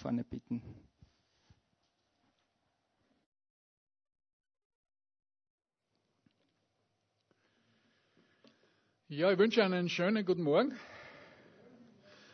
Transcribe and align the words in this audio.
vorne 0.00 0.24
bitten. 0.24 0.62
Ja, 9.08 9.30
ich 9.30 9.38
wünsche 9.38 9.62
einen 9.62 9.90
schönen 9.90 10.24
guten 10.24 10.42
Morgen. 10.42 10.72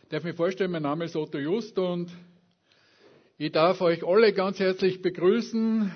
Ich 0.05 0.09
darf 0.11 0.23
mich 0.23 0.37
vorstellen, 0.37 0.71
mein 0.71 0.83
Name 0.83 1.07
ist 1.07 1.17
Otto 1.17 1.39
Just 1.39 1.77
und 1.81 2.09
ich 3.37 3.51
darf 3.51 3.81
euch 3.81 4.05
alle 4.07 4.33
ganz 4.33 4.61
herzlich 4.61 5.03
begrüßen 5.03 5.91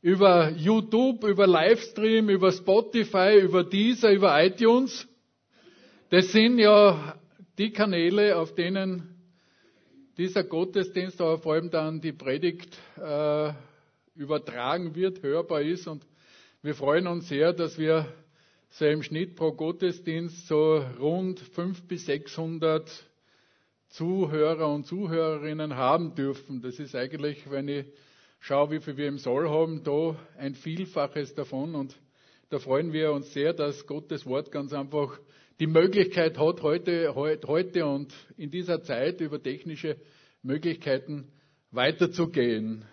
über 0.00 0.50
YouTube, 0.50 1.24
über 1.24 1.48
Livestream, 1.48 2.28
über 2.28 2.52
Spotify, 2.52 3.36
über 3.42 3.64
Deezer, 3.64 4.12
über 4.12 4.40
iTunes. 4.44 5.08
Das 6.10 6.30
sind 6.30 6.60
ja 6.60 7.18
die 7.58 7.72
Kanäle, 7.72 8.36
auf 8.36 8.54
denen 8.54 9.15
dieser 10.16 10.44
Gottesdienst, 10.44 11.20
aber 11.20 11.38
vor 11.38 11.54
allem 11.54 11.70
dann 11.70 12.00
die 12.00 12.12
Predigt 12.12 12.78
äh, 12.96 13.52
übertragen 14.14 14.94
wird, 14.94 15.22
hörbar 15.22 15.62
ist. 15.62 15.86
Und 15.86 16.06
wir 16.62 16.74
freuen 16.74 17.06
uns 17.06 17.28
sehr, 17.28 17.52
dass 17.52 17.78
wir 17.78 18.06
so 18.70 18.86
im 18.86 19.02
Schnitt 19.02 19.36
pro 19.36 19.52
Gottesdienst 19.52 20.46
so 20.46 20.82
rund 20.98 21.40
500 21.40 21.88
bis 21.88 22.06
600 22.06 23.04
Zuhörer 23.88 24.72
und 24.72 24.86
Zuhörerinnen 24.86 25.76
haben 25.76 26.14
dürfen. 26.14 26.60
Das 26.60 26.78
ist 26.78 26.94
eigentlich, 26.94 27.50
wenn 27.50 27.68
ich 27.68 27.86
schaue, 28.40 28.70
wie 28.70 28.80
viel 28.80 28.96
wir 28.96 29.08
im 29.08 29.18
Soll 29.18 29.48
haben, 29.48 29.82
da 29.84 30.16
ein 30.38 30.54
Vielfaches 30.54 31.34
davon. 31.34 31.74
Und 31.74 31.96
da 32.50 32.58
freuen 32.58 32.92
wir 32.92 33.12
uns 33.12 33.32
sehr, 33.32 33.52
dass 33.52 33.86
Gottes 33.86 34.26
Wort 34.26 34.50
ganz 34.50 34.72
einfach 34.72 35.18
die 35.58 35.66
Möglichkeit 35.66 36.38
hat, 36.38 36.62
heute, 36.62 37.14
heute 37.14 37.86
und 37.86 38.12
in 38.36 38.50
dieser 38.50 38.82
Zeit 38.82 39.20
über 39.20 39.42
technische 39.42 39.96
Möglichkeiten 40.42 41.32
weiterzugehen. 41.70 42.84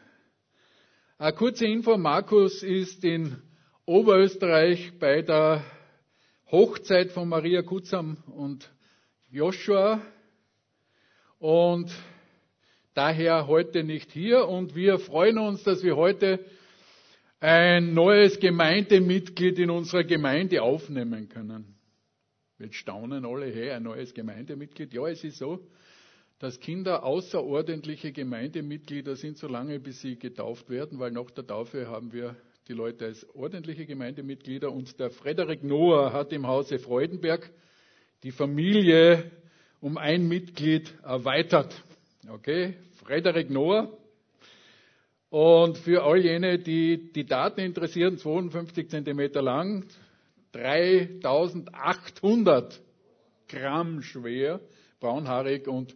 Eine 1.17 1.33
kurze 1.33 1.65
Info, 1.65 1.97
Markus 1.97 2.63
ist 2.63 3.03
in 3.03 3.37
Oberösterreich 3.85 4.93
bei 4.97 5.21
der 5.21 5.63
Hochzeit 6.51 7.11
von 7.11 7.27
Maria 7.27 7.63
Kutzam 7.63 8.17
und 8.27 8.71
Joshua 9.29 10.01
und 11.39 11.91
daher 12.93 13.47
heute 13.47 13.83
nicht 13.83 14.11
hier 14.11 14.47
und 14.47 14.75
wir 14.75 14.99
freuen 14.99 15.37
uns, 15.37 15.63
dass 15.63 15.83
wir 15.83 15.97
heute 15.97 16.39
ein 17.41 17.93
neues 17.93 18.39
Gemeindemitglied 18.39 19.59
in 19.59 19.69
unserer 19.69 20.05
Gemeinde 20.05 20.61
aufnehmen 20.61 21.27
können. 21.27 21.72
Jetzt 22.59 22.75
staunen 22.75 23.25
alle, 23.25 23.47
hey, 23.47 23.71
ein 23.71 23.83
neues 23.83 24.13
Gemeindemitglied. 24.13 24.93
Ja, 24.93 25.07
es 25.07 25.23
ist 25.23 25.37
so, 25.37 25.59
dass 26.37 26.59
Kinder 26.59 27.03
außerordentliche 27.03 28.11
Gemeindemitglieder 28.11 29.15
sind, 29.15 29.37
solange 29.37 29.79
bis 29.79 30.01
sie 30.01 30.19
getauft 30.19 30.69
werden, 30.69 30.99
weil 30.99 31.11
nach 31.11 31.31
der 31.31 31.47
Taufe 31.47 31.87
haben 31.87 32.13
wir 32.13 32.35
die 32.67 32.73
Leute 32.73 33.05
als 33.05 33.27
ordentliche 33.35 33.85
Gemeindemitglieder 33.85 34.71
und 34.71 34.99
der 34.99 35.09
Frederik 35.09 35.63
Noah 35.63 36.13
hat 36.13 36.31
im 36.31 36.47
Hause 36.47 36.79
Freudenberg 36.79 37.49
die 38.23 38.31
Familie 38.31 39.31
um 39.81 39.97
ein 39.97 40.27
Mitglied 40.27 40.93
erweitert. 41.03 41.83
Okay, 42.29 42.75
Frederik 43.03 43.49
Noah. 43.49 43.97
Und 45.29 45.79
für 45.79 46.03
all 46.03 46.19
jene, 46.19 46.59
die 46.59 47.11
die 47.11 47.25
Daten 47.25 47.61
interessieren, 47.61 48.17
52 48.17 48.89
Zentimeter 48.89 49.41
lang, 49.41 49.85
3800 50.53 52.81
Gramm 53.47 54.01
schwer, 54.01 54.59
braunhaarig 54.99 55.67
und 55.67 55.95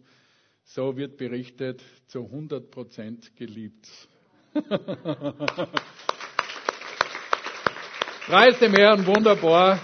so 0.64 0.96
wird 0.96 1.16
berichtet, 1.16 1.82
zu 2.08 2.24
100 2.24 2.70
Prozent 2.70 3.34
geliebt. 3.36 3.88
Preis 8.26 8.58
dem 8.58 8.74
Herrn, 8.74 9.06
wunderbar. 9.06 9.80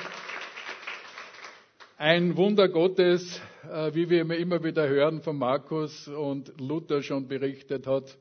Ein 1.96 2.36
Wunder 2.36 2.68
Gottes, 2.68 3.40
äh, 3.70 3.94
wie 3.94 4.10
wir 4.10 4.28
immer 4.36 4.62
wieder 4.62 4.86
hören 4.86 5.22
von 5.22 5.38
Markus 5.38 6.06
und 6.08 6.52
Luther 6.60 7.02
schon 7.02 7.28
berichtet 7.28 7.86
hat. 7.86 8.18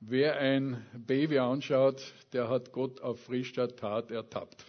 Wer 0.00 0.38
ein 0.38 0.86
Baby 0.94 1.38
anschaut, 1.38 2.02
der 2.32 2.48
hat 2.48 2.72
Gott 2.72 3.02
auf 3.02 3.24
frischer 3.24 3.68
Tat 3.74 4.10
ertappt. 4.10 4.64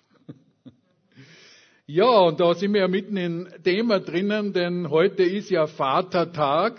Ja, 1.88 2.20
und 2.22 2.40
da 2.40 2.54
sind 2.56 2.74
wir 2.74 2.82
ja 2.82 2.88
mitten 2.88 3.16
im 3.18 3.48
Thema 3.64 4.00
drinnen, 4.00 4.54
denn 4.54 4.90
heute 4.90 5.24
ist 5.24 5.50
ja 5.50 5.68
Vatertag. 5.68 6.78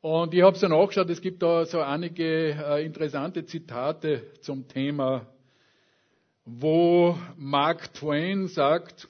Und 0.00 0.32
ich 0.32 0.42
habe 0.42 0.56
es 0.56 0.62
ja 0.62 0.68
nachgeschaut, 0.68 1.10
es 1.10 1.20
gibt 1.20 1.42
da 1.42 1.66
so 1.66 1.80
einige 1.80 2.50
äh, 2.52 2.84
interessante 2.84 3.44
Zitate 3.44 4.22
zum 4.40 4.68
Thema 4.68 5.26
wo 6.46 7.18
Mark 7.36 7.92
Twain 7.92 8.46
sagt, 8.46 9.08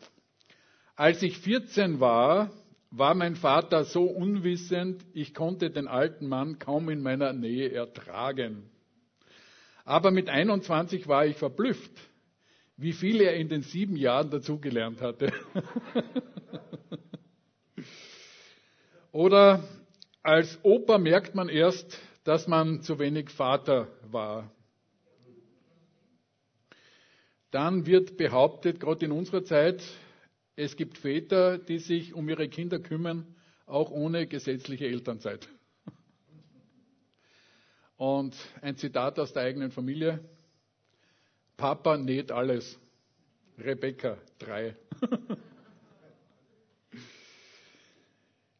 als 0.96 1.22
ich 1.22 1.38
14 1.38 2.00
war, 2.00 2.50
war 2.90 3.14
mein 3.14 3.36
Vater 3.36 3.84
so 3.84 4.04
unwissend, 4.04 5.04
ich 5.12 5.34
konnte 5.34 5.70
den 5.70 5.86
alten 5.86 6.28
Mann 6.28 6.58
kaum 6.58 6.88
in 6.88 7.02
meiner 7.02 7.34
Nähe 7.34 7.70
ertragen. 7.70 8.70
Aber 9.84 10.10
mit 10.10 10.30
21 10.30 11.06
war 11.06 11.26
ich 11.26 11.36
verblüfft, 11.36 11.92
wie 12.76 12.92
viel 12.92 13.20
er 13.20 13.34
in 13.36 13.48
den 13.48 13.62
sieben 13.62 13.96
Jahren 13.96 14.30
dazugelernt 14.30 15.00
hatte. 15.00 15.32
Oder 19.12 19.64
als 20.22 20.58
Opa 20.62 20.98
merkt 20.98 21.34
man 21.34 21.48
erst, 21.48 21.98
dass 22.24 22.46
man 22.48 22.82
zu 22.82 22.98
wenig 22.98 23.30
Vater 23.30 23.88
war. 24.10 24.50
Dann 27.50 27.86
wird 27.86 28.16
behauptet, 28.18 28.80
gerade 28.80 29.06
in 29.06 29.12
unserer 29.12 29.44
Zeit, 29.44 29.82
es 30.56 30.76
gibt 30.76 30.98
Väter, 30.98 31.58
die 31.58 31.78
sich 31.78 32.12
um 32.12 32.28
ihre 32.28 32.48
Kinder 32.48 32.78
kümmern, 32.78 33.34
auch 33.66 33.90
ohne 33.90 34.26
gesetzliche 34.26 34.86
Elternzeit. 34.86 35.48
Und 37.96 38.34
ein 38.60 38.76
Zitat 38.76 39.18
aus 39.18 39.32
der 39.32 39.44
eigenen 39.44 39.70
Familie. 39.70 40.22
Papa 41.56 41.96
näht 41.96 42.30
alles. 42.32 42.78
Rebecca, 43.58 44.18
drei. 44.38 44.76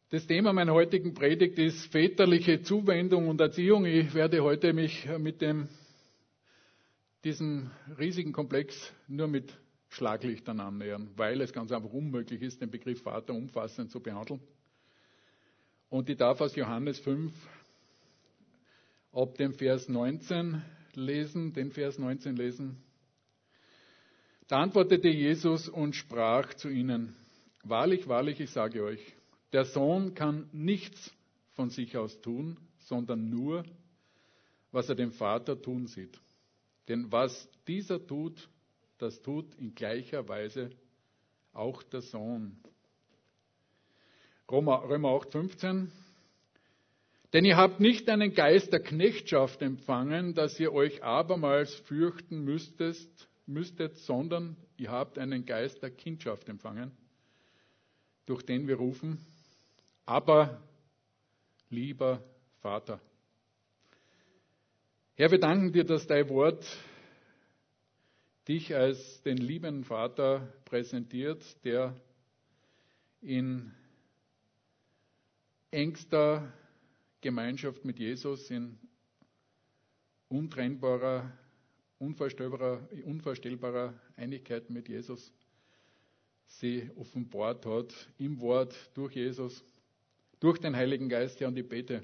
Das 0.09 0.25
Thema 0.25 0.53
meiner 0.53 0.73
heutigen 0.73 1.13
Predigt 1.13 1.59
ist 1.59 1.91
väterliche 1.91 2.61
Zuwendung 2.61 3.27
und 3.27 3.41
Erziehung. 3.41 3.85
Ich 3.85 4.13
werde 4.13 4.41
heute 4.41 4.71
mich 4.73 5.05
mit 5.19 5.41
dem 5.41 5.67
diesen 7.23 7.71
riesigen 7.99 8.31
Komplex 8.31 8.93
nur 9.07 9.27
mit 9.27 9.53
Schlaglichtern 9.89 10.59
annähern, 10.61 11.09
weil 11.17 11.41
es 11.41 11.51
ganz 11.51 11.71
einfach 11.71 11.91
unmöglich 11.91 12.41
ist, 12.41 12.61
den 12.61 12.71
Begriff 12.71 13.01
Vater 13.01 13.33
umfassend 13.33 13.91
zu 13.91 13.99
behandeln. 13.99 14.39
Und 15.89 16.09
ich 16.09 16.17
darf 16.17 16.39
aus 16.41 16.55
Johannes 16.55 16.99
5 16.99 17.31
ab 19.11 19.35
dem 19.35 19.53
Vers 19.53 19.89
19 19.89 20.61
lesen, 20.93 21.53
den 21.53 21.71
Vers 21.71 21.99
19 21.99 22.35
lesen. 22.35 22.77
Da 24.47 24.61
antwortete 24.61 25.09
Jesus 25.09 25.67
und 25.67 25.95
sprach 25.95 26.53
zu 26.53 26.69
ihnen, 26.69 27.15
Wahrlich, 27.63 28.07
wahrlich, 28.07 28.39
ich 28.39 28.51
sage 28.51 28.81
euch, 28.81 29.01
der 29.51 29.65
Sohn 29.65 30.13
kann 30.13 30.49
nichts 30.53 31.13
von 31.53 31.69
sich 31.69 31.97
aus 31.97 32.21
tun, 32.21 32.57
sondern 32.77 33.29
nur, 33.29 33.65
was 34.71 34.87
er 34.87 34.95
dem 34.95 35.11
Vater 35.11 35.61
tun 35.61 35.87
sieht. 35.87 36.17
Denn 36.87 37.11
was 37.11 37.49
dieser 37.67 38.05
tut, 38.05 38.47
das 38.99 39.21
tut 39.21 39.53
in 39.55 39.75
gleicher 39.75 40.29
Weise 40.29 40.69
auch 41.51 41.83
der 41.83 42.01
Sohn. 42.01 42.57
Römer, 44.49 44.87
Römer 44.87 45.09
8, 45.09 45.31
15. 45.31 45.91
Denn 47.33 47.43
ihr 47.43 47.57
habt 47.57 47.81
nicht 47.81 48.07
einen 48.07 48.33
Geist 48.33 48.71
der 48.71 48.79
Knechtschaft 48.79 49.61
empfangen, 49.61 50.33
dass 50.33 50.57
ihr 50.57 50.71
euch 50.71 51.03
abermals 51.03 51.73
fürchten 51.75 52.45
müsstet, 52.45 53.09
müsstet, 53.47 53.97
sondern 53.97 54.55
ihr 54.77 54.91
habt 54.91 55.17
einen 55.17 55.45
Geist 55.45 55.81
der 55.81 55.91
Kindschaft 55.91 56.47
empfangen, 56.49 56.91
durch 58.25 58.43
den 58.43 58.67
wir 58.67 58.75
rufen, 58.75 59.17
aber 60.05 60.61
lieber 61.69 62.23
Vater. 62.59 62.99
Herr, 65.15 65.31
wir 65.31 65.39
danken 65.39 65.71
dir, 65.71 65.83
dass 65.83 66.05
dein 66.05 66.29
Wort 66.29 66.65
dich 68.47 68.75
als 68.75 69.21
den 69.23 69.37
lieben 69.37 69.83
Vater 69.83 70.53
präsentiert, 70.65 71.43
der 71.65 71.95
in 73.21 73.73
engster 75.71 76.53
Gemeinschaft 77.21 77.83
mit 77.83 77.99
Jesus, 77.99 78.49
in 78.49 78.77
untrennbarer, 80.29 81.31
unvorstellbarer, 81.99 82.87
unvorstellbarer 83.05 83.93
Einigkeit 84.15 84.69
mit 84.69 84.87
Jesus 84.87 85.31
sie 86.47 86.89
offenbart 86.95 87.65
hat, 87.65 87.93
im 88.17 88.39
Wort, 88.39 88.75
durch 88.93 89.15
Jesus, 89.15 89.63
durch 90.39 90.59
den 90.59 90.75
Heiligen 90.75 91.09
Geist, 91.09 91.39
Herr, 91.39 91.49
und 91.49 91.57
ich 91.57 91.67
bete, 91.67 92.01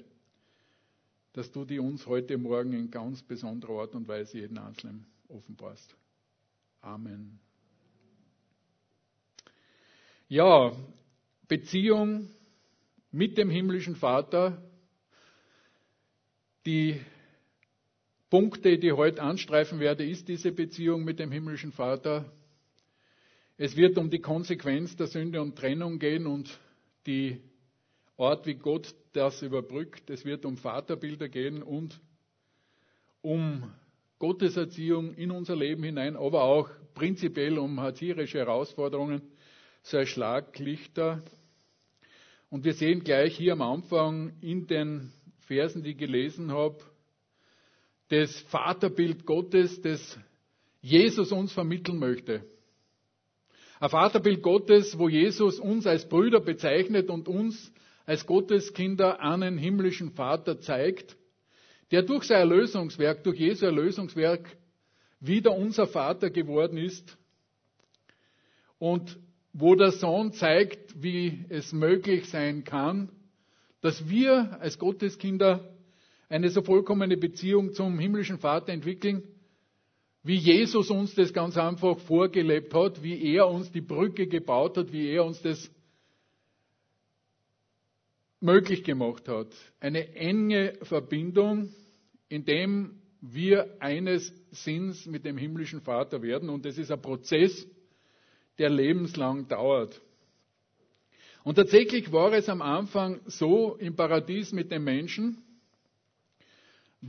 dass 1.32 1.50
du 1.50 1.64
die 1.64 1.78
uns 1.78 2.06
heute 2.06 2.38
Morgen 2.38 2.72
in 2.72 2.90
ganz 2.90 3.22
besonderer 3.22 3.80
Art 3.80 3.94
und 3.94 4.06
Weise 4.06 4.38
jeden 4.38 4.58
Einzelnen 4.58 5.06
offenbarst. 5.28 5.96
Amen. 6.80 7.40
Ja, 10.28 10.72
Beziehung 11.48 12.28
mit 13.10 13.38
dem 13.38 13.50
himmlischen 13.50 13.96
Vater, 13.96 14.62
die 16.66 17.00
Punkte, 18.34 18.78
die 18.78 18.88
ich 18.88 18.96
heute 18.96 19.22
anstreifen 19.22 19.78
werde, 19.78 20.04
ist 20.04 20.26
diese 20.26 20.50
Beziehung 20.50 21.04
mit 21.04 21.20
dem 21.20 21.30
himmlischen 21.30 21.70
Vater. 21.70 22.24
Es 23.56 23.76
wird 23.76 23.96
um 23.96 24.10
die 24.10 24.18
Konsequenz 24.18 24.96
der 24.96 25.06
Sünde 25.06 25.40
und 25.40 25.54
Trennung 25.54 26.00
gehen 26.00 26.26
und 26.26 26.58
die 27.06 27.40
Art, 28.18 28.44
wie 28.44 28.54
Gott 28.54 28.92
das 29.12 29.40
überbrückt. 29.42 30.10
Es 30.10 30.24
wird 30.24 30.44
um 30.46 30.56
Vaterbilder 30.56 31.28
gehen 31.28 31.62
und 31.62 32.00
um 33.22 33.72
Gottes 34.18 34.56
Erziehung 34.56 35.14
in 35.14 35.30
unser 35.30 35.54
Leben 35.54 35.84
hinein, 35.84 36.16
aber 36.16 36.42
auch 36.42 36.68
prinzipiell 36.94 37.56
um 37.56 37.78
erzieherische 37.78 38.38
Herausforderungen, 38.38 39.22
so 39.84 39.96
ein 39.96 40.08
Schlaglichter. 40.08 41.22
Und 42.50 42.64
wir 42.64 42.74
sehen 42.74 43.04
gleich 43.04 43.36
hier 43.36 43.52
am 43.52 43.62
Anfang 43.62 44.32
in 44.40 44.66
den 44.66 45.12
Versen, 45.46 45.84
die 45.84 45.90
ich 45.90 45.98
gelesen 45.98 46.50
habe, 46.50 46.78
das 48.08 48.38
Vaterbild 48.42 49.24
Gottes, 49.26 49.80
das 49.80 50.18
Jesus 50.80 51.32
uns 51.32 51.52
vermitteln 51.52 51.98
möchte. 51.98 52.44
Ein 53.80 53.90
Vaterbild 53.90 54.42
Gottes, 54.42 54.98
wo 54.98 55.08
Jesus 55.08 55.58
uns 55.58 55.86
als 55.86 56.08
Brüder 56.08 56.40
bezeichnet 56.40 57.10
und 57.10 57.28
uns 57.28 57.72
als 58.06 58.26
Gotteskinder 58.26 59.20
einen 59.20 59.58
himmlischen 59.58 60.12
Vater 60.12 60.60
zeigt, 60.60 61.16
der 61.90 62.02
durch 62.02 62.24
sein 62.24 62.38
Erlösungswerk, 62.38 63.24
durch 63.24 63.38
Jesu 63.38 63.64
Erlösungswerk 63.66 64.56
wieder 65.20 65.56
unser 65.56 65.86
Vater 65.86 66.30
geworden 66.30 66.76
ist 66.76 67.16
und 68.78 69.18
wo 69.52 69.74
der 69.74 69.92
Sohn 69.92 70.32
zeigt, 70.32 71.02
wie 71.02 71.44
es 71.48 71.72
möglich 71.72 72.28
sein 72.28 72.64
kann, 72.64 73.10
dass 73.80 74.08
wir 74.08 74.58
als 74.60 74.78
Gotteskinder 74.78 75.73
eine 76.28 76.50
so 76.50 76.62
vollkommene 76.62 77.16
Beziehung 77.16 77.72
zum 77.72 77.98
himmlischen 77.98 78.38
Vater 78.38 78.72
entwickeln, 78.72 79.22
wie 80.22 80.36
Jesus 80.36 80.90
uns 80.90 81.14
das 81.14 81.32
ganz 81.32 81.56
einfach 81.56 81.98
vorgelebt 82.00 82.72
hat, 82.72 83.02
wie 83.02 83.34
er 83.34 83.46
uns 83.48 83.70
die 83.70 83.82
Brücke 83.82 84.26
gebaut 84.26 84.78
hat, 84.78 84.92
wie 84.92 85.08
er 85.08 85.24
uns 85.24 85.42
das 85.42 85.70
möglich 88.40 88.84
gemacht 88.84 89.28
hat. 89.28 89.48
Eine 89.80 90.14
enge 90.14 90.74
Verbindung, 90.82 91.70
in 92.28 92.44
dem 92.44 93.02
wir 93.20 93.76
eines 93.80 94.32
Sinns 94.50 95.06
mit 95.06 95.24
dem 95.24 95.38
himmlischen 95.38 95.80
Vater 95.80 96.22
werden. 96.22 96.48
Und 96.50 96.64
das 96.64 96.78
ist 96.78 96.90
ein 96.90 97.00
Prozess, 97.00 97.66
der 98.58 98.70
lebenslang 98.70 99.48
dauert. 99.48 100.00
Und 101.42 101.56
tatsächlich 101.56 102.12
war 102.12 102.32
es 102.32 102.48
am 102.48 102.62
Anfang 102.62 103.20
so 103.26 103.76
im 103.76 103.96
Paradies 103.96 104.52
mit 104.52 104.70
den 104.70 104.84
Menschen, 104.84 105.42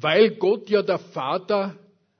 weil 0.01 0.31
Gott 0.36 0.69
ja 0.69 0.81
der 0.81 1.00
Vater 1.00 1.75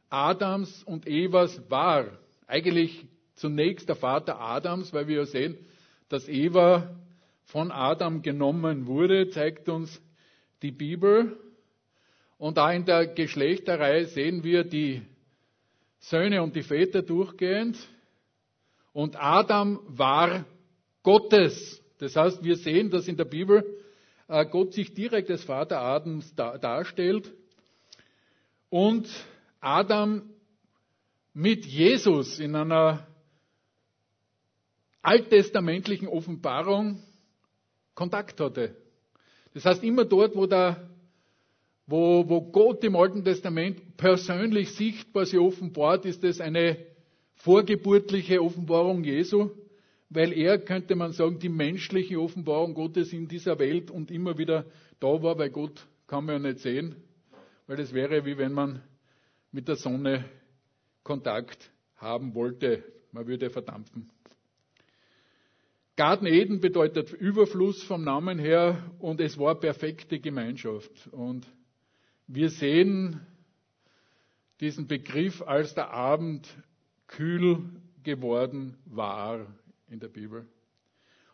Adams 0.10 0.84
und 0.84 1.08
Evas 1.08 1.62
war. 1.70 2.06
Eigentlich 2.48 3.06
zunächst 3.36 3.90
der 3.90 3.98
Vater 3.98 4.40
Adams, 4.40 4.94
weil 4.94 5.08
wir 5.08 5.18
ja 5.18 5.26
sehen, 5.26 5.58
dass 6.08 6.30
Eva 6.30 6.96
von 7.46 7.72
Adam 7.72 8.22
genommen 8.22 8.88
wurde, 8.88 9.30
zeigt 9.30 9.68
uns 9.68 10.02
die 10.62 10.72
Bibel. 10.72 11.38
Und 12.38 12.58
da 12.58 12.72
in 12.72 12.86
der 12.86 13.08
Geschlechterreihe 13.08 14.06
sehen 14.06 14.44
wir 14.44 14.64
die 14.64 15.02
Söhne 16.00 16.44
und 16.44 16.56
die 16.56 16.64
Väter 16.64 17.02
durchgehend. 17.02 17.78
Und 18.94 19.22
Adam 19.22 19.82
war 19.88 20.46
Gottes. 21.04 21.82
Das 21.98 22.16
heißt, 22.16 22.44
wir 22.44 22.56
sehen, 22.56 22.90
dass 22.90 23.08
in 23.08 23.18
der 23.18 23.26
Bibel 23.26 23.66
äh, 24.28 24.46
Gott 24.46 24.74
sich 24.74 24.94
direkt 24.94 25.30
als 25.30 25.44
Vater 25.44 25.82
Adams 25.82 26.34
darstellt. 26.36 27.34
Und 28.76 29.08
Adam 29.62 30.22
mit 31.34 31.66
Jesus 31.66 32.40
in 32.40 32.58
einer 32.58 33.08
alttestamentlichen 35.02 36.10
Offenbarung 36.10 37.02
Kontakt 37.94 38.38
hatte. 38.42 38.76
Das 39.54 39.64
heißt, 39.64 39.82
immer 39.82 40.04
dort, 40.04 40.36
wo, 40.36 40.46
der, 40.46 40.90
wo, 41.88 42.28
wo 42.28 42.42
Gott 42.42 42.84
im 42.84 42.98
Alten 42.98 43.24
Testament 43.24 43.96
persönlich 43.96 44.72
sichtbar 44.72 45.26
sich 45.26 45.40
offenbart, 45.40 46.06
ist 46.06 46.26
es 46.26 46.42
eine 46.42 46.76
vorgeburtliche 47.36 48.44
Offenbarung 48.44 49.06
Jesu, 49.06 49.52
weil 50.10 50.34
er, 50.34 50.60
könnte 50.60 50.98
man 50.98 51.14
sagen, 51.14 51.40
die 51.40 51.48
menschliche 51.48 52.20
Offenbarung 52.20 52.74
Gottes 52.74 53.14
in 53.14 53.30
dieser 53.30 53.58
Welt 53.58 53.90
und 53.90 54.12
immer 54.12 54.38
wieder 54.38 54.66
da 55.00 55.24
war, 55.24 55.38
weil 55.38 55.52
Gott 55.52 55.88
kann 56.08 56.26
man 56.26 56.44
ja 56.44 56.50
nicht 56.50 56.60
sehen, 56.60 56.98
weil 57.68 57.80
es 57.80 57.94
wäre 57.94 58.26
wie 58.26 58.38
wenn 58.38 58.54
man 58.54 58.82
mit 59.52 59.68
der 59.68 59.76
Sonne 59.76 60.26
Kontakt 61.04 61.72
haben 61.98 62.36
wollte. 62.36 62.84
Man 63.12 63.28
würde 63.28 63.50
verdampfen. 63.50 64.12
Garten 65.96 66.26
Eden 66.26 66.60
bedeutet 66.60 67.14
Überfluss 67.14 67.82
vom 67.84 68.04
Namen 68.04 68.38
her 68.38 68.92
und 69.00 69.22
es 69.22 69.38
war 69.38 69.56
perfekte 69.58 70.20
Gemeinschaft. 70.20 71.08
Und 71.12 71.48
wir 72.28 72.50
sehen 72.50 73.26
diesen 74.60 74.88
Begriff, 74.88 75.42
als 75.42 75.74
der 75.74 75.92
Abend 75.92 76.48
kühl 77.08 77.70
geworden 78.04 78.78
war 78.86 79.48
in 79.90 80.00
der 80.00 80.10
Bibel. 80.10 80.46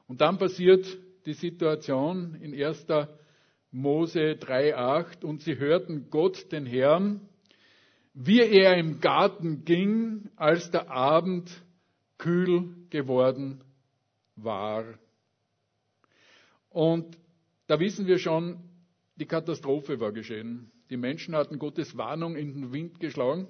Und 0.08 0.22
dann 0.22 0.38
passiert 0.38 0.86
die 1.26 1.34
Situation 1.34 2.36
in 2.36 2.54
1. 2.54 2.86
Mose 3.72 4.34
3.8 4.34 5.24
und 5.24 5.42
sie 5.42 5.58
hörten 5.58 6.10
Gott, 6.10 6.52
den 6.52 6.66
Herrn, 6.66 7.22
wie 8.14 8.42
er 8.42 8.78
im 8.78 9.00
Garten 9.00 9.64
ging, 9.64 10.30
als 10.36 10.70
der 10.72 10.92
Abend 10.92 11.50
kühl 12.18 12.76
geworden 12.90 13.64
war. 14.36 14.86
Und 16.70 17.18
da 17.68 17.80
wissen 17.80 18.08
wir 18.08 18.20
schon, 18.20 18.60
die 19.16 19.26
Katastrophe 19.26 20.00
war 20.00 20.12
geschehen. 20.12 20.72
Die 20.90 20.98
Menschen 20.98 21.36
hatten 21.36 21.58
Gottes 21.58 21.96
Warnung 21.98 22.36
in 22.36 22.54
den 22.54 22.74
Wind 22.74 23.00
geschlagen. 23.00 23.48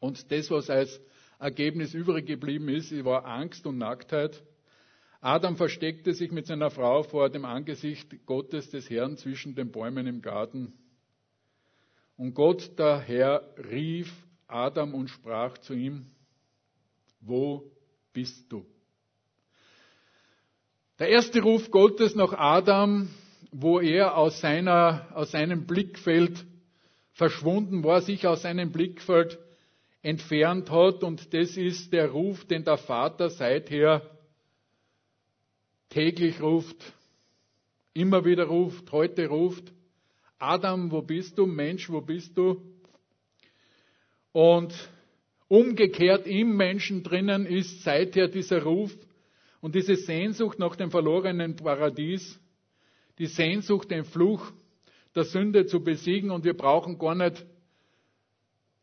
Und 0.00 0.30
das, 0.30 0.50
was 0.50 0.68
als 0.68 1.00
Ergebnis 1.38 1.94
übrig 1.94 2.26
geblieben 2.26 2.68
ist, 2.68 2.92
war 3.04 3.24
Angst 3.24 3.66
und 3.66 3.78
Nacktheit. 3.78 4.42
Adam 5.24 5.56
versteckte 5.56 6.14
sich 6.14 6.32
mit 6.32 6.48
seiner 6.48 6.70
Frau 6.70 7.04
vor 7.04 7.30
dem 7.30 7.44
Angesicht 7.44 8.26
Gottes 8.26 8.70
des 8.70 8.90
Herrn 8.90 9.16
zwischen 9.16 9.54
den 9.54 9.70
Bäumen 9.70 10.08
im 10.08 10.20
Garten. 10.20 10.72
Und 12.16 12.34
Gott, 12.34 12.76
der 12.76 12.98
Herr, 12.98 13.48
rief 13.70 14.12
Adam 14.48 14.94
und 14.94 15.06
sprach 15.08 15.58
zu 15.58 15.74
ihm, 15.74 16.06
wo 17.20 17.70
bist 18.12 18.50
du? 18.50 18.66
Der 20.98 21.08
erste 21.08 21.40
Ruf 21.40 21.70
Gottes 21.70 22.16
nach 22.16 22.32
Adam, 22.32 23.08
wo 23.52 23.78
er 23.78 24.16
aus, 24.16 24.40
seiner, 24.40 25.06
aus 25.14 25.30
seinem 25.30 25.68
Blickfeld 25.68 26.44
verschwunden 27.12 27.84
war, 27.84 28.00
sich 28.00 28.26
aus 28.26 28.42
seinem 28.42 28.72
Blickfeld 28.72 29.38
entfernt 30.02 30.68
hat. 30.68 31.04
Und 31.04 31.32
das 31.32 31.56
ist 31.56 31.92
der 31.92 32.10
Ruf, 32.10 32.44
den 32.44 32.64
der 32.64 32.76
Vater 32.76 33.30
seither 33.30 34.11
täglich 35.92 36.40
ruft, 36.40 36.94
immer 37.92 38.24
wieder 38.24 38.44
ruft, 38.44 38.90
heute 38.92 39.28
ruft. 39.28 39.72
Adam, 40.38 40.90
wo 40.90 41.02
bist 41.02 41.36
du? 41.36 41.46
Mensch, 41.46 41.90
wo 41.90 42.00
bist 42.00 42.36
du? 42.36 42.62
Und 44.32 44.72
umgekehrt 45.48 46.26
im 46.26 46.56
Menschen 46.56 47.02
drinnen 47.02 47.44
ist 47.44 47.82
seither 47.82 48.28
dieser 48.28 48.62
Ruf, 48.62 48.96
und 49.60 49.76
diese 49.76 49.94
Sehnsucht 49.94 50.58
nach 50.58 50.74
dem 50.74 50.90
verlorenen 50.90 51.54
Paradies, 51.54 52.40
die 53.18 53.26
Sehnsucht, 53.26 53.90
den 53.92 54.04
Fluch 54.04 54.50
der 55.14 55.24
Sünde 55.24 55.66
zu 55.66 55.84
besiegen, 55.84 56.30
und 56.30 56.44
wir 56.44 56.54
brauchen 56.54 56.98
gar 56.98 57.14
nicht 57.14 57.44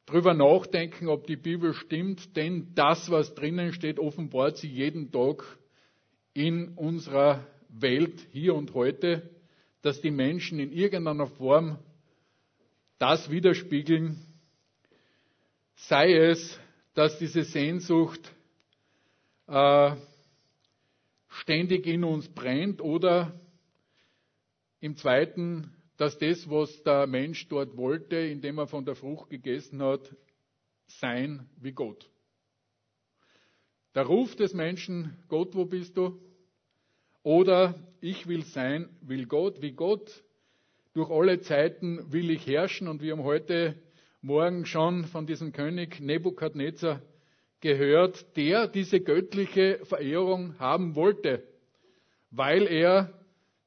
drüber 0.06 0.34
nachdenken, 0.34 1.10
ob 1.10 1.28
die 1.28 1.36
Bibel 1.36 1.74
stimmt, 1.74 2.36
denn 2.38 2.72
das, 2.76 3.10
was 3.10 3.34
drinnen 3.34 3.74
steht, 3.74 4.00
offenbart 4.00 4.58
sie 4.58 4.70
jeden 4.70 5.12
Tag 5.12 5.44
in 6.34 6.70
unserer 6.76 7.46
Welt 7.70 8.28
hier 8.32 8.56
und 8.56 8.74
heute, 8.74 9.30
dass 9.82 10.02
die 10.02 10.12
Menschen 10.12 10.60
in 10.60 10.72
irgendeiner 10.72 11.28
Form 11.28 11.78
das 12.98 13.30
widerspiegeln, 13.30 14.20
sei 15.76 16.14
es, 16.14 16.60
dass 16.94 17.18
diese 17.18 17.44
Sehnsucht 17.44 18.34
äh, 19.48 19.96
ständig 21.30 21.88
in 21.88 22.04
uns 22.04 22.28
brennt 22.28 22.82
oder 22.82 23.34
Im 24.82 24.96
zweiten, 24.96 25.74
dass 25.98 26.18
das, 26.18 26.50
was 26.50 26.84
der 26.84 27.06
Mensch 27.06 27.48
dort 27.50 27.76
wollte, 27.76 28.16
indem 28.16 28.60
er 28.60 28.68
von 28.68 28.86
der 28.86 28.96
Frucht 28.96 29.30
gegessen 29.30 29.82
hat, 29.82 30.16
sein 30.88 31.50
wie 31.58 31.74
Gott. 31.74 32.10
Der 33.96 34.04
Ruf 34.04 34.36
des 34.36 34.54
Menschen, 34.54 35.18
Gott, 35.30 35.56
wo 35.56 35.66
bist 35.66 35.98
du? 35.98 36.20
Oder 37.24 37.74
ich 38.02 38.28
will 38.28 38.44
sein, 38.44 38.88
will 39.02 39.26
Gott, 39.26 39.64
wie 39.64 39.72
Gott. 39.72 40.24
Durch 40.94 41.10
alle 41.10 41.40
Zeiten 41.42 42.12
will 42.12 42.30
ich 42.30 42.46
herrschen 42.46 42.88
und 42.88 43.02
wir 43.02 43.14
haben 43.14 43.24
heute 43.24 43.76
Morgen 44.22 44.68
schon 44.68 45.06
von 45.06 45.26
diesem 45.26 45.54
König 45.54 46.00
Nebukadnezar 46.00 47.02
gehört, 47.62 48.38
der 48.38 48.68
diese 48.68 49.00
göttliche 49.00 49.80
Verehrung 49.86 50.60
haben 50.60 50.96
wollte, 50.96 51.44
weil 52.30 52.68
er 52.68 53.12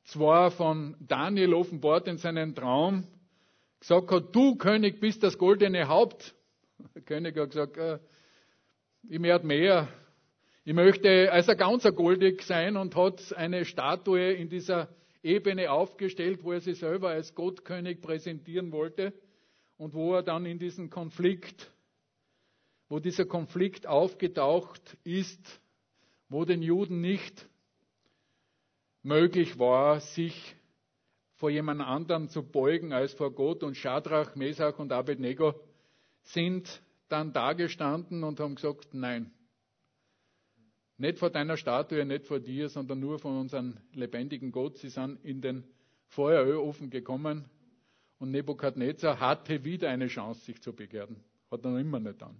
zwar 0.04 0.52
von 0.52 0.96
Daniel 1.00 1.52
offenbart 1.54 2.06
in 2.06 2.18
seinem 2.18 2.54
Traum 2.54 3.08
gesagt 3.80 4.10
hat, 4.12 4.34
du 4.36 4.54
König 4.54 5.00
bist 5.00 5.24
das 5.24 5.36
goldene 5.36 5.88
Haupt. 5.88 6.36
Der 6.94 7.02
König 7.02 7.36
hat 7.36 7.50
gesagt, 7.50 7.76
äh, 7.76 7.98
ich 9.08 9.18
möchte 9.18 9.44
mehr. 9.44 9.88
Ich 10.64 10.74
möchte 10.74 11.32
als 11.32 11.48
ein 11.48 11.56
ganzer 11.56 11.92
goldig 11.92 12.42
sein 12.42 12.76
und 12.76 12.94
hat 12.94 13.34
eine 13.36 13.64
Statue 13.64 14.32
in 14.32 14.48
dieser 14.48 14.88
Ebene 15.22 15.70
aufgestellt, 15.70 16.44
wo 16.44 16.52
er 16.52 16.60
sich 16.60 16.78
selber 16.78 17.10
als 17.10 17.34
Gottkönig 17.34 18.00
präsentieren 18.00 18.72
wollte 18.72 19.12
und 19.76 19.94
wo 19.94 20.14
er 20.14 20.22
dann 20.22 20.46
in 20.46 20.58
diesen 20.58 20.90
Konflikt 20.90 21.72
wo 22.92 22.98
dieser 22.98 23.24
Konflikt 23.24 23.86
aufgetaucht 23.86 24.98
ist, 25.02 25.62
wo 26.28 26.44
den 26.44 26.60
Juden 26.60 27.00
nicht 27.00 27.48
möglich 29.02 29.58
war, 29.58 29.98
sich 30.00 30.54
vor 31.36 31.48
jemand 31.48 31.80
anderem 31.80 32.28
zu 32.28 32.42
beugen 32.42 32.92
als 32.92 33.14
vor 33.14 33.32
Gott. 33.32 33.62
Und 33.62 33.78
Schadrach, 33.78 34.36
Mesach 34.36 34.78
und 34.78 34.92
Abednego 34.92 35.54
sind 36.24 36.82
dann 37.08 37.32
dagestanden 37.32 38.24
und 38.24 38.38
haben 38.40 38.56
gesagt, 38.56 38.92
nein, 38.92 39.32
nicht 41.02 41.18
vor 41.18 41.30
deiner 41.30 41.56
Statue, 41.56 42.04
nicht 42.04 42.28
vor 42.28 42.38
dir, 42.38 42.68
sondern 42.68 43.00
nur 43.00 43.18
von 43.18 43.36
unserem 43.36 43.76
lebendigen 43.92 44.52
Gott. 44.52 44.78
Sie 44.78 44.88
sind 44.88 45.22
in 45.24 45.40
den 45.40 45.64
Feueröfen 46.06 46.90
gekommen 46.90 47.44
und 48.20 48.30
Nebukadnezar 48.30 49.18
hatte 49.18 49.64
wieder 49.64 49.90
eine 49.90 50.06
Chance, 50.06 50.44
sich 50.44 50.62
zu 50.62 50.72
begehren. 50.72 51.16
Hat 51.50 51.64
er 51.64 51.72
noch 51.72 51.80
immer 51.80 51.98
nicht 51.98 52.22
dann. 52.22 52.36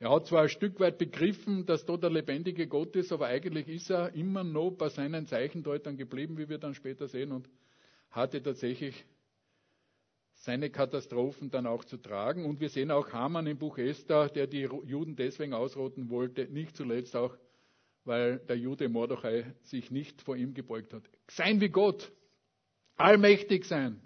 Er 0.00 0.10
hat 0.10 0.26
zwar 0.26 0.42
ein 0.42 0.50
Stück 0.50 0.78
weit 0.78 0.98
begriffen, 0.98 1.64
dass 1.64 1.86
da 1.86 1.96
der 1.96 2.10
lebendige 2.10 2.66
Gott 2.66 2.94
ist, 2.94 3.10
aber 3.10 3.28
eigentlich 3.28 3.68
ist 3.68 3.88
er 3.90 4.12
immer 4.12 4.44
noch 4.44 4.72
bei 4.72 4.90
seinen 4.90 5.26
Zeichendeutern 5.26 5.96
geblieben, 5.96 6.36
wie 6.36 6.50
wir 6.50 6.58
dann 6.58 6.74
später 6.74 7.08
sehen, 7.08 7.32
und 7.32 7.48
hatte 8.10 8.42
tatsächlich 8.42 9.06
seine 10.36 10.70
Katastrophen 10.70 11.50
dann 11.50 11.66
auch 11.66 11.84
zu 11.84 11.96
tragen. 11.96 12.44
Und 12.44 12.60
wir 12.60 12.68
sehen 12.68 12.90
auch 12.90 13.12
Haman 13.12 13.46
im 13.46 13.58
Buch 13.58 13.78
Esther, 13.78 14.28
der 14.28 14.46
die 14.46 14.68
Juden 14.84 15.16
deswegen 15.16 15.54
ausrotten 15.54 16.10
wollte, 16.10 16.46
nicht 16.48 16.76
zuletzt 16.76 17.16
auch, 17.16 17.36
weil 18.04 18.38
der 18.40 18.56
Jude 18.56 18.88
Mordechai 18.88 19.54
sich 19.62 19.90
nicht 19.90 20.22
vor 20.22 20.36
ihm 20.36 20.54
gebeugt 20.54 20.92
hat. 20.94 21.02
Sein 21.28 21.60
wie 21.60 21.70
Gott, 21.70 22.12
allmächtig 22.96 23.64
sein. 23.64 24.00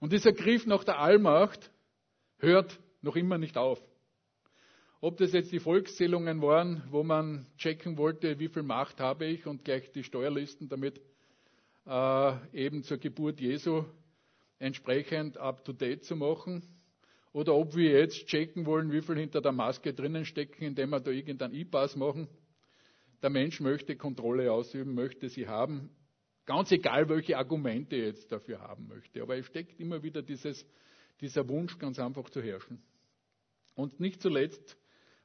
Und 0.00 0.12
dieser 0.12 0.32
Griff 0.32 0.66
nach 0.66 0.84
der 0.84 0.98
Allmacht 0.98 1.70
hört 2.38 2.78
noch 3.02 3.16
immer 3.16 3.38
nicht 3.38 3.56
auf. 3.56 3.80
Ob 5.00 5.16
das 5.18 5.32
jetzt 5.32 5.52
die 5.52 5.60
Volkszählungen 5.60 6.42
waren, 6.42 6.82
wo 6.90 7.04
man 7.04 7.46
checken 7.56 7.96
wollte, 7.98 8.40
wie 8.40 8.48
viel 8.48 8.64
Macht 8.64 8.98
habe 8.98 9.26
ich 9.26 9.46
und 9.46 9.64
gleich 9.64 9.92
die 9.92 10.02
Steuerlisten 10.02 10.68
damit 10.68 11.00
äh, 11.86 12.32
eben 12.52 12.82
zur 12.82 12.98
Geburt 12.98 13.40
Jesu 13.40 13.84
entsprechend 14.58 15.36
up-to-date 15.36 16.04
zu 16.04 16.16
machen. 16.16 16.62
Oder 17.32 17.54
ob 17.54 17.76
wir 17.76 17.90
jetzt 17.90 18.26
checken 18.26 18.66
wollen, 18.66 18.90
wie 18.90 19.02
viel 19.02 19.16
hinter 19.16 19.40
der 19.40 19.52
Maske 19.52 19.92
drinnen 19.92 20.24
stecken, 20.24 20.64
indem 20.64 20.90
wir 20.90 21.00
da 21.00 21.10
irgendeinen 21.10 21.54
E-Pass 21.54 21.94
machen. 21.94 22.28
Der 23.22 23.30
Mensch 23.30 23.60
möchte 23.60 23.96
Kontrolle 23.96 24.52
ausüben, 24.52 24.94
möchte 24.94 25.28
sie 25.28 25.46
haben. 25.46 25.90
Ganz 26.46 26.72
egal, 26.72 27.08
welche 27.08 27.36
Argumente 27.36 27.96
er 27.96 28.06
jetzt 28.06 28.32
dafür 28.32 28.60
haben 28.60 28.88
möchte. 28.88 29.20
Aber 29.22 29.36
es 29.36 29.46
steckt 29.46 29.78
immer 29.78 30.02
wieder 30.02 30.22
dieses, 30.22 30.66
dieser 31.20 31.48
Wunsch, 31.48 31.78
ganz 31.78 31.98
einfach 31.98 32.30
zu 32.30 32.42
herrschen. 32.42 32.82
Und 33.74 34.00
nicht 34.00 34.22
zuletzt 34.22 34.78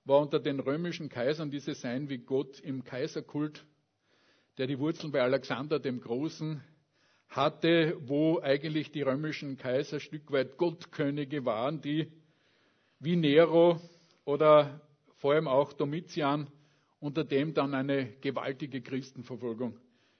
war 0.05 0.19
unter 0.19 0.39
den 0.39 0.59
römischen 0.59 1.09
Kaisern 1.09 1.49
dieses 1.49 1.81
Sein 1.81 2.09
wie 2.09 2.17
Gott 2.17 2.59
im 2.59 2.83
Kaiserkult, 2.83 3.65
der 4.57 4.67
die 4.67 4.77
Wurzeln 4.77 5.11
bei 5.11 5.21
Alexander 5.21 5.79
dem 5.79 6.01
Großen 6.01 6.61
hatte, 7.29 7.97
wo 8.05 8.39
eigentlich 8.39 8.91
die 8.91 9.01
römischen 9.01 9.57
Kaiser 9.57 9.97
ein 9.97 9.99
Stück 9.99 10.31
weit 10.31 10.57
Gottkönige 10.57 11.45
waren, 11.45 11.81
die 11.81 12.11
wie 12.99 13.15
Nero 13.15 13.79
oder 14.25 14.81
vor 15.17 15.33
allem 15.33 15.47
auch 15.47 15.73
Domitian, 15.73 16.49
unter 16.99 17.23
dem 17.23 17.53
dann 17.53 17.73
eine 17.73 18.13
gewaltige 18.21 18.81
Christenverfolgung 18.81 19.77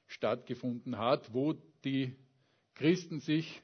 stattgefunden 0.07 0.97
hat, 0.97 1.33
wo 1.33 1.53
die 1.83 2.15
Christen 2.75 3.19
sich 3.19 3.61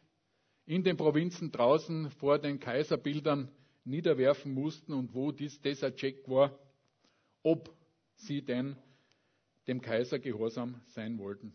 in 0.65 0.84
den 0.84 0.98
Provinzen 0.98 1.51
draußen 1.51 2.12
vor 2.12 2.39
den 2.39 2.60
Kaiserbildern 2.60 3.51
niederwerfen 3.84 4.53
mussten 4.53 4.93
und 4.93 5.13
wo 5.13 5.31
dies 5.31 5.60
dieser 5.62 5.96
Check 5.96 6.29
war, 6.29 6.58
ob 7.43 7.74
sie 8.15 8.41
denn 8.41 8.75
dem 9.67 9.81
Kaiser 9.81 10.19
gehorsam 10.19 10.81
sein 10.88 11.17
wollten. 11.17 11.53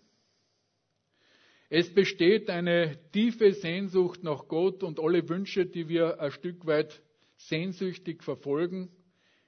Es 1.69 1.93
besteht 1.93 2.51
eine 2.51 2.99
tiefe 3.13 3.53
Sehnsucht 3.53 4.23
nach 4.23 4.49
Gott 4.49 4.83
und 4.83 5.01
alle 5.01 5.29
Wünsche, 5.29 5.67
die 5.67 5.89
wir 5.89 6.21
ein 6.21 6.31
Stück 6.31 6.67
weit 6.67 7.03
sehnsüchtig 7.37 8.23
verfolgen, 8.23 8.91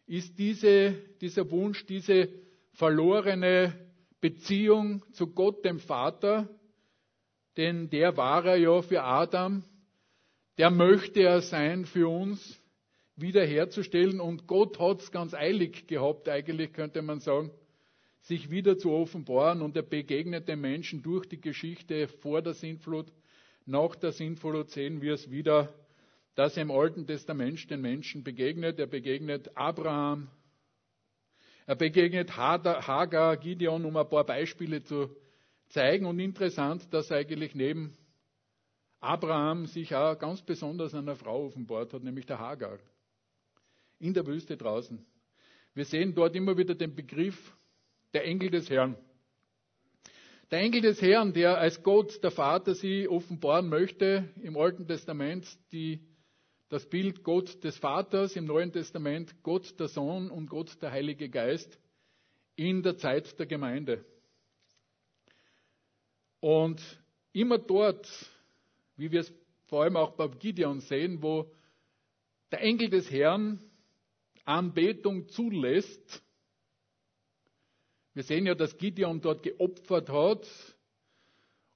ist 0.06 0.38
diese, 0.38 0.94
dieser 1.20 1.50
Wunsch, 1.50 1.84
diese 1.86 2.28
verlorene 2.72 3.74
Beziehung 4.20 5.02
zu 5.12 5.28
Gott, 5.28 5.64
dem 5.64 5.78
Vater, 5.78 6.48
denn 7.56 7.90
der 7.90 8.16
war 8.16 8.44
er 8.44 8.56
ja 8.56 8.82
für 8.82 9.02
Adam, 9.02 9.64
der 10.58 10.70
möchte 10.70 11.20
er 11.20 11.40
sein 11.40 11.84
für 11.84 12.08
uns, 12.08 12.60
wiederherzustellen. 13.16 14.20
Und 14.20 14.46
Gott 14.46 14.78
hat 14.78 15.00
es 15.00 15.10
ganz 15.10 15.34
eilig 15.34 15.86
gehabt, 15.86 16.28
eigentlich 16.28 16.72
könnte 16.72 17.02
man 17.02 17.20
sagen, 17.20 17.50
sich 18.26 18.50
wieder 18.50 18.76
zu 18.76 18.90
offenbaren. 18.90 19.62
Und 19.62 19.76
er 19.76 19.82
begegnet 19.82 20.48
den 20.48 20.60
Menschen 20.60 21.02
durch 21.02 21.26
die 21.28 21.40
Geschichte 21.40 22.08
vor 22.08 22.42
der 22.42 22.54
Sintflut. 22.54 23.12
Nach 23.64 23.94
der 23.94 24.12
Sintflut 24.12 24.70
sehen 24.70 25.00
wir 25.00 25.14
es 25.14 25.30
wieder, 25.30 25.72
dass 26.34 26.56
er 26.56 26.64
im 26.64 26.70
Alten 26.70 27.06
Testament 27.06 27.70
den 27.70 27.80
Menschen 27.80 28.24
begegnet. 28.24 28.78
Er 28.78 28.86
begegnet 28.86 29.56
Abraham. 29.56 30.28
Er 31.66 31.76
begegnet 31.76 32.36
Hagar, 32.36 33.36
Gideon, 33.36 33.84
um 33.84 33.96
ein 33.96 34.08
paar 34.08 34.24
Beispiele 34.24 34.82
zu 34.82 35.08
zeigen. 35.68 36.06
Und 36.06 36.18
interessant, 36.18 36.92
dass 36.92 37.12
eigentlich 37.12 37.54
neben 37.54 37.96
Abraham 39.00 39.66
sich 39.66 39.94
auch 39.94 40.18
ganz 40.18 40.42
besonders 40.42 40.94
einer 40.94 41.14
Frau 41.14 41.46
offenbart 41.46 41.92
hat, 41.92 42.02
nämlich 42.02 42.26
der 42.26 42.40
Hagar 42.40 42.78
in 43.98 44.14
der 44.14 44.26
Wüste 44.26 44.56
draußen. 44.56 45.04
Wir 45.74 45.84
sehen 45.84 46.14
dort 46.14 46.34
immer 46.34 46.56
wieder 46.56 46.74
den 46.74 46.94
Begriff 46.94 47.56
der 48.12 48.24
Engel 48.24 48.50
des 48.50 48.70
Herrn. 48.70 48.96
Der 50.50 50.60
Engel 50.60 50.80
des 50.80 51.02
Herrn, 51.02 51.32
der 51.32 51.58
als 51.58 51.82
Gott, 51.82 52.22
der 52.22 52.30
Vater, 52.30 52.74
sie 52.74 53.08
offenbaren 53.08 53.68
möchte, 53.68 54.28
im 54.42 54.56
Alten 54.56 54.86
Testament 54.86 55.46
die, 55.72 56.00
das 56.68 56.88
Bild 56.88 57.24
Gott 57.24 57.64
des 57.64 57.76
Vaters, 57.78 58.36
im 58.36 58.44
Neuen 58.44 58.72
Testament 58.72 59.42
Gott 59.42 59.78
der 59.80 59.88
Sohn 59.88 60.30
und 60.30 60.48
Gott 60.48 60.80
der 60.80 60.92
Heilige 60.92 61.28
Geist 61.28 61.80
in 62.54 62.82
der 62.82 62.96
Zeit 62.96 63.38
der 63.38 63.46
Gemeinde. 63.46 64.04
Und 66.40 66.80
immer 67.32 67.58
dort, 67.58 68.08
wie 68.96 69.10
wir 69.10 69.20
es 69.20 69.34
vor 69.66 69.82
allem 69.82 69.96
auch 69.96 70.12
bei 70.12 70.28
Gideon 70.28 70.80
sehen, 70.80 71.22
wo 71.22 71.52
der 72.52 72.62
Engel 72.62 72.88
des 72.88 73.10
Herrn 73.10 73.60
Anbetung 74.44 75.28
zulässt. 75.28 76.22
Wir 78.16 78.22
sehen 78.22 78.46
ja, 78.46 78.54
dass 78.54 78.78
Gideon 78.78 79.20
dort 79.20 79.42
geopfert 79.42 80.08
hat 80.08 80.48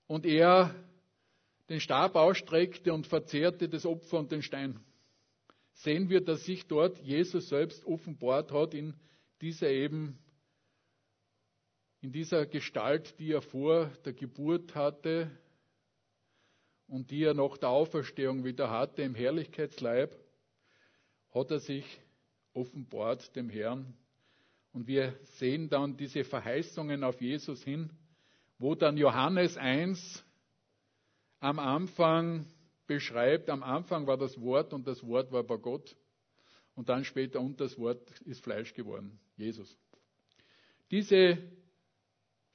und 0.07 0.25
er 0.25 0.75
den 1.69 1.81
Stab 1.81 2.17
ausstreckte 2.17 2.95
und 2.95 3.07
verzehrte 3.07 3.69
das 3.69 3.85
Opfer 3.85 4.21
und 4.21 4.33
den 4.33 4.41
Stein. 4.41 4.81
Sehen 5.75 6.09
wir, 6.09 6.23
dass 6.23 6.47
sich 6.47 6.67
dort 6.67 6.99
Jesus 7.01 7.51
selbst 7.51 7.85
offenbart 7.85 8.53
hat 8.53 8.73
in 8.73 8.95
dieser 9.43 9.69
eben, 9.69 10.19
in 12.01 12.11
dieser 12.11 12.47
Gestalt, 12.47 13.19
die 13.19 13.33
er 13.33 13.43
vor 13.43 13.93
der 14.07 14.15
Geburt 14.15 14.75
hatte 14.75 15.31
und 16.87 17.11
die 17.11 17.23
er 17.23 17.35
nach 17.35 17.59
der 17.59 17.69
Auferstehung 17.69 18.45
wieder 18.47 18.71
hatte 18.71 19.03
im 19.03 19.15
Herrlichkeitsleib, 19.15 20.19
hat 21.35 21.51
er 21.51 21.61
sich 21.61 21.85
offenbart 22.55 23.37
dem 23.37 23.51
Herrn. 23.51 23.95
Und 24.73 24.87
wir 24.87 25.19
sehen 25.39 25.69
dann 25.69 25.97
diese 25.97 26.25
Verheißungen 26.25 27.03
auf 27.03 27.21
Jesus 27.21 27.63
hin, 27.65 27.91
wo 28.59 28.75
dann 28.75 28.97
Johannes 28.97 29.57
1 29.57 30.25
am 31.41 31.59
Anfang 31.59 32.47
beschreibt, 32.87 33.51
am 33.51 33.63
Anfang 33.63 34.07
war 34.07 34.17
das 34.17 34.41
Wort 34.41 34.73
und 34.73 34.87
das 34.87 35.05
Wort 35.07 35.33
war 35.33 35.43
bei 35.43 35.57
Gott 35.57 35.97
und 36.75 36.89
dann 36.89 37.05
später 37.05 37.41
und 37.41 37.61
das 37.61 37.79
Wort 37.79 38.21
ist 38.23 38.43
Fleisch 38.43 38.75
geworden, 38.75 39.19
Jesus. 39.37 39.77
Diese 40.91 41.39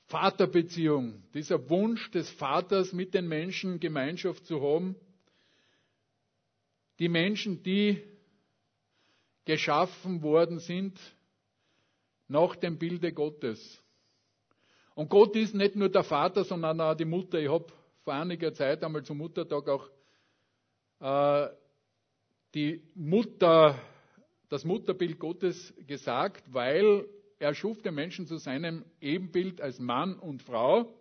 Vaterbeziehung, 0.06 1.24
dieser 1.34 1.70
Wunsch 1.70 2.12
des 2.12 2.30
Vaters 2.32 2.94
mit 2.94 3.14
den 3.14 3.28
Menschen 3.28 3.80
Gemeinschaft 3.80 4.46
zu 4.46 4.62
haben, 4.62 4.96
die 7.00 7.10
Menschen, 7.10 7.64
die 7.64 8.02
geschaffen 9.46 10.22
worden 10.22 10.60
sind 10.60 11.00
nach 12.28 12.56
dem 12.56 12.78
Bilde 12.78 13.14
Gottes. 13.14 13.84
Und 14.96 15.10
Gott 15.10 15.36
ist 15.36 15.54
nicht 15.54 15.76
nur 15.76 15.90
der 15.90 16.04
Vater, 16.04 16.44
sondern 16.44 16.80
auch 16.80 16.96
die 16.96 17.06
Mutter. 17.06 17.40
Ich 17.40 17.50
habe 17.50 17.68
vor 18.04 18.14
einiger 18.14 18.54
Zeit 18.54 18.84
einmal 18.84 19.04
zum 19.04 19.18
Muttertag 19.18 19.68
auch 19.68 19.90
äh, 21.00 21.54
die 22.54 22.82
Mutter, 22.96 23.78
das 24.50 24.64
Mutterbild 24.64 25.20
Gottes 25.20 25.74
gesagt, 25.86 26.54
weil 26.54 27.06
er 27.40 27.54
schuf 27.54 27.82
den 27.82 27.96
Menschen 27.96 28.26
zu 28.26 28.38
seinem 28.38 28.86
Ebenbild 29.02 29.60
als 29.60 29.80
Mann 29.80 30.18
und 30.18 30.42
Frau. 30.42 30.94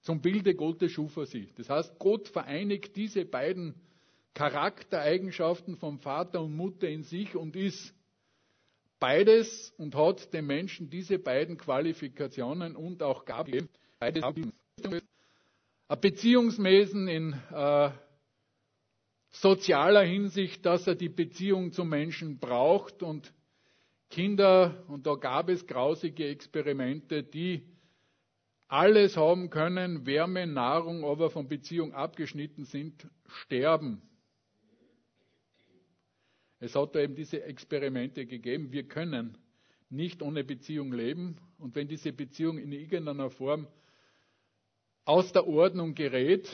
Zum 0.00 0.20
Bilde 0.20 0.54
Gottes 0.54 0.92
schuf 0.92 1.16
er 1.16 1.26
sie. 1.26 1.52
Das 1.56 1.68
heißt, 1.68 1.98
Gott 1.98 2.28
vereinigt 2.28 2.94
diese 2.94 3.24
beiden 3.24 3.74
Charaktereigenschaften 4.34 5.76
vom 5.76 5.98
Vater 5.98 6.40
und 6.40 6.54
Mutter 6.54 6.88
in 6.88 7.02
sich 7.02 7.34
und 7.34 7.56
ist 7.56 7.92
beides 8.98 9.72
und 9.78 9.94
hat 9.94 10.32
dem 10.32 10.46
Menschen 10.46 10.90
diese 10.90 11.18
beiden 11.18 11.56
Qualifikationen 11.56 12.76
und 12.76 13.02
auch 13.02 13.24
Gaben. 13.24 13.68
Beides 13.98 14.22
ein 15.90 16.00
Beziehungswesen 16.00 17.08
in 17.08 17.32
äh, 17.50 17.90
sozialer 19.30 20.02
Hinsicht, 20.02 20.64
dass 20.66 20.86
er 20.86 20.94
die 20.94 21.08
Beziehung 21.08 21.72
zum 21.72 21.88
Menschen 21.88 22.38
braucht 22.38 23.02
und 23.02 23.32
Kinder, 24.10 24.84
und 24.88 25.06
da 25.06 25.14
gab 25.14 25.48
es 25.48 25.66
grausige 25.66 26.28
Experimente, 26.28 27.22
die 27.22 27.66
alles 28.68 29.16
haben 29.16 29.50
können, 29.50 30.06
Wärme, 30.06 30.46
Nahrung, 30.46 31.04
aber 31.04 31.30
von 31.30 31.48
Beziehung 31.48 31.94
abgeschnitten 31.94 32.64
sind, 32.64 33.06
sterben. 33.26 34.02
Es 36.60 36.74
hat 36.74 36.94
da 36.94 37.00
eben 37.00 37.14
diese 37.14 37.42
Experimente 37.42 38.26
gegeben. 38.26 38.72
Wir 38.72 38.84
können 38.88 39.38
nicht 39.90 40.22
ohne 40.22 40.44
Beziehung 40.44 40.92
leben. 40.92 41.36
Und 41.58 41.74
wenn 41.74 41.88
diese 41.88 42.12
Beziehung 42.12 42.58
in 42.58 42.72
irgendeiner 42.72 43.30
Form 43.30 43.68
aus 45.04 45.32
der 45.32 45.46
Ordnung 45.46 45.94
gerät, 45.94 46.48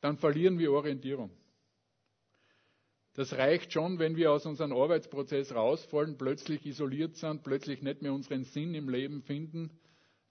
dann 0.00 0.18
verlieren 0.18 0.58
wir 0.58 0.72
Orientierung. 0.72 1.30
Das 3.14 3.32
reicht 3.32 3.72
schon, 3.72 3.98
wenn 3.98 4.16
wir 4.16 4.30
aus 4.30 4.44
unserem 4.44 4.72
Arbeitsprozess 4.72 5.54
rausfallen, 5.54 6.18
plötzlich 6.18 6.66
isoliert 6.66 7.16
sind, 7.16 7.42
plötzlich 7.42 7.80
nicht 7.80 8.02
mehr 8.02 8.12
unseren 8.12 8.44
Sinn 8.44 8.74
im 8.74 8.90
Leben 8.90 9.22
finden, 9.22 9.70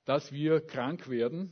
dass 0.06 0.32
wir 0.32 0.62
krank 0.62 1.10
werden. 1.10 1.52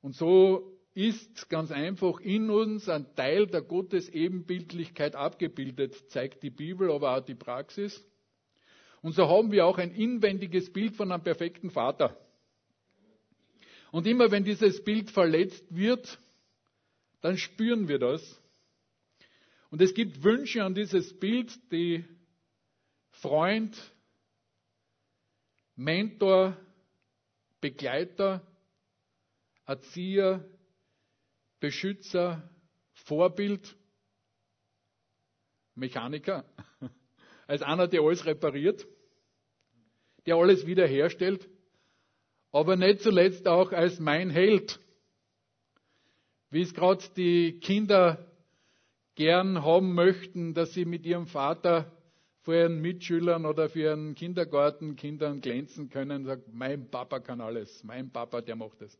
Und 0.00 0.14
so 0.16 0.73
ist 0.94 1.48
ganz 1.50 1.72
einfach 1.72 2.20
in 2.20 2.50
uns 2.50 2.88
ein 2.88 3.14
Teil 3.16 3.48
der 3.48 3.62
Gottesebenbildlichkeit 3.62 5.16
abgebildet, 5.16 6.10
zeigt 6.10 6.42
die 6.42 6.50
Bibel, 6.50 6.90
aber 6.90 7.16
auch 7.16 7.24
die 7.24 7.34
Praxis. 7.34 8.02
Und 9.02 9.12
so 9.12 9.28
haben 9.28 9.50
wir 9.50 9.66
auch 9.66 9.78
ein 9.78 9.90
inwendiges 9.90 10.72
Bild 10.72 10.94
von 10.94 11.10
einem 11.10 11.22
perfekten 11.22 11.70
Vater. 11.70 12.16
Und 13.90 14.06
immer 14.06 14.30
wenn 14.30 14.44
dieses 14.44 14.82
Bild 14.82 15.10
verletzt 15.10 15.64
wird, 15.74 16.18
dann 17.20 17.36
spüren 17.36 17.88
wir 17.88 17.98
das. 17.98 18.40
Und 19.70 19.82
es 19.82 19.94
gibt 19.94 20.22
Wünsche 20.22 20.62
an 20.62 20.74
dieses 20.74 21.18
Bild, 21.18 21.52
die 21.72 22.04
Freund, 23.10 23.76
Mentor, 25.74 26.56
Begleiter, 27.60 28.46
Erzieher, 29.66 30.44
Beschützer, 31.64 32.46
Vorbild, 32.92 33.74
Mechaniker, 35.74 36.44
als 37.46 37.62
einer, 37.62 37.88
der 37.88 38.02
alles 38.02 38.26
repariert, 38.26 38.86
der 40.26 40.36
alles 40.36 40.66
wiederherstellt, 40.66 41.48
aber 42.52 42.76
nicht 42.76 43.00
zuletzt 43.00 43.48
auch 43.48 43.72
als 43.72 43.98
mein 43.98 44.28
Held. 44.28 44.78
Wie 46.50 46.60
es 46.60 46.74
gerade 46.74 47.02
die 47.16 47.58
Kinder 47.60 48.30
gern 49.14 49.62
haben 49.62 49.94
möchten, 49.94 50.52
dass 50.52 50.74
sie 50.74 50.84
mit 50.84 51.06
ihrem 51.06 51.26
Vater 51.28 51.90
vor 52.42 52.52
ihren 52.52 52.82
Mitschülern 52.82 53.46
oder 53.46 53.70
für 53.70 53.80
ihren 53.80 54.14
Kindergartenkindern 54.14 55.40
glänzen 55.40 55.88
können, 55.88 56.26
sagt, 56.26 56.52
mein 56.52 56.90
Papa 56.90 57.20
kann 57.20 57.40
alles, 57.40 57.82
mein 57.84 58.10
Papa, 58.10 58.42
der 58.42 58.54
macht 58.54 58.82
es. 58.82 58.98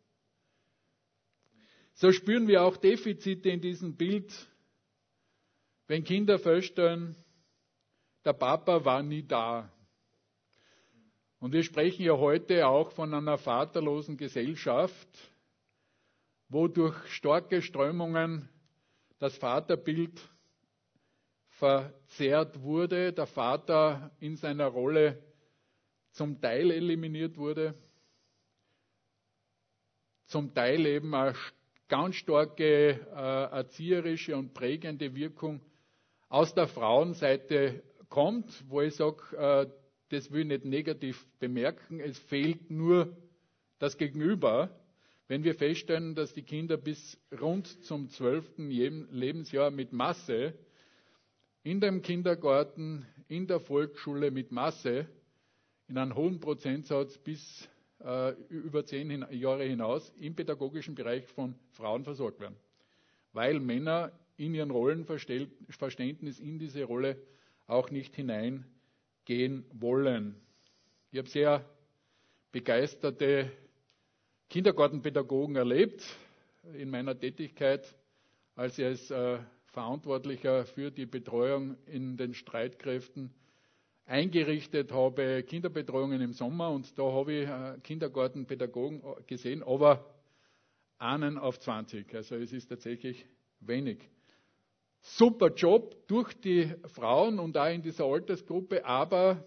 So 1.94 2.10
spüren 2.10 2.48
wir 2.48 2.62
auch 2.62 2.76
Defizite 2.76 3.50
in 3.50 3.60
diesem 3.60 3.96
Bild, 3.96 4.32
wenn 5.86 6.02
Kinder 6.02 6.38
feststellen, 6.38 7.14
der 8.24 8.32
Papa 8.32 8.84
war 8.84 9.02
nie 9.02 9.22
da. 9.22 9.70
Und 11.38 11.52
wir 11.52 11.62
sprechen 11.62 12.02
ja 12.04 12.16
heute 12.16 12.66
auch 12.66 12.90
von 12.92 13.14
einer 13.14 13.38
vaterlosen 13.38 14.16
Gesellschaft, 14.16 15.08
wo 16.48 16.66
durch 16.68 16.96
starke 17.12 17.62
Strömungen 17.62 18.48
das 19.18 19.36
Vaterbild 19.36 20.20
verzerrt 21.50 22.60
wurde, 22.60 23.12
der 23.12 23.26
Vater 23.26 24.10
in 24.18 24.36
seiner 24.36 24.66
Rolle 24.66 25.22
zum 26.10 26.40
Teil 26.40 26.70
eliminiert 26.72 27.36
wurde, 27.36 27.74
zum 30.26 30.54
Teil 30.54 30.86
eben 30.86 31.14
eine 31.14 31.34
ganz 31.94 32.16
starke 32.16 33.06
äh, 33.14 33.54
erzieherische 33.54 34.36
und 34.36 34.52
prägende 34.52 35.14
Wirkung 35.14 35.60
aus 36.28 36.52
der 36.52 36.66
Frauenseite 36.66 37.84
kommt, 38.08 38.64
wo 38.68 38.80
ich 38.80 38.96
sage, 38.96 39.22
äh, 39.36 39.66
das 40.08 40.32
will 40.32 40.40
ich 40.40 40.48
nicht 40.48 40.64
negativ 40.64 41.24
bemerken, 41.38 42.00
es 42.00 42.18
fehlt 42.18 42.68
nur 42.68 43.16
das 43.78 43.96
Gegenüber. 43.96 44.70
Wenn 45.28 45.44
wir 45.44 45.54
feststellen, 45.54 46.16
dass 46.16 46.34
die 46.34 46.42
Kinder 46.42 46.76
bis 46.78 47.16
rund 47.40 47.68
zum 47.84 48.08
zwölften 48.08 48.70
Lebensjahr 48.70 49.70
mit 49.70 49.92
Masse 49.92 50.52
in 51.62 51.80
dem 51.80 52.02
Kindergarten, 52.02 53.06
in 53.28 53.46
der 53.46 53.60
Volksschule 53.60 54.32
mit 54.32 54.50
Masse 54.50 55.06
in 55.86 55.96
einem 55.96 56.16
hohen 56.16 56.40
Prozentsatz 56.40 57.16
bis 57.18 57.68
äh, 58.04 58.32
über 58.48 58.84
zehn 58.84 59.24
Jahre 59.30 59.64
hinaus 59.64 60.12
im 60.18 60.34
pädagogischen 60.34 60.94
Bereich 60.94 61.26
von 61.26 61.54
Frauen 61.70 62.04
versorgt 62.04 62.40
werden. 62.40 62.56
Weil 63.32 63.60
Männer 63.60 64.12
in 64.36 64.54
ihren 64.54 64.70
Rollenverständnis 64.70 66.40
in 66.40 66.58
diese 66.58 66.84
Rolle 66.84 67.16
auch 67.66 67.90
nicht 67.90 68.14
hineingehen 68.14 69.64
wollen. 69.72 70.36
Ich 71.10 71.18
habe 71.18 71.28
sehr 71.28 71.64
begeisterte 72.52 73.50
Kindergartenpädagogen 74.50 75.56
erlebt 75.56 76.04
in 76.74 76.90
meiner 76.90 77.18
Tätigkeit, 77.18 77.96
als 78.54 78.78
ich 78.78 78.84
als 78.84 79.10
äh, 79.10 79.38
Verantwortlicher 79.66 80.66
für 80.66 80.90
die 80.90 81.06
Betreuung 81.06 81.76
in 81.86 82.16
den 82.16 82.34
Streitkräften 82.34 83.34
eingerichtet 84.06 84.92
habe, 84.92 85.42
Kinderbetreuungen 85.42 86.20
im 86.20 86.32
Sommer 86.32 86.70
und 86.70 86.98
da 86.98 87.04
habe 87.04 87.32
ich 87.32 87.48
äh, 87.48 87.78
Kindergartenpädagogen 87.82 89.02
gesehen, 89.26 89.62
aber 89.62 90.14
einen 90.98 91.38
auf 91.38 91.58
20. 91.58 92.14
Also 92.14 92.36
es 92.36 92.52
ist 92.52 92.68
tatsächlich 92.68 93.26
wenig. 93.60 93.98
Super 95.00 95.52
Job 95.52 96.06
durch 96.08 96.32
die 96.40 96.72
Frauen 96.86 97.38
und 97.38 97.56
auch 97.56 97.70
in 97.70 97.82
dieser 97.82 98.04
Altersgruppe, 98.04 98.84
aber 98.84 99.44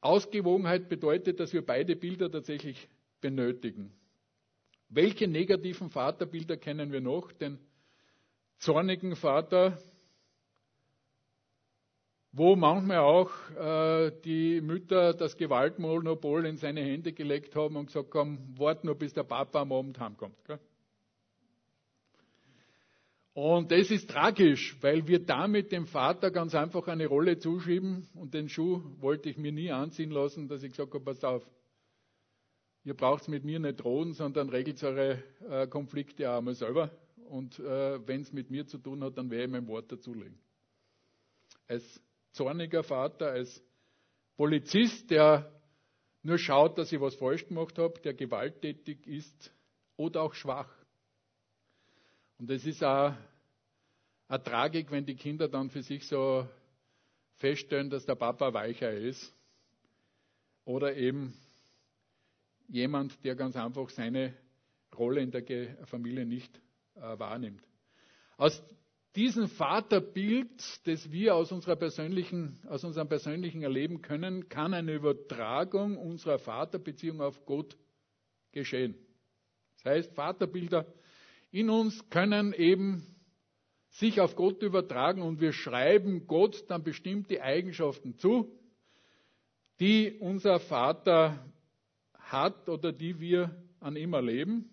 Ausgewogenheit 0.00 0.88
bedeutet, 0.88 1.40
dass 1.40 1.52
wir 1.52 1.64
beide 1.64 1.96
Bilder 1.96 2.30
tatsächlich 2.30 2.88
benötigen. 3.20 3.92
Welche 4.88 5.28
negativen 5.28 5.90
Vaterbilder 5.90 6.56
kennen 6.56 6.90
wir 6.90 7.00
noch? 7.00 7.32
Den 7.32 7.58
zornigen 8.58 9.14
Vater, 9.14 9.78
wo 12.32 12.54
manchmal 12.54 12.98
auch 12.98 13.30
äh, 13.56 14.12
die 14.24 14.60
Mütter 14.60 15.14
das 15.14 15.36
Gewaltmonopol 15.36 16.46
in 16.46 16.56
seine 16.56 16.82
Hände 16.82 17.12
gelegt 17.12 17.56
haben 17.56 17.76
und 17.76 17.86
gesagt 17.86 18.14
haben, 18.14 18.54
wart 18.56 18.84
nur, 18.84 18.94
bis 18.94 19.12
der 19.12 19.24
Papa 19.24 19.62
am 19.62 19.72
Abend 19.72 19.98
heimkommt. 19.98 20.36
Gell? 20.44 20.60
Und 23.32 23.70
das 23.70 23.90
ist 23.90 24.10
tragisch, 24.10 24.76
weil 24.80 25.06
wir 25.06 25.24
damit 25.24 25.72
dem 25.72 25.86
Vater 25.86 26.30
ganz 26.30 26.54
einfach 26.54 26.86
eine 26.88 27.06
Rolle 27.06 27.38
zuschieben 27.38 28.08
und 28.14 28.34
den 28.34 28.48
Schuh 28.48 28.82
wollte 28.98 29.30
ich 29.30 29.38
mir 29.38 29.52
nie 29.52 29.70
anziehen 29.70 30.10
lassen, 30.10 30.48
dass 30.48 30.62
ich 30.62 30.70
gesagt 30.70 30.92
habe, 30.94 31.04
pass 31.04 31.22
auf, 31.24 31.48
ihr 32.84 32.94
braucht 32.94 33.28
mit 33.28 33.44
mir 33.44 33.60
nicht 33.60 33.82
drohen, 33.82 34.14
sondern 34.14 34.48
regelt 34.48 34.82
eure 34.82 35.22
äh, 35.48 35.66
Konflikte 35.68 36.30
auch 36.30 36.38
einmal 36.38 36.54
selber. 36.54 36.90
Und 37.28 37.58
äh, 37.60 38.06
wenn 38.06 38.22
es 38.22 38.32
mit 38.32 38.50
mir 38.50 38.66
zu 38.66 38.78
tun 38.78 39.04
hat, 39.04 39.16
dann 39.16 39.30
werde 39.30 39.44
ich 39.44 39.50
mein 39.50 39.68
Wort 39.68 39.92
dazulegen. 39.92 40.38
Als 41.68 42.02
zorniger 42.32 42.82
Vater, 42.82 43.30
als 43.30 43.62
Polizist, 44.36 45.10
der 45.10 45.50
nur 46.22 46.38
schaut, 46.38 46.78
dass 46.78 46.92
ich 46.92 47.00
was 47.00 47.14
falsch 47.14 47.46
gemacht 47.46 47.78
habe, 47.78 48.00
der 48.00 48.14
gewalttätig 48.14 49.06
ist 49.06 49.52
oder 49.96 50.22
auch 50.22 50.34
schwach. 50.34 50.70
Und 52.38 52.50
es 52.50 52.64
ist 52.64 52.82
auch 52.82 53.14
eine 54.28 54.42
Tragik, 54.42 54.90
wenn 54.90 55.04
die 55.04 55.14
Kinder 55.16 55.48
dann 55.48 55.70
für 55.70 55.82
sich 55.82 56.06
so 56.06 56.48
feststellen, 57.36 57.90
dass 57.90 58.06
der 58.06 58.14
Papa 58.14 58.52
weicher 58.54 58.92
ist. 58.92 59.34
Oder 60.64 60.94
eben 60.96 61.34
jemand, 62.68 63.22
der 63.24 63.34
ganz 63.34 63.56
einfach 63.56 63.88
seine 63.90 64.34
Rolle 64.96 65.20
in 65.20 65.30
der 65.30 65.86
Familie 65.86 66.24
nicht 66.24 66.54
äh, 66.96 67.18
wahrnimmt. 67.18 67.62
Aus 68.36 68.62
diesem 69.16 69.48
Vaterbild, 69.48 70.86
das 70.86 71.10
wir 71.10 71.34
aus, 71.34 71.50
unserer 71.52 71.76
persönlichen, 71.76 72.60
aus 72.68 72.84
unserem 72.84 73.08
persönlichen 73.08 73.62
Erleben 73.62 74.02
können, 74.02 74.48
kann 74.48 74.72
eine 74.72 74.94
Übertragung 74.94 75.96
unserer 75.96 76.38
Vaterbeziehung 76.38 77.20
auf 77.20 77.44
Gott 77.44 77.76
geschehen. 78.52 78.94
Das 79.76 79.92
heißt, 79.92 80.14
Vaterbilder 80.14 80.86
in 81.50 81.70
uns 81.70 82.08
können 82.10 82.52
eben 82.52 83.04
sich 83.90 84.20
auf 84.20 84.36
Gott 84.36 84.62
übertragen 84.62 85.22
und 85.22 85.40
wir 85.40 85.52
schreiben 85.52 86.26
Gott 86.28 86.64
dann 86.68 86.84
bestimmte 86.84 87.42
Eigenschaften 87.42 88.16
zu, 88.18 88.56
die 89.80 90.16
unser 90.20 90.60
Vater 90.60 91.44
hat 92.12 92.68
oder 92.68 92.92
die 92.92 93.18
wir 93.18 93.56
an 93.80 93.96
ihm 93.96 94.12
erleben. 94.12 94.70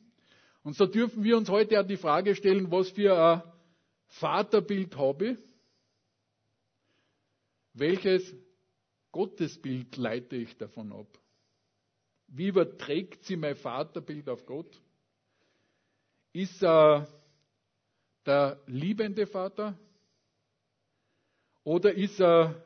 Und 0.64 0.76
so 0.76 0.86
dürfen 0.86 1.24
wir 1.24 1.38
uns 1.38 1.50
heute 1.50 1.80
auch 1.80 1.88
die 1.88 1.98
Frage 1.98 2.36
stellen, 2.36 2.70
was 2.70 2.92
für 2.92 3.18
ein 3.18 3.42
Vaterbild 4.08 4.98
habe? 4.98 5.38
Welches 7.74 8.34
Gottesbild 9.12 9.98
leite 9.98 10.36
ich 10.36 10.58
davon 10.58 10.92
ab? 10.92 11.08
Wie 12.28 12.48
überträgt 12.48 13.24
sie 13.26 13.38
mein 13.38 13.56
Vaterbild 13.56 14.28
auf 14.30 14.46
Gott? 14.46 14.82
Ist 16.34 16.62
er 16.64 17.08
der 18.26 18.62
liebende 18.68 19.26
Vater? 19.28 19.78
Oder 21.64 21.94
ist 21.94 22.20
er 22.20 22.64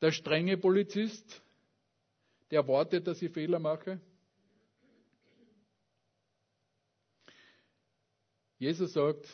der 0.00 0.12
strenge 0.12 0.56
Polizist, 0.56 1.42
der 2.50 2.66
wartet, 2.66 3.06
dass 3.06 3.20
ich 3.22 3.32
Fehler 3.32 3.58
mache? 3.58 4.00
Jesus 8.58 8.92
sagt, 8.92 9.26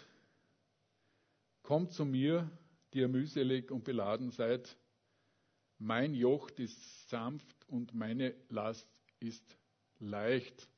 kommt 1.64 1.92
zu 1.92 2.05
mir, 2.05 2.48
die 2.92 3.00
ihr 3.00 3.09
mühselig 3.09 3.72
und 3.72 3.83
beladen 3.83 4.31
seid. 4.31 4.77
Mein 5.79 6.14
Joch 6.14 6.48
ist 6.50 7.09
sanft 7.09 7.57
und 7.66 7.92
meine 7.94 8.35
Last 8.48 8.88
ist 9.18 9.59
leicht. 9.98 10.68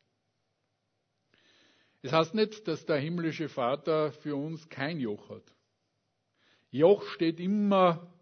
Es 2.03 2.13
heißt 2.13 2.35
nicht, 2.35 2.67
dass 2.69 2.87
der 2.87 2.99
himmlische 2.99 3.49
Vater 3.49 4.13
für 4.13 4.37
uns 4.37 4.69
kein 4.69 4.99
Joch 5.01 5.29
hat. 5.29 5.55
Joch 6.71 7.05
steht 7.09 7.41
immer 7.41 8.13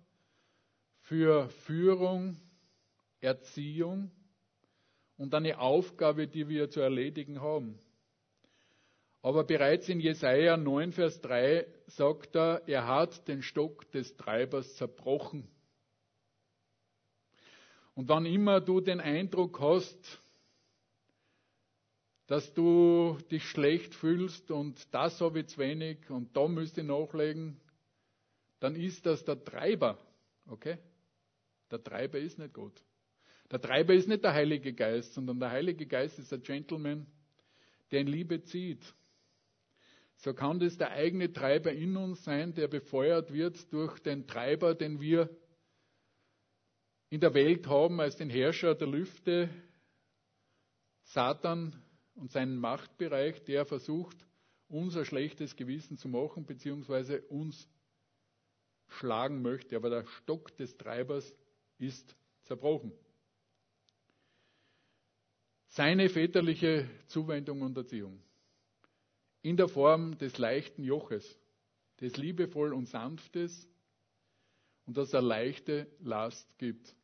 für 1.02 1.50
Führung, 1.50 2.40
Erziehung 3.20 4.10
und 5.16 5.34
eine 5.34 5.58
Aufgabe, 5.58 6.26
die 6.26 6.48
wir 6.48 6.70
zu 6.70 6.80
erledigen 6.80 7.40
haben. 7.40 7.78
Aber 9.24 9.44
bereits 9.44 9.88
in 9.88 10.00
Jesaja 10.00 10.58
9, 10.58 10.92
Vers 10.92 11.18
3 11.22 11.66
sagt 11.86 12.36
er, 12.36 12.60
er 12.66 12.86
hat 12.86 13.26
den 13.26 13.40
Stock 13.40 13.90
des 13.90 14.14
Treibers 14.18 14.76
zerbrochen. 14.76 15.48
Und 17.94 18.10
wann 18.10 18.26
immer 18.26 18.60
du 18.60 18.82
den 18.82 19.00
Eindruck 19.00 19.60
hast, 19.60 20.20
dass 22.26 22.52
du 22.52 23.16
dich 23.30 23.44
schlecht 23.44 23.94
fühlst 23.94 24.50
und 24.50 24.86
das 24.92 25.18
habe 25.22 25.40
ich 25.40 25.46
zu 25.46 25.58
wenig 25.58 26.10
und 26.10 26.36
da 26.36 26.46
müsste 26.46 26.82
ich 26.82 26.86
nachlegen, 26.86 27.58
dann 28.60 28.76
ist 28.76 29.06
das 29.06 29.24
der 29.24 29.42
Treiber. 29.42 29.96
Okay? 30.48 30.76
Der 31.70 31.82
Treiber 31.82 32.18
ist 32.18 32.38
nicht 32.38 32.52
Gott. 32.52 32.78
Der 33.50 33.58
Treiber 33.62 33.94
ist 33.94 34.06
nicht 34.06 34.22
der 34.22 34.34
Heilige 34.34 34.74
Geist, 34.74 35.14
sondern 35.14 35.40
der 35.40 35.50
Heilige 35.50 35.86
Geist 35.86 36.18
ist 36.18 36.30
der 36.30 36.40
Gentleman, 36.40 37.06
der 37.90 38.02
in 38.02 38.08
Liebe 38.08 38.42
zieht. 38.42 38.84
So 40.16 40.32
kann 40.32 40.58
das 40.58 40.78
der 40.78 40.90
eigene 40.92 41.32
Treiber 41.32 41.72
in 41.72 41.96
uns 41.96 42.24
sein, 42.24 42.54
der 42.54 42.68
befeuert 42.68 43.32
wird 43.32 43.72
durch 43.72 43.98
den 44.00 44.26
Treiber, 44.26 44.74
den 44.74 45.00
wir 45.00 45.28
in 47.10 47.20
der 47.20 47.34
Welt 47.34 47.66
haben 47.66 48.00
als 48.00 48.16
den 48.16 48.30
Herrscher 48.30 48.74
der 48.74 48.88
Lüfte, 48.88 49.48
Satan, 51.02 51.80
und 52.14 52.30
seinen 52.30 52.56
Machtbereich, 52.56 53.42
der 53.44 53.66
versucht, 53.66 54.16
unser 54.68 55.04
schlechtes 55.04 55.56
Gewissen 55.56 55.98
zu 55.98 56.08
machen, 56.08 56.46
beziehungsweise 56.46 57.20
uns 57.22 57.68
schlagen 58.88 59.42
möchte. 59.42 59.76
Aber 59.76 59.90
der 59.90 60.06
Stock 60.06 60.56
des 60.56 60.76
Treibers 60.76 61.34
ist 61.78 62.16
zerbrochen. 62.44 62.92
Seine 65.68 66.08
väterliche 66.08 66.88
Zuwendung 67.06 67.62
und 67.62 67.76
Erziehung 67.76 68.22
in 69.44 69.58
der 69.58 69.68
Form 69.68 70.16
des 70.16 70.38
leichten 70.38 70.82
Joches, 70.82 71.38
des 72.00 72.16
liebevoll 72.16 72.72
und 72.72 72.86
sanftes 72.86 73.68
und 74.86 74.96
das 74.96 75.12
er 75.12 75.20
leichte 75.20 75.86
Last 76.00 76.48
gibt. 76.56 76.96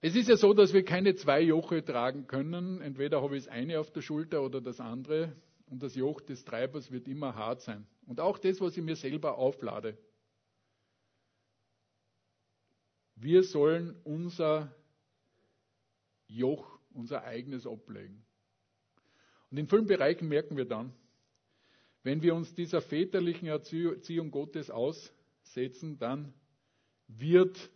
Es 0.00 0.16
ist 0.16 0.28
ja 0.28 0.36
so, 0.36 0.54
dass 0.54 0.72
wir 0.72 0.84
keine 0.84 1.14
zwei 1.16 1.42
Joche 1.42 1.84
tragen 1.84 2.26
können. 2.26 2.80
Entweder 2.80 3.20
habe 3.20 3.36
ich 3.36 3.44
das 3.44 3.52
eine 3.52 3.78
auf 3.78 3.90
der 3.90 4.00
Schulter 4.00 4.42
oder 4.42 4.62
das 4.62 4.80
andere. 4.80 5.36
Und 5.66 5.82
das 5.82 5.94
Joch 5.94 6.22
des 6.22 6.44
Treibers 6.44 6.90
wird 6.90 7.08
immer 7.08 7.34
hart 7.34 7.60
sein. 7.60 7.86
Und 8.06 8.18
auch 8.18 8.38
das, 8.38 8.58
was 8.62 8.74
ich 8.74 8.82
mir 8.82 8.96
selber 8.96 9.36
auflade. 9.36 9.98
Wir 13.16 13.42
sollen 13.42 14.00
unser 14.04 14.74
Joch, 16.26 16.78
unser 16.94 17.24
eigenes 17.24 17.66
ablegen. 17.66 18.24
Und 19.50 19.58
in 19.58 19.66
vielen 19.66 19.86
Bereichen 19.86 20.28
merken 20.28 20.56
wir 20.56 20.66
dann, 20.66 20.92
wenn 22.02 22.22
wir 22.22 22.34
uns 22.34 22.54
dieser 22.54 22.80
väterlichen 22.80 23.48
Erziehung 23.48 24.30
Gottes 24.30 24.70
aussetzen, 24.70 25.98
dann 25.98 26.32
wird 27.06 27.70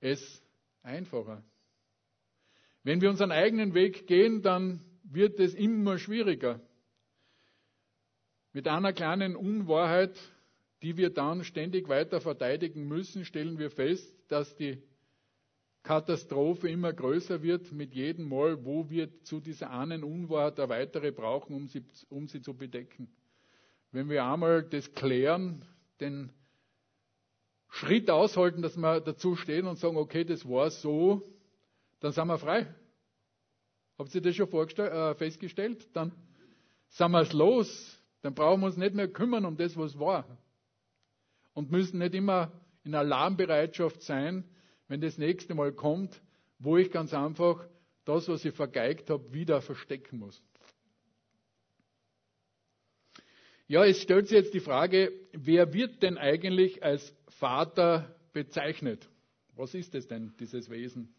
es 0.00 0.42
einfacher. 0.82 1.44
Wenn 2.82 3.00
wir 3.00 3.10
unseren 3.10 3.32
eigenen 3.32 3.74
Weg 3.74 4.06
gehen, 4.06 4.42
dann 4.42 4.80
wird 5.02 5.38
es 5.40 5.54
immer 5.54 5.98
schwieriger. 5.98 6.60
Mit 8.52 8.68
einer 8.68 8.92
kleinen 8.92 9.36
Unwahrheit, 9.36 10.18
die 10.82 10.96
wir 10.96 11.10
dann 11.10 11.44
ständig 11.44 11.88
weiter 11.88 12.20
verteidigen 12.20 12.86
müssen, 12.86 13.24
stellen 13.24 13.58
wir 13.58 13.70
fest, 13.70 14.14
dass 14.28 14.54
die 14.56 14.82
Katastrophe 15.86 16.68
immer 16.68 16.92
größer 16.92 17.44
wird 17.44 17.70
mit 17.70 17.94
jedem 17.94 18.28
Mal, 18.28 18.64
wo 18.64 18.90
wir 18.90 19.22
zu 19.22 19.38
dieser 19.38 19.70
einen 19.70 20.02
Unwahrheit 20.02 20.58
eine 20.58 20.68
weitere 20.68 21.12
brauchen, 21.12 21.54
um 21.54 21.68
sie, 21.68 21.84
um 22.08 22.26
sie 22.26 22.40
zu 22.40 22.54
bedecken. 22.54 23.08
Wenn 23.92 24.10
wir 24.10 24.24
einmal 24.24 24.64
das 24.64 24.92
klären, 24.94 25.64
den 26.00 26.32
Schritt 27.68 28.10
aushalten, 28.10 28.62
dass 28.62 28.76
wir 28.76 29.00
dazu 29.00 29.36
stehen 29.36 29.68
und 29.68 29.78
sagen, 29.78 29.96
okay, 29.96 30.24
das 30.24 30.48
war 30.48 30.70
so, 30.70 31.22
dann 32.00 32.10
sind 32.10 32.26
wir 32.26 32.38
frei. 32.38 32.66
Habt 33.96 34.12
ihr 34.12 34.22
das 34.22 34.34
schon 34.34 34.52
äh, 34.52 35.14
festgestellt? 35.14 35.88
Dann 35.94 36.10
sind 36.88 37.12
wir 37.12 37.20
es 37.20 37.32
los. 37.32 38.02
Dann 38.22 38.34
brauchen 38.34 38.60
wir 38.62 38.66
uns 38.66 38.76
nicht 38.76 38.96
mehr 38.96 39.06
kümmern 39.06 39.44
um 39.44 39.56
das, 39.56 39.76
was 39.76 39.96
war. 40.00 40.26
Und 41.54 41.70
müssen 41.70 41.98
nicht 42.00 42.14
immer 42.16 42.50
in 42.82 42.96
Alarmbereitschaft 42.96 44.02
sein, 44.02 44.42
wenn 44.88 45.00
das 45.00 45.18
nächste 45.18 45.54
Mal 45.54 45.72
kommt, 45.72 46.20
wo 46.58 46.76
ich 46.76 46.90
ganz 46.90 47.12
einfach 47.12 47.66
das, 48.04 48.28
was 48.28 48.44
ich 48.44 48.54
vergeigt 48.54 49.10
habe, 49.10 49.32
wieder 49.32 49.60
verstecken 49.60 50.18
muss. 50.18 50.42
Ja, 53.68 53.84
es 53.84 54.00
stellt 54.00 54.28
sich 54.28 54.36
jetzt 54.36 54.54
die 54.54 54.60
Frage, 54.60 55.12
wer 55.32 55.72
wird 55.72 56.02
denn 56.02 56.18
eigentlich 56.18 56.84
als 56.84 57.14
Vater 57.28 58.14
bezeichnet? 58.32 59.08
Was 59.56 59.74
ist 59.74 59.94
es 59.94 60.06
denn, 60.06 60.34
dieses 60.38 60.70
Wesen? 60.70 61.12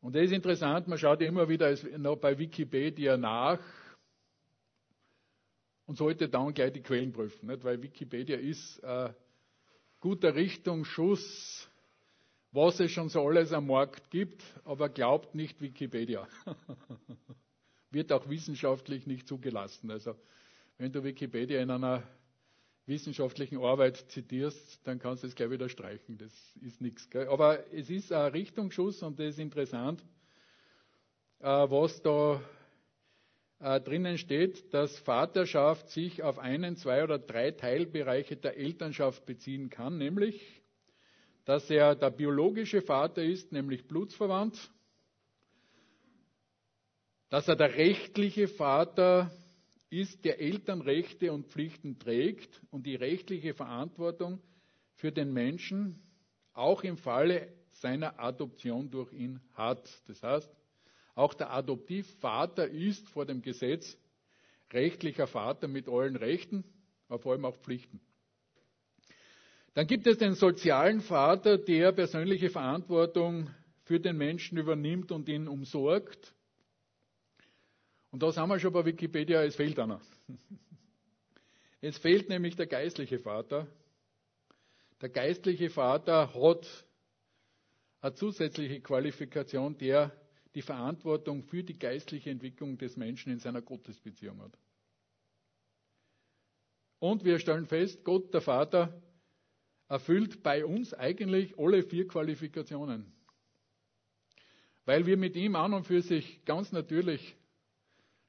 Und 0.00 0.14
das 0.14 0.24
ist 0.24 0.32
interessant, 0.32 0.88
man 0.88 0.98
schaut 0.98 1.20
immer 1.20 1.48
wieder 1.48 1.74
bei 2.16 2.38
Wikipedia 2.38 3.16
nach 3.16 3.60
und 5.84 5.96
sollte 5.96 6.28
dann 6.28 6.54
gleich 6.54 6.72
die 6.72 6.82
Quellen 6.82 7.12
prüfen, 7.12 7.48
nicht? 7.48 7.64
weil 7.64 7.82
Wikipedia 7.82 8.36
ist 8.36 8.78
äh, 8.82 9.12
guter 10.00 10.34
Richtungsschuss, 10.34 11.55
was 12.56 12.80
es 12.80 12.90
schon 12.90 13.10
so 13.10 13.28
alles 13.28 13.52
am 13.52 13.66
Markt 13.66 14.10
gibt, 14.10 14.42
aber 14.64 14.88
glaubt 14.88 15.34
nicht 15.34 15.60
Wikipedia. 15.60 16.26
Wird 17.90 18.10
auch 18.12 18.28
wissenschaftlich 18.30 19.06
nicht 19.06 19.28
zugelassen. 19.28 19.90
Also 19.90 20.16
wenn 20.78 20.90
du 20.90 21.04
Wikipedia 21.04 21.60
in 21.60 21.70
einer 21.70 22.02
wissenschaftlichen 22.86 23.58
Arbeit 23.58 23.98
zitierst, 24.08 24.80
dann 24.84 24.98
kannst 24.98 25.22
du 25.22 25.26
es 25.26 25.34
gleich 25.34 25.50
wieder 25.50 25.68
streichen. 25.68 26.16
Das 26.16 26.32
ist 26.62 26.80
nichts. 26.80 27.08
Aber 27.14 27.70
es 27.74 27.90
ist 27.90 28.10
ein 28.10 28.32
Richtungsschuss 28.32 29.02
und 29.02 29.18
das 29.18 29.34
ist 29.34 29.38
interessant, 29.38 30.02
äh, 31.40 31.46
was 31.46 32.00
da 32.00 32.40
äh, 33.60 33.82
drinnen 33.82 34.16
steht, 34.16 34.72
dass 34.72 34.98
Vaterschaft 35.00 35.90
sich 35.90 36.22
auf 36.22 36.38
einen, 36.38 36.76
zwei 36.76 37.04
oder 37.04 37.18
drei 37.18 37.50
Teilbereiche 37.50 38.36
der 38.36 38.56
Elternschaft 38.56 39.26
beziehen 39.26 39.68
kann, 39.68 39.98
nämlich, 39.98 40.62
dass 41.46 41.70
er 41.70 41.94
der 41.94 42.10
biologische 42.10 42.82
Vater 42.82 43.22
ist, 43.22 43.52
nämlich 43.52 43.86
blutsverwandt, 43.86 44.70
dass 47.28 47.48
er 47.48 47.54
der 47.54 47.74
rechtliche 47.74 48.48
Vater 48.48 49.30
ist, 49.88 50.24
der 50.24 50.40
Elternrechte 50.40 51.32
und 51.32 51.46
Pflichten 51.46 52.00
trägt 52.00 52.60
und 52.70 52.84
die 52.84 52.96
rechtliche 52.96 53.54
Verantwortung 53.54 54.42
für 54.94 55.12
den 55.12 55.32
Menschen 55.32 56.02
auch 56.52 56.82
im 56.82 56.96
Falle 56.96 57.52
seiner 57.70 58.18
Adoption 58.18 58.90
durch 58.90 59.12
ihn 59.12 59.40
hat. 59.54 59.88
Das 60.08 60.22
heißt, 60.24 60.50
auch 61.14 61.32
der 61.34 61.52
Adoptivvater 61.52 62.66
ist 62.68 63.08
vor 63.08 63.24
dem 63.24 63.40
Gesetz 63.40 63.96
rechtlicher 64.72 65.28
Vater 65.28 65.68
mit 65.68 65.88
allen 65.88 66.16
Rechten, 66.16 66.64
aber 67.08 67.20
vor 67.20 67.32
allem 67.32 67.44
auch 67.44 67.56
Pflichten. 67.58 68.00
Dann 69.76 69.86
gibt 69.86 70.08
es 70.08 70.18
den 70.18 70.34
sozialen 70.34 71.00
Vater, 71.00 71.56
der 71.56 71.92
persönliche 71.92 72.50
Verantwortung 72.50 73.50
für 73.84 74.00
den 74.00 74.16
Menschen 74.16 74.58
übernimmt 74.58 75.12
und 75.12 75.28
ihn 75.28 75.46
umsorgt 75.46 76.34
und 78.16 78.22
da 78.22 78.32
sind 78.32 78.48
wir 78.48 78.58
schon 78.58 78.72
bei 78.72 78.82
Wikipedia, 78.86 79.42
es 79.44 79.56
fehlt 79.56 79.78
einer. 79.78 80.00
Es 81.82 81.98
fehlt 81.98 82.30
nämlich 82.30 82.56
der 82.56 82.66
geistliche 82.66 83.18
Vater. 83.18 83.66
Der 85.02 85.10
geistliche 85.10 85.68
Vater 85.68 86.32
hat 86.32 86.86
eine 88.00 88.14
zusätzliche 88.14 88.80
Qualifikation, 88.80 89.76
der 89.76 90.10
die 90.54 90.62
Verantwortung 90.62 91.42
für 91.42 91.62
die 91.62 91.78
geistliche 91.78 92.30
Entwicklung 92.30 92.78
des 92.78 92.96
Menschen 92.96 93.30
in 93.30 93.38
seiner 93.38 93.60
Gottesbeziehung 93.60 94.40
hat. 94.40 94.58
Und 96.98 97.22
wir 97.22 97.38
stellen 97.38 97.66
fest, 97.66 98.02
Gott, 98.02 98.32
der 98.32 98.40
Vater, 98.40 99.02
erfüllt 99.88 100.42
bei 100.42 100.64
uns 100.64 100.94
eigentlich 100.94 101.58
alle 101.58 101.82
vier 101.82 102.06
Qualifikationen. 102.06 103.12
Weil 104.84 105.06
wir 105.06 105.16
mit 105.16 105.36
ihm 105.36 105.56
an 105.56 105.74
und 105.74 105.84
für 105.84 106.02
sich 106.02 106.44
ganz 106.44 106.72
natürlich 106.72 107.36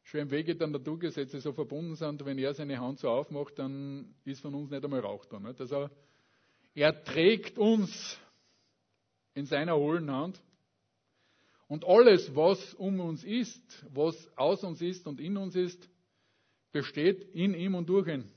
schon 0.03 0.21
im 0.21 0.31
Wege 0.31 0.55
der 0.55 0.67
Naturgesetze 0.67 1.39
so 1.39 1.51
verbunden 1.51 1.95
sind, 1.95 2.25
wenn 2.25 2.37
er 2.37 2.53
seine 2.53 2.79
Hand 2.79 2.99
so 2.99 3.09
aufmacht, 3.09 3.59
dann 3.59 4.15
ist 4.23 4.41
von 4.41 4.55
uns 4.55 4.71
nicht 4.71 4.83
einmal 4.83 5.01
Rauch 5.01 5.25
da. 5.25 5.39
Nicht? 5.39 5.59
Also 5.59 5.89
er 6.73 7.03
trägt 7.03 7.57
uns 7.57 8.19
in 9.33 9.45
seiner 9.45 9.75
hohlen 9.75 10.09
Hand 10.09 10.41
und 11.67 11.85
alles, 11.85 12.33
was 12.35 12.73
um 12.75 12.99
uns 12.99 13.23
ist, 13.23 13.85
was 13.93 14.15
aus 14.37 14.63
uns 14.63 14.81
ist 14.81 15.05
und 15.05 15.19
in 15.19 15.37
uns 15.37 15.55
ist, 15.55 15.89
besteht 16.71 17.23
in 17.33 17.53
ihm 17.53 17.75
und 17.75 17.89
durch 17.89 18.07
ihn. 18.07 18.31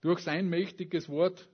Durch 0.00 0.20
sein 0.20 0.48
mächtiges 0.48 1.08
Wort. 1.08 1.48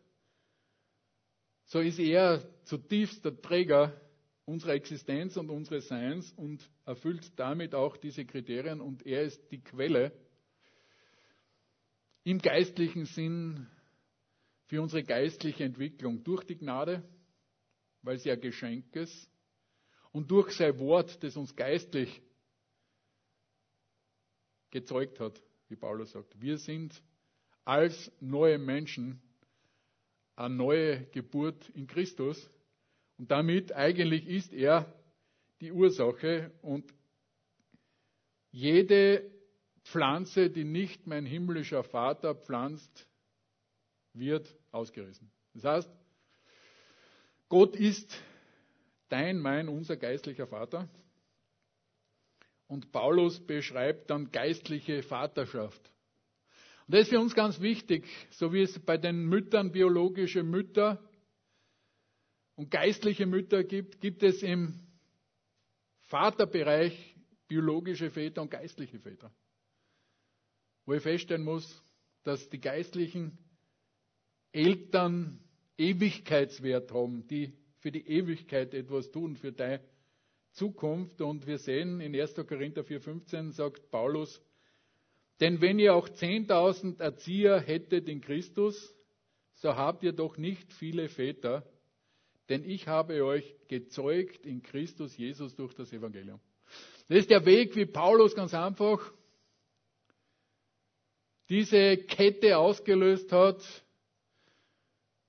So 1.66 1.80
ist 1.80 1.98
er 1.98 2.42
zutiefst 2.64 3.24
der 3.24 3.40
Träger 3.40 3.98
unserer 4.44 4.74
Existenz 4.74 5.36
und 5.36 5.50
unseres 5.50 5.88
Seins 5.88 6.32
und 6.32 6.68
erfüllt 6.84 7.32
damit 7.36 7.74
auch 7.74 7.96
diese 7.96 8.24
Kriterien 8.24 8.80
und 8.80 9.06
er 9.06 9.22
ist 9.22 9.50
die 9.50 9.62
Quelle 9.62 10.12
im 12.24 12.38
geistlichen 12.38 13.06
Sinn 13.06 13.66
für 14.66 14.82
unsere 14.82 15.04
geistliche 15.04 15.64
Entwicklung 15.64 16.24
durch 16.24 16.44
die 16.44 16.56
Gnade, 16.56 17.02
weil 18.02 18.18
sie 18.18 18.30
ein 18.30 18.40
Geschenk 18.40 18.94
ist 18.96 19.30
und 20.12 20.30
durch 20.30 20.52
sein 20.52 20.78
Wort, 20.78 21.22
das 21.22 21.36
uns 21.36 21.54
geistlich 21.56 22.22
gezeugt 24.70 25.20
hat, 25.20 25.40
wie 25.68 25.76
Paulus 25.76 26.12
sagt. 26.12 26.40
Wir 26.40 26.58
sind 26.58 27.02
als 27.64 28.12
neue 28.20 28.58
Menschen 28.58 29.22
eine 30.36 30.54
neue 30.54 31.06
Geburt 31.06 31.68
in 31.70 31.86
Christus 31.86 32.50
und 33.18 33.30
damit 33.30 33.72
eigentlich 33.72 34.26
ist 34.26 34.52
er 34.52 34.92
die 35.60 35.72
Ursache 35.72 36.50
und 36.62 36.92
jede 38.50 39.30
Pflanze, 39.84 40.50
die 40.50 40.64
nicht 40.64 41.06
mein 41.06 41.26
himmlischer 41.26 41.84
Vater 41.84 42.34
pflanzt, 42.34 43.06
wird 44.12 44.56
ausgerissen. 44.70 45.30
Das 45.54 45.64
heißt, 45.64 45.90
Gott 47.48 47.76
ist 47.76 48.16
dein, 49.08 49.38
mein, 49.38 49.68
unser 49.68 49.96
geistlicher 49.96 50.46
Vater. 50.46 50.88
Und 52.66 52.90
Paulus 52.92 53.38
beschreibt 53.38 54.10
dann 54.10 54.32
geistliche 54.32 55.02
Vaterschaft. 55.02 55.92
Und 56.86 56.94
das 56.94 57.02
ist 57.02 57.10
für 57.10 57.20
uns 57.20 57.34
ganz 57.34 57.60
wichtig, 57.60 58.06
so 58.30 58.52
wie 58.52 58.62
es 58.62 58.78
bei 58.78 58.98
den 58.98 59.24
Müttern 59.26 59.72
biologische 59.72 60.42
Mütter 60.42 61.02
und 62.56 62.70
geistliche 62.70 63.26
Mütter 63.26 63.64
gibt, 63.64 64.00
gibt 64.00 64.22
es 64.22 64.42
im 64.42 64.80
Vaterbereich 66.02 67.16
biologische 67.48 68.10
Väter 68.10 68.42
und 68.42 68.50
geistliche 68.50 68.98
Väter. 68.98 69.32
Wo 70.84 70.92
ich 70.92 71.02
feststellen 71.02 71.44
muss, 71.44 71.82
dass 72.22 72.48
die 72.50 72.60
geistlichen 72.60 73.38
Eltern 74.52 75.40
Ewigkeitswert 75.78 76.92
haben, 76.92 77.26
die 77.26 77.52
für 77.78 77.90
die 77.90 78.06
Ewigkeit 78.06 78.74
etwas 78.74 79.10
tun, 79.10 79.36
für 79.36 79.52
deine 79.52 79.80
Zukunft. 80.52 81.20
Und 81.20 81.46
wir 81.46 81.58
sehen 81.58 82.00
in 82.00 82.14
1. 82.14 82.34
Korinther 82.34 82.82
4,15 82.82 83.52
sagt 83.52 83.90
Paulus, 83.90 84.40
denn 85.40 85.60
wenn 85.60 85.78
ihr 85.78 85.94
auch 85.94 86.08
10.000 86.08 87.00
Erzieher 87.00 87.60
hättet 87.60 88.08
in 88.08 88.20
Christus, 88.20 88.94
so 89.54 89.74
habt 89.74 90.02
ihr 90.02 90.12
doch 90.12 90.36
nicht 90.36 90.72
viele 90.72 91.08
Väter, 91.08 91.66
denn 92.48 92.64
ich 92.64 92.88
habe 92.88 93.24
euch 93.24 93.54
gezeugt 93.68 94.44
in 94.46 94.62
Christus 94.62 95.16
Jesus 95.16 95.54
durch 95.56 95.74
das 95.74 95.92
Evangelium. 95.92 96.40
Das 97.08 97.18
ist 97.18 97.30
der 97.30 97.44
Weg, 97.44 97.76
wie 97.76 97.86
Paulus 97.86 98.34
ganz 98.34 98.54
einfach 98.54 99.12
diese 101.48 101.96
Kette 101.98 102.56
ausgelöst 102.58 103.30
hat. 103.32 103.62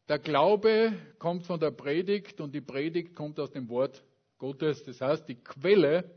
Der 0.08 0.20
Glaube 0.20 0.94
kommt 1.20 1.46
von 1.46 1.60
der 1.60 1.72
Predigt 1.72 2.40
und 2.40 2.54
die 2.54 2.62
Predigt 2.62 3.16
kommt 3.16 3.40
aus 3.40 3.52
dem 3.52 3.68
Wort 3.70 4.04
Gottes. 4.38 4.84
Das 4.84 5.02
heißt, 5.02 5.28
die 5.28 5.36
Quelle 5.36 6.10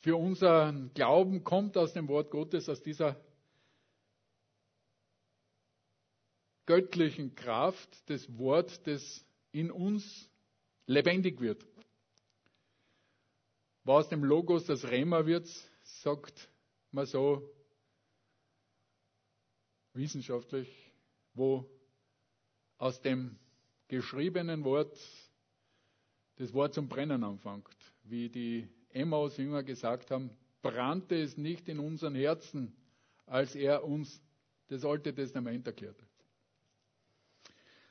für 0.00 0.16
unseren 0.16 0.92
Glauben 0.94 1.44
kommt 1.44 1.76
aus 1.76 1.92
dem 1.92 2.08
Wort 2.08 2.30
Gottes, 2.30 2.68
aus 2.68 2.82
dieser 2.82 3.20
göttlichen 6.66 7.34
Kraft 7.34 8.08
des 8.08 8.36
Wort 8.38 8.86
des 8.86 9.24
in 9.52 9.70
uns 9.70 10.30
lebendig 10.86 11.40
wird. 11.40 11.66
Was 13.84 14.04
aus 14.04 14.08
dem 14.10 14.22
Logos 14.22 14.66
das 14.66 14.84
Rema 14.84 15.24
wird, 15.24 15.48
sagt 15.82 16.50
man 16.92 17.06
so 17.06 17.50
wissenschaftlich, 19.94 20.68
wo 21.32 21.68
aus 22.76 23.00
dem 23.00 23.38
geschriebenen 23.88 24.62
Wort 24.64 24.96
das 26.36 26.52
Wort 26.52 26.74
zum 26.74 26.88
Brennen 26.88 27.24
anfängt. 27.24 27.76
Wie 28.04 28.28
die 28.28 28.68
Emmaus-Jünger 28.90 29.62
gesagt 29.62 30.10
haben, 30.10 30.30
brannte 30.62 31.14
es 31.16 31.36
nicht 31.36 31.68
in 31.68 31.78
unseren 31.78 32.14
Herzen, 32.14 32.72
als 33.26 33.54
er 33.54 33.84
uns 33.84 34.22
das 34.68 34.84
Alte 34.84 35.14
Testament 35.14 35.66
erklärte 35.66 36.08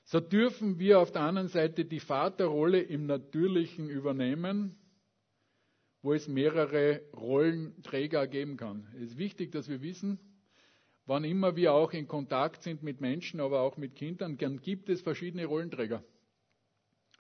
so 0.10 0.22
dürfen 0.22 0.80
wir 0.80 1.00
auf 1.00 1.12
der 1.12 1.24
anderen 1.24 1.50
Seite 1.50 1.84
die 1.84 2.00
Vaterrolle 2.00 2.80
im 2.80 3.08
Natürlichen 3.08 3.90
übernehmen, 3.90 4.78
wo 6.02 6.14
es 6.14 6.30
mehrere 6.30 7.02
Rollenträger 7.14 8.26
geben 8.28 8.56
kann. 8.56 8.88
Es 8.96 9.12
ist 9.12 9.18
wichtig, 9.18 9.52
dass 9.52 9.68
wir 9.68 9.82
wissen, 9.82 10.18
wann 11.06 11.26
immer 11.26 11.58
wir 11.58 11.74
auch 11.74 11.92
in 11.92 12.08
Kontakt 12.08 12.64
sind 12.64 12.84
mit 12.84 13.02
Menschen, 13.02 13.42
aber 13.42 13.60
auch 13.60 13.76
mit 13.76 13.96
Kindern, 13.96 14.38
dann 14.38 14.62
gibt 14.62 14.88
es 14.88 15.02
verschiedene 15.02 15.44
Rollenträger. 15.46 16.02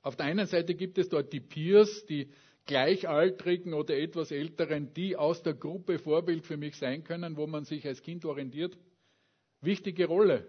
Auf 0.01 0.15
der 0.15 0.27
einen 0.27 0.47
Seite 0.47 0.73
gibt 0.73 0.97
es 0.97 1.09
dort 1.09 1.33
die 1.33 1.41
Peers, 1.41 2.05
die 2.05 2.31
Gleichaltrigen 2.67 3.73
oder 3.73 3.97
etwas 3.97 4.30
Älteren, 4.30 4.93
die 4.93 5.15
aus 5.15 5.41
der 5.41 5.53
Gruppe 5.53 5.97
Vorbild 5.97 6.45
für 6.45 6.58
mich 6.58 6.75
sein 6.75 7.03
können, 7.03 7.38
wo 7.38 7.47
man 7.47 7.63
sich 7.63 7.88
als 7.88 8.01
Kind 8.01 8.25
orientiert. 8.25 8.77
Wichtige 9.62 10.06
Rolle. 10.06 10.47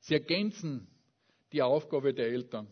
Sie 0.00 0.14
ergänzen 0.14 0.86
die 1.52 1.62
Aufgabe 1.62 2.12
der 2.12 2.26
Eltern. 2.26 2.66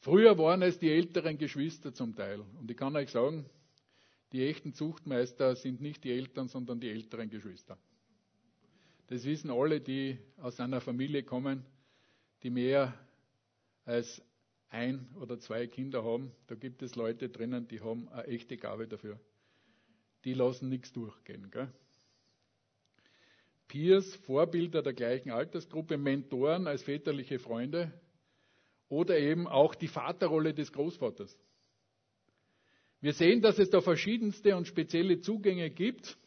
Früher 0.00 0.36
waren 0.36 0.62
es 0.62 0.78
die 0.78 0.90
älteren 0.90 1.38
Geschwister 1.38 1.92
zum 1.92 2.14
Teil. 2.14 2.40
Und 2.58 2.70
ich 2.70 2.76
kann 2.76 2.96
euch 2.96 3.10
sagen, 3.10 3.46
die 4.32 4.46
echten 4.46 4.74
Zuchtmeister 4.74 5.56
sind 5.56 5.80
nicht 5.80 6.04
die 6.04 6.12
Eltern, 6.12 6.48
sondern 6.48 6.80
die 6.80 6.88
älteren 6.88 7.30
Geschwister. 7.30 7.78
Das 9.08 9.24
wissen 9.24 9.50
alle, 9.50 9.80
die 9.80 10.18
aus 10.38 10.60
einer 10.60 10.80
Familie 10.80 11.22
kommen, 11.22 11.64
die 12.42 12.50
mehr 12.50 12.94
als 13.84 14.22
ein 14.70 15.06
oder 15.20 15.38
zwei 15.38 15.66
Kinder 15.66 16.04
haben. 16.04 16.32
Da 16.46 16.54
gibt 16.54 16.82
es 16.82 16.94
Leute 16.94 17.28
drinnen, 17.28 17.68
die 17.68 17.80
haben 17.80 18.08
eine 18.08 18.26
echte 18.28 18.56
Gabe 18.56 18.88
dafür. 18.88 19.20
Die 20.24 20.34
lassen 20.34 20.68
nichts 20.68 20.92
durchgehen. 20.92 21.50
Gell? 21.50 21.72
Peers, 23.68 24.16
Vorbilder 24.26 24.82
der 24.82 24.94
gleichen 24.94 25.30
Altersgruppe, 25.30 25.96
Mentoren 25.96 26.66
als 26.66 26.82
väterliche 26.82 27.38
Freunde 27.38 27.92
oder 28.88 29.18
eben 29.18 29.46
auch 29.46 29.74
die 29.74 29.88
Vaterrolle 29.88 30.52
des 30.52 30.72
Großvaters. 30.72 31.38
Wir 33.00 33.12
sehen, 33.12 33.40
dass 33.40 33.58
es 33.58 33.70
da 33.70 33.80
verschiedenste 33.80 34.56
und 34.56 34.66
spezielle 34.66 35.20
Zugänge 35.20 35.70
gibt. 35.70 36.18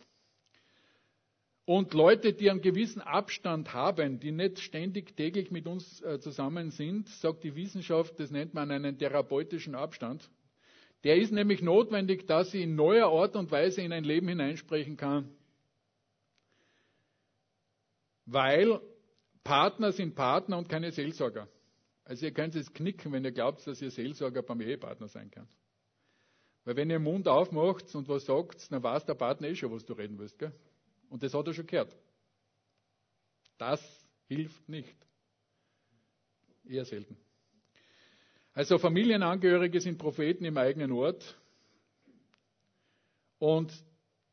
Und 1.66 1.94
Leute, 1.94 2.34
die 2.34 2.50
einen 2.50 2.62
gewissen 2.62 3.02
Abstand 3.02 3.74
haben, 3.74 4.20
die 4.20 4.32
nicht 4.32 4.60
ständig 4.60 5.16
täglich 5.16 5.50
mit 5.50 5.66
uns 5.66 6.02
äh, 6.02 6.20
zusammen 6.20 6.72
sind, 6.72 7.08
sagt 7.08 7.44
die 7.44 7.56
Wissenschaft, 7.56 8.20
das 8.20 8.32
nennt 8.32 8.54
man 8.54 8.70
einen 8.70 8.98
therapeutischen 8.98 9.74
Abstand. 9.74 10.30
Der 11.06 11.18
ist 11.18 11.32
nämlich 11.32 11.62
notwendig, 11.62 12.28
dass 12.28 12.52
sie 12.52 12.64
in 12.64 12.76
neuer 12.76 13.08
Art 13.08 13.36
und 13.36 13.52
Weise 13.52 13.82
in 13.82 13.94
ein 13.94 14.04
Leben 14.04 14.28
hineinsprechen 14.28 14.98
kann. 14.98 15.30
Weil 18.26 18.82
Partner 19.44 19.92
sind 19.92 20.16
Partner 20.16 20.58
und 20.58 20.70
keine 20.70 20.92
Seelsorger. 20.92 21.48
Also 22.06 22.26
ihr 22.26 22.34
könnt 22.34 22.56
es 22.56 22.74
knicken, 22.74 23.12
wenn 23.14 23.24
ihr 23.24 23.32
glaubt, 23.32 23.66
dass 23.68 23.82
ihr 23.82 23.92
Seelsorger 23.92 24.44
beim 24.44 24.60
Ehepartner 24.62 25.08
sein 25.08 25.32
könnt. 25.32 25.50
Weil 26.66 26.76
wenn 26.76 26.90
ihr 26.90 27.00
den 27.00 27.04
Mund 27.04 27.28
aufmacht 27.28 27.94
und 27.96 28.08
was 28.08 28.26
sagt, 28.26 28.70
dann 28.72 28.84
weiß 28.84 29.06
der 29.06 29.16
Partner 29.16 29.48
eh 29.48 29.56
schon, 29.56 29.72
was 29.72 29.86
du 29.86 29.94
reden 29.94 30.18
willst. 30.20 30.40
Gell? 30.40 30.54
Und 31.10 31.24
das 31.24 31.34
hat 31.34 31.48
er 31.48 31.54
schon 31.54 31.68
gehört. 31.68 31.96
Das 33.58 33.82
hilft 34.28 34.68
nicht. 34.68 34.96
Eher 36.66 36.86
selten. 36.86 37.18
Also 38.54 38.78
Familienangehörige 38.78 39.82
sind 39.82 39.98
Propheten 39.98 40.46
im 40.46 40.58
eigenen 40.58 40.92
Ort. 40.92 41.40
Und 43.40 43.74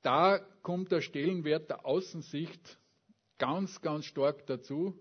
da 0.02 0.38
kommt 0.62 0.92
der 0.92 1.00
Stellenwert 1.00 1.70
der 1.70 1.84
Außensicht 1.84 2.78
ganz, 3.38 3.80
ganz 3.80 4.04
stark 4.04 4.46
dazu. 4.46 4.94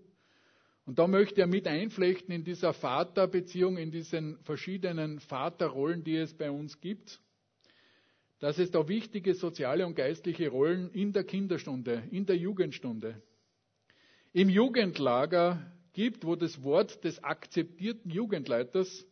Und 0.86 0.98
da 0.98 1.06
möchte 1.06 1.42
er 1.42 1.46
mit 1.46 1.66
einflechten 1.68 2.34
in 2.34 2.42
dieser 2.42 2.72
Vaterbeziehung, 2.72 3.76
in 3.76 3.90
diesen 3.90 4.42
verschiedenen 4.42 5.20
Vaterrollen, 5.20 6.02
die 6.02 6.16
es 6.16 6.34
bei 6.34 6.50
uns 6.50 6.80
gibt, 6.80 7.20
dass 8.40 8.58
es 8.58 8.70
da 8.70 8.88
wichtige 8.88 9.34
soziale 9.34 9.86
und 9.86 9.94
geistliche 9.94 10.48
Rollen 10.48 10.90
in 10.92 11.12
der 11.12 11.24
Kinderstunde, 11.24 12.02
in 12.10 12.26
der 12.26 12.36
Jugendstunde, 12.36 13.22
im 14.32 14.48
Jugendlager 14.48 15.70
gibt, 15.92 16.24
wo 16.24 16.36
das 16.36 16.62
Wort 16.62 17.04
des 17.04 17.22
akzeptierten 17.22 18.10
Jugendleiters 18.10 19.06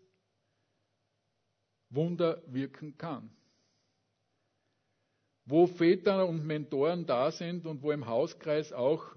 Wunder 1.90 2.42
wirken 2.46 2.96
kann. 2.96 3.30
Wo 5.44 5.66
Väter 5.66 6.26
und 6.26 6.46
Mentoren 6.46 7.06
da 7.06 7.30
sind 7.30 7.66
und 7.66 7.82
wo 7.82 7.92
im 7.92 8.06
Hauskreis 8.06 8.72
auch 8.72 9.14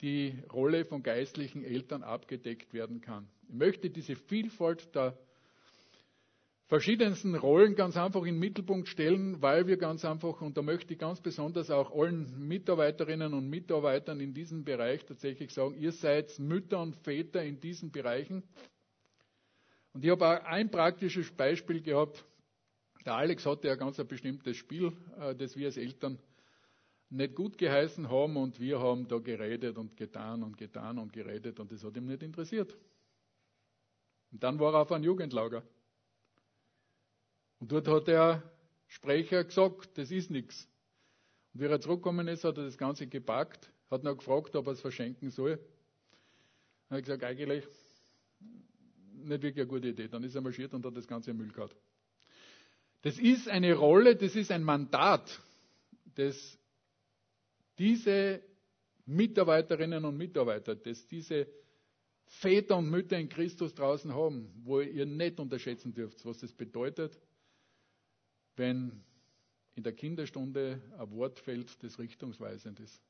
die 0.00 0.38
Rolle 0.52 0.84
von 0.84 1.02
geistlichen 1.02 1.64
Eltern 1.64 2.02
abgedeckt 2.02 2.74
werden 2.74 3.00
kann. 3.00 3.28
Ich 3.48 3.54
möchte 3.54 3.90
diese 3.90 4.16
Vielfalt 4.16 4.94
der 4.94 5.16
verschiedensten 6.66 7.34
Rollen 7.36 7.76
ganz 7.76 7.96
einfach 7.96 8.20
in 8.20 8.34
den 8.34 8.40
Mittelpunkt 8.40 8.88
stellen, 8.88 9.40
weil 9.40 9.66
wir 9.66 9.76
ganz 9.76 10.04
einfach, 10.04 10.40
und 10.40 10.56
da 10.56 10.62
möchte 10.62 10.92
ich 10.92 10.98
ganz 10.98 11.20
besonders 11.20 11.70
auch 11.70 11.92
allen 11.92 12.46
Mitarbeiterinnen 12.46 13.34
und 13.34 13.48
Mitarbeitern 13.48 14.20
in 14.20 14.34
diesem 14.34 14.64
Bereich 14.64 15.04
tatsächlich 15.04 15.52
sagen, 15.52 15.76
ihr 15.78 15.92
seid 15.92 16.38
Mütter 16.38 16.80
und 16.80 16.96
Väter 16.96 17.44
in 17.44 17.60
diesen 17.60 17.92
Bereichen. 17.92 18.42
Und 19.92 20.04
ich 20.04 20.10
habe 20.10 20.26
auch 20.26 20.44
ein 20.44 20.70
praktisches 20.70 21.30
Beispiel 21.30 21.80
gehabt. 21.82 22.24
Der 23.04 23.14
Alex 23.14 23.46
hatte 23.46 23.68
ja 23.68 23.76
ganz 23.76 24.00
ein 24.00 24.08
bestimmtes 24.08 24.56
Spiel, 24.56 24.92
äh, 25.20 25.34
das 25.36 25.56
wir 25.56 25.66
als 25.66 25.76
Eltern 25.76 26.18
nicht 27.08 27.36
gut 27.36 27.56
geheißen 27.56 28.10
haben 28.10 28.36
und 28.36 28.58
wir 28.58 28.80
haben 28.80 29.06
da 29.06 29.18
geredet 29.18 29.78
und 29.78 29.96
getan 29.96 30.42
und 30.42 30.56
getan 30.56 30.98
und 30.98 31.12
geredet 31.12 31.60
und 31.60 31.70
das 31.70 31.84
hat 31.84 31.96
ihm 31.96 32.06
nicht 32.06 32.24
interessiert. 32.24 32.76
Und 34.32 34.42
dann 34.42 34.58
war 34.58 34.74
er 34.74 34.80
auf 34.80 34.90
einem 34.90 35.04
Jugendlager. 35.04 35.62
Und 37.60 37.72
dort 37.72 37.88
hat 37.88 38.08
der 38.08 38.42
Sprecher 38.88 39.44
gesagt, 39.44 39.98
das 39.98 40.10
ist 40.10 40.30
nichts. 40.30 40.68
Und 41.54 41.60
wie 41.60 41.66
er 41.66 41.80
zurückgekommen 41.80 42.28
ist, 42.28 42.44
hat 42.44 42.58
er 42.58 42.64
das 42.64 42.78
Ganze 42.78 43.06
gepackt, 43.06 43.70
hat 43.90 44.04
noch 44.04 44.16
gefragt, 44.16 44.54
ob 44.56 44.66
er 44.66 44.72
es 44.72 44.80
verschenken 44.80 45.30
soll. 45.30 45.56
Dann 45.56 46.90
habe 46.90 47.00
ich 47.00 47.06
gesagt, 47.06 47.24
eigentlich 47.24 47.64
nicht 49.14 49.42
wirklich 49.42 49.62
eine 49.62 49.66
gute 49.66 49.88
Idee. 49.88 50.08
Dann 50.08 50.22
ist 50.22 50.34
er 50.34 50.40
marschiert 50.40 50.72
und 50.74 50.84
hat 50.84 50.96
das 50.96 51.08
Ganze 51.08 51.30
im 51.30 51.38
Müll 51.38 51.52
gehabt. 51.52 51.76
Das 53.02 53.18
ist 53.18 53.48
eine 53.48 53.74
Rolle, 53.74 54.16
das 54.16 54.34
ist 54.34 54.50
ein 54.50 54.62
Mandat, 54.62 55.40
das 56.14 56.58
diese 57.78 58.42
Mitarbeiterinnen 59.04 60.04
und 60.04 60.16
Mitarbeiter, 60.16 60.74
das 60.74 61.06
diese 61.06 61.46
Väter 62.26 62.76
und 62.76 62.90
Mütter 62.90 63.18
in 63.18 63.28
Christus 63.28 63.74
draußen 63.74 64.12
haben, 64.12 64.50
wo 64.64 64.80
ihr 64.80 65.06
nicht 65.06 65.38
unterschätzen 65.38 65.94
dürft, 65.94 66.24
was 66.24 66.38
das 66.38 66.52
bedeutet, 66.52 67.16
wenn 68.56 69.02
in 69.74 69.82
der 69.82 69.92
Kinderstunde 69.92 70.80
ein 70.98 71.10
Wort 71.12 71.38
fällt, 71.38 71.82
das 71.82 71.98
richtungsweisend 71.98 72.80
ist. 72.80 73.02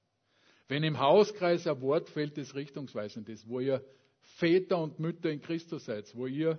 Wenn 0.68 0.82
im 0.82 0.98
Hauskreis 0.98 1.66
ein 1.66 1.80
Wort 1.80 2.08
fällt, 2.08 2.36
das 2.36 2.54
richtungsweisend 2.54 3.28
ist, 3.28 3.48
wo 3.48 3.60
ihr 3.60 3.84
Väter 4.20 4.82
und 4.82 4.98
Mütter 4.98 5.30
in 5.30 5.40
Christus 5.40 5.84
seid, 5.84 6.12
wo 6.16 6.26
ihr 6.26 6.58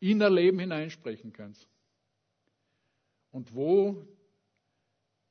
in 0.00 0.22
ein 0.22 0.32
Leben 0.32 0.58
hineinsprechen 0.58 1.32
könnt. 1.32 1.66
Und 3.30 3.54
wo 3.54 4.06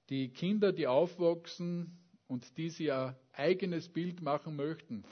die 0.09 0.29
Kinder, 0.29 0.73
die 0.73 0.87
aufwachsen 0.87 1.97
und 2.27 2.57
die 2.57 2.69
sie 2.69 2.91
ein 2.91 3.15
eigenes 3.33 3.89
Bild 3.89 4.21
machen 4.21 4.55
möchten, 4.55 5.03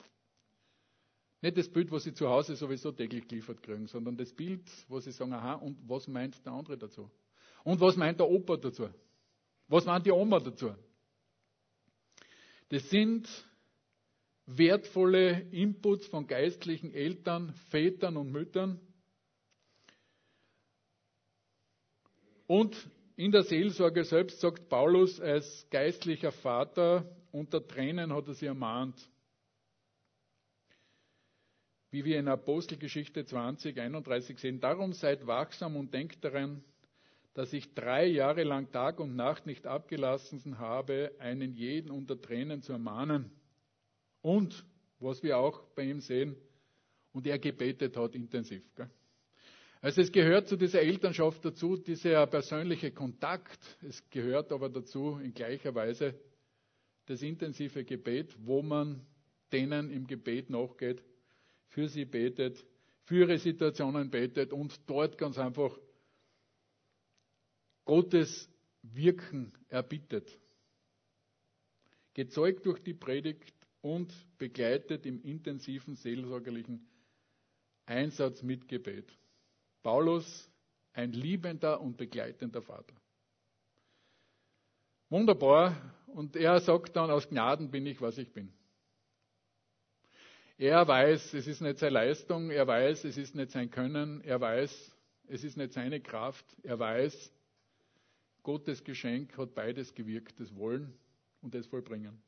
nicht 1.41 1.57
das 1.57 1.69
Bild, 1.69 1.91
was 1.91 2.03
sie 2.03 2.13
zu 2.13 2.27
Hause 2.27 2.55
sowieso 2.55 2.91
täglich 2.91 3.27
geliefert 3.27 3.61
kriegen, 3.61 3.85
sondern 3.85 4.17
das 4.17 4.33
Bild, 4.33 4.67
wo 4.87 4.99
sie 4.99 5.11
sagen, 5.11 5.33
aha, 5.33 5.53
und 5.53 5.77
was 5.87 6.07
meint 6.07 6.43
der 6.43 6.53
andere 6.53 6.77
dazu? 6.77 7.11
Und 7.65 7.81
was 7.81 7.97
meint 7.97 8.19
der 8.19 8.29
Opa 8.29 8.57
dazu? 8.57 8.87
Was 9.67 9.85
meint 9.85 10.05
die 10.05 10.11
Oma 10.11 10.39
dazu? 10.39 10.73
Das 12.69 12.87
sind 12.91 13.27
wertvolle 14.45 15.41
Inputs 15.51 16.05
von 16.05 16.27
geistlichen 16.27 16.93
Eltern, 16.93 17.53
Vätern 17.71 18.17
und 18.17 18.31
Müttern. 18.31 18.79
Und 22.45 22.77
in 23.15 23.31
der 23.31 23.41
Seelsorge 23.41 24.03
selbst 24.03 24.41
sagt 24.41 24.69
Paulus 24.69 25.19
als 25.19 25.67
geistlicher 25.71 26.31
Vater, 26.31 27.09
unter 27.31 27.65
Tränen 27.65 28.13
hat 28.13 28.27
er 28.27 28.35
sie 28.35 28.45
ermahnt. 28.45 29.09
Wie 31.89 32.05
wir 32.05 32.19
in 32.19 32.27
Apostelgeschichte 32.27 33.25
20, 33.25 33.79
31 33.79 34.37
sehen, 34.37 34.59
darum 34.59 34.93
seid 34.93 35.25
wachsam 35.25 35.75
und 35.75 35.95
denkt 35.95 36.23
daran, 36.23 36.63
dass 37.35 37.51
ich 37.51 37.73
drei 37.73 38.07
Jahre 38.07 38.43
lang 38.43 38.71
Tag 38.71 38.99
und 38.99 39.15
Nacht 39.15 39.45
nicht 39.45 39.67
abgelassen 39.67 40.57
habe, 40.57 41.11
einen 41.19 41.53
jeden 41.53 41.91
unter 41.91 42.19
Tränen 42.19 42.61
zu 42.61 42.71
ermahnen. 42.71 43.29
Und, 44.21 44.65
was 44.99 45.21
wir 45.21 45.37
auch 45.37 45.61
bei 45.75 45.83
ihm 45.83 45.99
sehen, 45.99 46.37
und 47.11 47.27
er 47.27 47.37
gebetet 47.37 47.97
hat 47.97 48.15
intensiv. 48.15 48.63
Gell? 48.75 48.89
Also 49.81 50.01
es 50.01 50.11
gehört 50.11 50.47
zu 50.47 50.55
dieser 50.55 50.81
Elternschaft 50.81 51.43
dazu, 51.45 51.77
dieser 51.77 52.25
persönliche 52.27 52.91
Kontakt. 52.91 53.77
Es 53.83 54.09
gehört 54.09 54.51
aber 54.51 54.69
dazu 54.69 55.19
in 55.21 55.33
gleicher 55.33 55.75
Weise 55.75 56.15
das 57.05 57.21
intensive 57.21 57.83
Gebet, 57.83 58.35
wo 58.39 58.61
man 58.61 59.05
denen 59.51 59.91
im 59.91 60.07
Gebet 60.07 60.49
nachgeht, 60.49 61.03
für 61.67 61.87
sie 61.87 62.05
betet, 62.05 62.65
für 63.03 63.19
ihre 63.19 63.37
Situationen 63.37 64.09
betet 64.09 64.53
und 64.53 64.89
dort 64.89 65.17
ganz 65.17 65.37
einfach 65.37 65.77
Gottes 67.85 68.49
Wirken 68.81 69.53
erbittet. 69.69 70.29
Gezeugt 72.13 72.65
durch 72.65 72.81
die 72.83 72.93
Predigt 72.93 73.53
und 73.81 74.13
begleitet 74.37 75.05
im 75.05 75.21
intensiven 75.21 75.95
seelsorgerlichen 75.95 76.87
Einsatz 77.85 78.41
mit 78.41 78.67
Gebet. 78.67 79.15
Paulus, 79.83 80.49
ein 80.93 81.11
liebender 81.11 81.81
und 81.81 81.97
begleitender 81.97 82.61
Vater. 82.61 82.95
Wunderbar. 85.09 85.75
Und 86.07 86.35
er 86.35 86.59
sagt 86.59 86.95
dann, 86.95 87.11
aus 87.11 87.29
Gnaden 87.29 87.69
bin 87.69 87.85
ich, 87.85 88.01
was 88.01 88.17
ich 88.17 88.31
bin. 88.31 88.51
Er 90.57 90.87
weiß, 90.87 91.33
es 91.33 91.47
ist 91.47 91.61
nicht 91.61 91.79
seine 91.79 91.93
Leistung, 91.93 92.49
er 92.49 92.65
weiß, 92.65 93.03
es 93.03 93.17
ist 93.17 93.35
nicht 93.35 93.51
sein 93.51 93.69
Können, 93.69 94.21
er 94.21 94.39
weiß, 94.39 94.95
es 95.27 95.43
ist 95.43 95.57
nicht 95.57 95.73
seine 95.73 95.99
Kraft, 95.99 96.45
er 96.63 96.79
weiß, 96.79 97.33
Gottes 98.45 98.83
Geschenk 98.83 99.35
hat 99.39 99.55
beides 99.55 99.95
gewirkt, 99.95 100.39
das 100.39 100.55
Wollen 100.55 100.93
und 101.41 101.55
das 101.55 101.65
Vollbringen. 101.65 102.21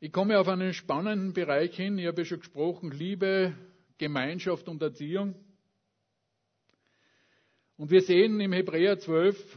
Ich 0.00 0.10
komme 0.10 0.40
auf 0.40 0.48
einen 0.48 0.74
spannenden 0.74 1.32
Bereich 1.32 1.76
hin, 1.76 1.96
ich 1.96 2.08
habe 2.08 2.24
schon 2.24 2.40
gesprochen, 2.40 2.90
Liebe, 2.90 3.54
Gemeinschaft 3.96 4.68
und 4.68 4.82
Erziehung. 4.82 5.36
Und 7.76 7.92
wir 7.92 8.02
sehen 8.02 8.40
im 8.40 8.52
Hebräer 8.52 8.98
12 8.98 9.56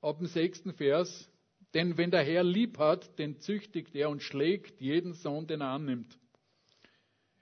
ab 0.00 0.18
dem 0.18 0.26
sechsten 0.26 0.72
Vers, 0.72 1.30
denn 1.72 1.96
wenn 1.96 2.10
der 2.10 2.24
Herr 2.24 2.42
lieb 2.42 2.78
hat, 2.78 3.16
den 3.20 3.38
züchtigt 3.38 3.94
er 3.94 4.10
und 4.10 4.24
schlägt 4.24 4.80
jeden 4.80 5.12
Sohn, 5.12 5.46
den 5.46 5.60
er 5.60 5.68
annimmt. 5.68 6.18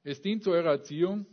Es 0.04 0.20
dient 0.20 0.44
zu 0.44 0.50
eurer 0.50 0.72
Erziehung. 0.72 1.24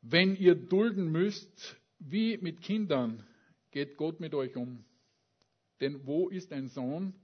Wenn 0.00 0.36
ihr 0.36 0.54
dulden 0.54 1.10
müsst, 1.10 1.76
wie 1.98 2.38
mit 2.38 2.60
Kindern, 2.60 3.24
geht 3.70 3.96
Gott 3.96 4.20
mit 4.20 4.34
euch 4.34 4.56
um. 4.56 4.84
Denn 5.80 6.06
wo 6.06 6.28
ist 6.28 6.52
ein 6.52 6.68
Sohn, 6.68 7.14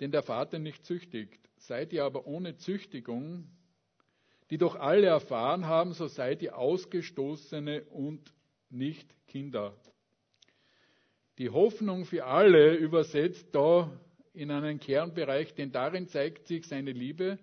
den 0.00 0.10
der 0.10 0.22
Vater 0.22 0.58
nicht 0.58 0.84
züchtigt? 0.84 1.48
Seid 1.56 1.92
ihr 1.92 2.04
aber 2.04 2.26
ohne 2.26 2.56
Züchtigung, 2.56 3.46
die 4.50 4.58
doch 4.58 4.74
alle 4.76 5.06
erfahren 5.06 5.66
haben, 5.66 5.92
so 5.92 6.08
seid 6.08 6.42
ihr 6.42 6.58
Ausgestoßene 6.58 7.84
und 7.84 8.34
nicht 8.68 9.14
Kinder. 9.28 9.76
Die 11.38 11.50
Hoffnung 11.50 12.04
für 12.04 12.26
alle 12.26 12.74
übersetzt 12.74 13.54
da 13.54 13.90
in 14.32 14.50
einen 14.50 14.78
Kernbereich, 14.78 15.54
denn 15.54 15.72
darin 15.72 16.08
zeigt 16.08 16.46
sich 16.46 16.66
seine 16.66 16.92
Liebe. 16.92 17.38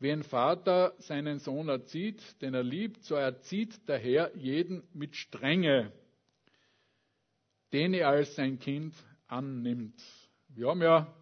Wie 0.00 0.12
ein 0.12 0.22
Vater 0.22 0.94
seinen 0.98 1.40
Sohn 1.40 1.68
erzieht, 1.68 2.40
den 2.40 2.54
er 2.54 2.62
liebt, 2.62 3.02
so 3.02 3.16
erzieht 3.16 3.88
der 3.88 3.98
Herr 3.98 4.36
jeden 4.36 4.86
mit 4.94 5.16
Strenge, 5.16 5.92
den 7.72 7.94
er 7.94 8.08
als 8.08 8.36
sein 8.36 8.60
Kind 8.60 8.94
annimmt. 9.26 10.00
Wir 10.48 10.68
haben 10.68 10.82
ja 10.82 11.12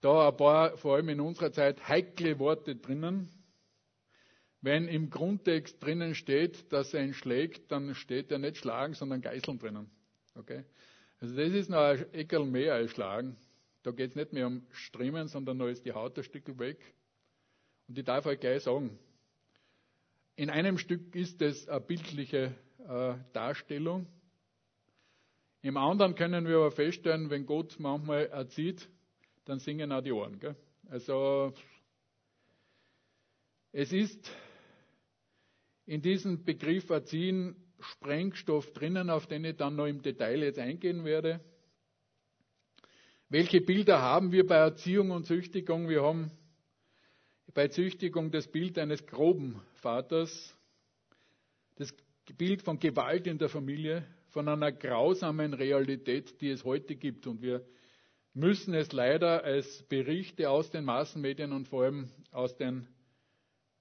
da 0.00 0.28
ein 0.28 0.36
paar, 0.36 0.76
vor 0.76 0.96
allem 0.96 1.08
in 1.08 1.20
unserer 1.20 1.52
Zeit, 1.52 1.88
heikle 1.88 2.38
Worte 2.40 2.74
drinnen. 2.74 3.30
Wenn 4.60 4.88
im 4.88 5.08
Grundtext 5.08 5.82
drinnen 5.82 6.14
steht, 6.14 6.72
dass 6.72 6.92
er 6.92 7.04
ihn 7.04 7.14
schlägt, 7.14 7.70
dann 7.70 7.94
steht 7.94 8.32
er 8.32 8.38
nicht 8.38 8.56
schlagen, 8.56 8.94
sondern 8.94 9.20
geißeln 9.20 9.58
drinnen. 9.58 9.90
Okay? 10.34 10.64
Also 11.20 11.36
das 11.36 11.52
ist 11.52 11.70
noch 11.70 11.78
ein 11.78 12.12
Eckel 12.12 12.44
mehr 12.46 12.74
als 12.74 12.90
schlagen. 12.90 13.36
Da 13.82 13.92
geht 13.92 14.10
es 14.10 14.16
nicht 14.16 14.32
mehr 14.32 14.46
um 14.46 14.66
Striemen, 14.72 15.28
sondern 15.28 15.58
da 15.58 15.68
ist 15.68 15.84
die 15.84 15.92
Haut 15.92 16.18
ein 16.18 16.24
Stück 16.24 16.58
weg. 16.58 16.78
Und 17.88 17.98
ich 17.98 18.04
darf 18.04 18.26
euch 18.26 18.40
gleich 18.40 18.62
sagen, 18.62 18.98
in 20.36 20.50
einem 20.50 20.78
Stück 20.78 21.14
ist 21.14 21.40
es 21.42 21.68
eine 21.68 21.80
bildliche 21.80 22.54
äh, 22.88 23.14
Darstellung. 23.32 24.06
Im 25.62 25.76
anderen 25.76 26.14
können 26.14 26.46
wir 26.46 26.56
aber 26.56 26.70
feststellen, 26.70 27.30
wenn 27.30 27.46
Gott 27.46 27.76
manchmal 27.78 28.26
erzieht, 28.26 28.88
dann 29.44 29.58
singen 29.58 29.92
auch 29.92 30.02
die 30.02 30.12
Ohren. 30.12 30.38
Gell? 30.40 30.56
Also 30.88 31.54
es 33.72 33.92
ist 33.92 34.30
in 35.86 36.02
diesem 36.02 36.44
Begriff 36.44 36.90
erziehen 36.90 37.56
Sprengstoff 37.80 38.72
drinnen, 38.72 39.10
auf 39.10 39.26
den 39.26 39.44
ich 39.44 39.56
dann 39.56 39.76
noch 39.76 39.86
im 39.86 40.02
Detail 40.02 40.42
jetzt 40.42 40.58
eingehen 40.58 41.04
werde. 41.04 41.40
Welche 43.28 43.60
Bilder 43.60 44.00
haben 44.00 44.32
wir 44.32 44.46
bei 44.46 44.56
Erziehung 44.56 45.10
und 45.10 45.26
Züchtigung? 45.26 45.88
Wir 45.88 46.02
haben 46.02 46.30
bei 47.54 47.68
Züchtigung 47.68 48.30
das 48.32 48.48
Bild 48.48 48.78
eines 48.78 49.06
groben 49.06 49.60
Vaters, 49.74 50.56
das 51.76 51.94
Bild 52.36 52.62
von 52.62 52.78
Gewalt 52.80 53.26
in 53.26 53.38
der 53.38 53.48
Familie, 53.48 54.04
von 54.30 54.48
einer 54.48 54.72
grausamen 54.72 55.54
Realität, 55.54 56.40
die 56.40 56.50
es 56.50 56.64
heute 56.64 56.96
gibt. 56.96 57.28
Und 57.28 57.40
wir 57.40 57.64
müssen 58.32 58.74
es 58.74 58.92
leider 58.92 59.44
als 59.44 59.84
Berichte 59.84 60.50
aus 60.50 60.70
den 60.70 60.84
Massenmedien 60.84 61.52
und 61.52 61.68
vor 61.68 61.84
allem 61.84 62.10
aus 62.32 62.56
den 62.56 62.88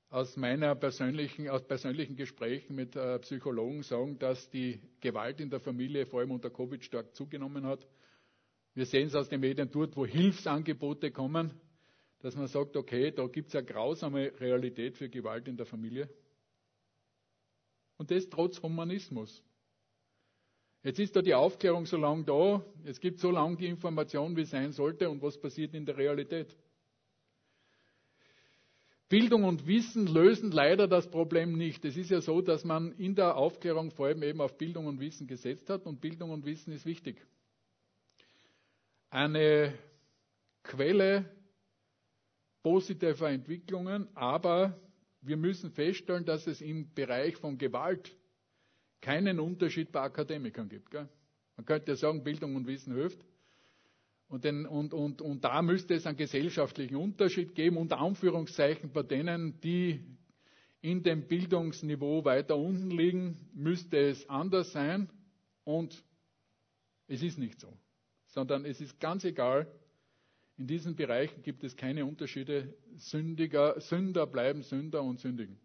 aus 0.09 0.37
meiner 0.37 0.75
persönlichen, 0.75 1.49
aus 1.49 1.63
persönlichen 1.67 2.15
Gesprächen 2.15 2.75
mit 2.75 2.95
äh, 2.95 3.17
Psychologen 3.17 3.81
sagen, 3.81 4.19
dass 4.19 4.47
die 4.51 4.79
Gewalt 5.01 5.41
in 5.41 5.49
der 5.49 5.59
Familie 5.59 6.05
vor 6.05 6.19
allem 6.19 6.29
unter 6.29 6.51
Covid 6.51 6.85
stark 6.85 7.15
zugenommen 7.15 7.65
hat. 7.65 7.87
Wir 8.75 8.85
sehen 8.85 9.07
es 9.07 9.15
aus 9.15 9.27
den 9.27 9.39
Medien 9.39 9.71
dort, 9.71 9.97
wo 9.97 10.05
Hilfsangebote 10.05 11.09
kommen, 11.09 11.59
dass 12.23 12.37
man 12.37 12.47
sagt, 12.47 12.77
okay, 12.77 13.11
da 13.11 13.27
gibt 13.27 13.49
es 13.49 13.55
eine 13.55 13.65
grausame 13.65 14.31
Realität 14.39 14.95
für 14.95 15.09
Gewalt 15.09 15.45
in 15.49 15.57
der 15.57 15.65
Familie. 15.65 16.09
Und 17.97 18.11
das 18.11 18.29
trotz 18.29 18.61
Humanismus. 18.63 19.43
Jetzt 20.83 20.99
ist 20.99 21.17
da 21.17 21.21
die 21.21 21.33
Aufklärung 21.33 21.85
so 21.85 21.97
lange 21.97 22.23
da, 22.23 22.65
es 22.85 23.01
gibt 23.01 23.19
so 23.19 23.29
lange 23.29 23.57
die 23.57 23.67
Information, 23.67 24.37
wie 24.37 24.45
sein 24.45 24.71
sollte 24.71 25.09
und 25.09 25.21
was 25.21 25.37
passiert 25.37 25.73
in 25.73 25.85
der 25.85 25.97
Realität. 25.97 26.55
Bildung 29.09 29.43
und 29.43 29.67
Wissen 29.67 30.07
lösen 30.07 30.51
leider 30.51 30.87
das 30.87 31.11
Problem 31.11 31.57
nicht. 31.57 31.83
Es 31.83 31.97
ist 31.97 32.09
ja 32.09 32.21
so, 32.21 32.41
dass 32.41 32.63
man 32.63 32.93
in 32.93 33.15
der 33.15 33.35
Aufklärung 33.35 33.91
vor 33.91 34.07
allem 34.07 34.23
eben 34.23 34.39
auf 34.39 34.57
Bildung 34.57 34.85
und 34.87 35.01
Wissen 35.01 35.27
gesetzt 35.27 35.69
hat 35.69 35.85
und 35.85 35.99
Bildung 35.99 36.31
und 36.31 36.45
Wissen 36.45 36.71
ist 36.71 36.85
wichtig. 36.85 37.21
Eine 39.09 39.77
Quelle 40.63 41.29
positiver 42.63 43.29
Entwicklungen, 43.29 44.07
aber 44.15 44.79
wir 45.21 45.37
müssen 45.37 45.71
feststellen, 45.71 46.25
dass 46.25 46.47
es 46.47 46.61
im 46.61 46.93
Bereich 46.93 47.35
von 47.37 47.57
Gewalt 47.57 48.15
keinen 49.01 49.39
Unterschied 49.39 49.91
bei 49.91 50.01
Akademikern 50.01 50.69
gibt. 50.69 50.89
Gell? 50.89 51.07
Man 51.57 51.65
könnte 51.65 51.91
ja 51.91 51.95
sagen, 51.95 52.23
Bildung 52.23 52.55
und 52.55 52.65
Wissen 52.65 52.95
hilft. 52.95 53.23
Und, 54.27 54.45
den, 54.45 54.65
und, 54.65 54.93
und, 54.93 55.21
und 55.21 55.43
da 55.43 55.61
müsste 55.61 55.93
es 55.93 56.07
einen 56.07 56.17
gesellschaftlichen 56.17 56.95
Unterschied 56.95 57.53
geben, 57.53 57.77
unter 57.77 57.99
Anführungszeichen 57.99 58.91
bei 58.91 59.03
denen, 59.03 59.59
die 59.61 59.99
in 60.81 61.03
dem 61.03 61.27
Bildungsniveau 61.27 62.25
weiter 62.25 62.57
unten 62.57 62.89
liegen, 62.89 63.37
müsste 63.53 63.97
es 63.97 64.27
anders 64.29 64.71
sein. 64.71 65.09
Und 65.63 66.03
es 67.07 67.21
ist 67.21 67.37
nicht 67.37 67.59
so, 67.59 67.71
sondern 68.25 68.65
es 68.65 68.81
ist 68.81 68.99
ganz 68.99 69.23
egal, 69.23 69.67
in 70.63 70.67
diesen 70.67 70.95
Bereichen 70.95 71.43
gibt 71.43 71.65
es 71.65 71.75
keine 71.75 72.05
Unterschiede. 72.05 72.73
Sündiger, 72.95 73.81
Sünder 73.81 74.25
bleiben 74.25 74.63
Sünder 74.63 75.03
und 75.03 75.19
sündigen. 75.19 75.59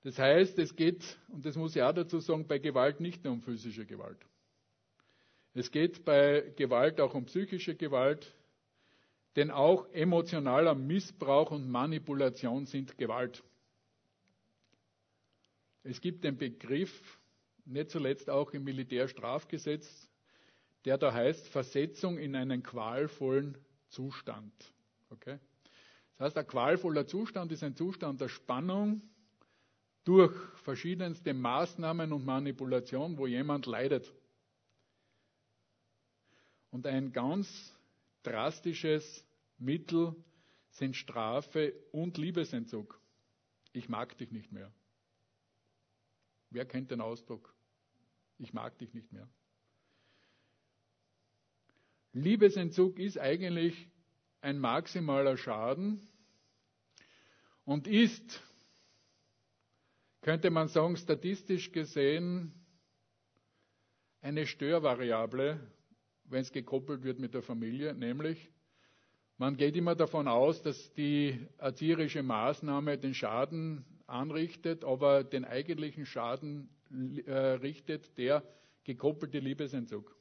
Das 0.00 0.18
heißt, 0.18 0.58
es 0.58 0.74
geht, 0.74 1.18
und 1.28 1.44
das 1.44 1.54
muss 1.54 1.76
ich 1.76 1.82
auch 1.82 1.92
dazu 1.92 2.18
sagen, 2.18 2.46
bei 2.46 2.60
Gewalt 2.60 2.98
nicht 2.98 3.24
nur 3.24 3.34
um 3.34 3.42
physische 3.42 3.84
Gewalt. 3.84 4.24
Es 5.52 5.70
geht 5.70 6.06
bei 6.06 6.50
Gewalt 6.56 6.98
auch 6.98 7.12
um 7.12 7.26
psychische 7.26 7.74
Gewalt, 7.74 8.34
denn 9.36 9.50
auch 9.50 9.86
emotionaler 9.92 10.74
Missbrauch 10.74 11.50
und 11.50 11.68
Manipulation 11.68 12.64
sind 12.64 12.96
Gewalt. 12.96 13.44
Es 15.82 16.00
gibt 16.00 16.24
den 16.24 16.38
Begriff, 16.38 17.20
nicht 17.66 17.90
zuletzt 17.90 18.30
auch 18.30 18.50
im 18.52 18.64
Militärstrafgesetz, 18.64 20.07
der 20.88 20.96
da 20.96 21.12
heißt 21.12 21.48
Versetzung 21.48 22.16
in 22.16 22.34
einen 22.34 22.62
qualvollen 22.62 23.58
Zustand. 23.90 24.54
Okay? 25.10 25.38
Das 26.16 26.28
heißt, 26.28 26.38
ein 26.38 26.46
qualvoller 26.46 27.06
Zustand 27.06 27.52
ist 27.52 27.62
ein 27.62 27.76
Zustand 27.76 28.22
der 28.22 28.30
Spannung 28.30 29.02
durch 30.04 30.34
verschiedenste 30.62 31.34
Maßnahmen 31.34 32.10
und 32.10 32.24
Manipulation, 32.24 33.18
wo 33.18 33.26
jemand 33.26 33.66
leidet. 33.66 34.10
Und 36.70 36.86
ein 36.86 37.12
ganz 37.12 37.74
drastisches 38.22 39.26
Mittel 39.58 40.16
sind 40.70 40.96
Strafe 40.96 41.74
und 41.92 42.16
Liebesentzug. 42.16 42.98
Ich 43.74 43.90
mag 43.90 44.16
dich 44.16 44.30
nicht 44.30 44.52
mehr. 44.52 44.72
Wer 46.48 46.64
kennt 46.64 46.90
den 46.90 47.02
Ausdruck? 47.02 47.54
Ich 48.38 48.54
mag 48.54 48.78
dich 48.78 48.94
nicht 48.94 49.12
mehr. 49.12 49.28
Liebesentzug 52.12 52.98
ist 52.98 53.18
eigentlich 53.18 53.88
ein 54.40 54.58
maximaler 54.58 55.36
Schaden 55.36 56.08
und 57.64 57.86
ist, 57.86 58.42
könnte 60.22 60.50
man 60.50 60.68
sagen, 60.68 60.96
statistisch 60.96 61.72
gesehen 61.72 62.52
eine 64.20 64.46
Störvariable 64.46 65.60
wenn 66.30 66.42
es 66.42 66.52
gekoppelt 66.52 67.02
wird 67.02 67.18
mit 67.18 67.34
der 67.34 67.42
Familie, 67.42 67.94
nämlich 67.94 68.50
man 69.36 69.56
geht 69.56 69.76
immer 69.76 69.94
davon 69.94 70.26
aus, 70.26 70.62
dass 70.62 70.92
die 70.94 71.38
erzieherische 71.58 72.22
Maßnahme 72.22 72.98
den 72.98 73.14
Schaden 73.14 73.84
anrichtet, 74.06 74.84
aber 74.84 75.22
den 75.22 75.44
eigentlichen 75.44 76.06
Schaden 76.06 76.68
äh, 77.24 77.32
richtet 77.32 78.18
der 78.18 78.42
gekoppelte 78.82 79.38
Liebesentzug. 79.38 80.17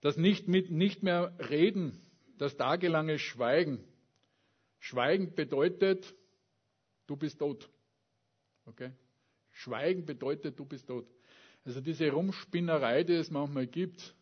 Das 0.00 0.16
nicht, 0.16 0.48
mit, 0.48 0.70
nicht 0.70 1.02
mehr 1.02 1.36
reden, 1.50 2.00
das 2.38 2.56
tagelange 2.56 3.18
Schweigen, 3.18 3.84
Schweigen 4.78 5.34
bedeutet, 5.34 6.14
du 7.06 7.16
bist 7.16 7.38
tot. 7.40 7.68
Okay? 8.64 8.92
Schweigen 9.50 10.04
bedeutet, 10.06 10.58
du 10.58 10.64
bist 10.64 10.86
tot. 10.86 11.06
Also 11.64 11.80
diese 11.80 12.10
Rumspinnerei, 12.10 13.02
die 13.02 13.14
es 13.14 13.30
manchmal 13.30 13.66
gibt, 13.66 14.14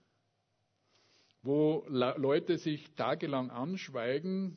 wo 1.43 1.85
Leute 1.89 2.59
sich 2.59 2.93
tagelang 2.95 3.51
anschweigen, 3.51 4.57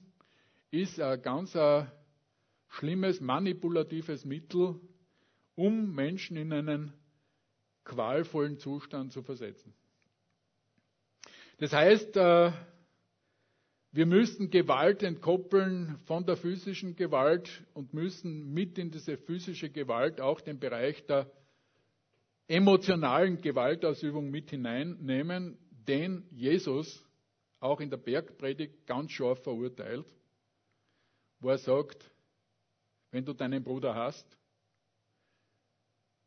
ist 0.72 1.00
ein 1.00 1.22
ganz 1.22 1.56
ein 1.56 1.92
schlimmes 2.68 3.20
manipulatives 3.20 4.26
Mittel, 4.26 4.80
um 5.56 5.94
Menschen 5.94 6.38
in 6.38 6.54
einen 6.54 6.94
qualvollen 7.84 8.58
Zustand 8.58 9.12
zu 9.12 9.22
versetzen. 9.22 9.74
Das 11.60 11.74
heißt, 11.74 12.16
äh, 12.16 12.52
wir 13.92 14.06
müssen 14.06 14.50
Gewalt 14.50 15.04
entkoppeln 15.04 15.98
von 16.06 16.26
der 16.26 16.38
physischen 16.38 16.96
Gewalt 16.96 17.66
und 17.74 17.94
müssen 17.94 18.54
mit 18.54 18.78
in 18.78 18.92
diese 18.92 19.18
physische 19.18 19.70
Gewalt 19.70 20.22
auch 20.22 20.40
den 20.40 20.60
Bereich 20.60 21.06
der 21.08 21.30
emotionalen 22.48 23.42
Gewaltausübung 23.42 24.30
mit 24.30 24.52
hineinnehmen, 24.52 25.58
den 25.88 26.26
Jesus 26.32 27.06
auch 27.60 27.82
in 27.82 27.90
der 27.90 27.98
Bergpredigt 27.98 28.88
ganz 28.88 29.12
scharf 29.12 29.44
verurteilt, 29.44 30.06
wo 31.40 31.50
er 31.50 31.58
sagt, 31.58 32.10
wenn 33.12 33.26
du 33.26 33.34
deinen 33.34 33.64
Bruder 33.64 33.96
hast, 33.96 34.26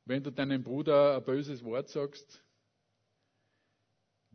wenn 0.05 0.23
du 0.23 0.31
deinem 0.31 0.63
Bruder 0.63 1.17
ein 1.17 1.25
böses 1.25 1.65
Wort 1.65 1.89
sagst, 1.89 2.45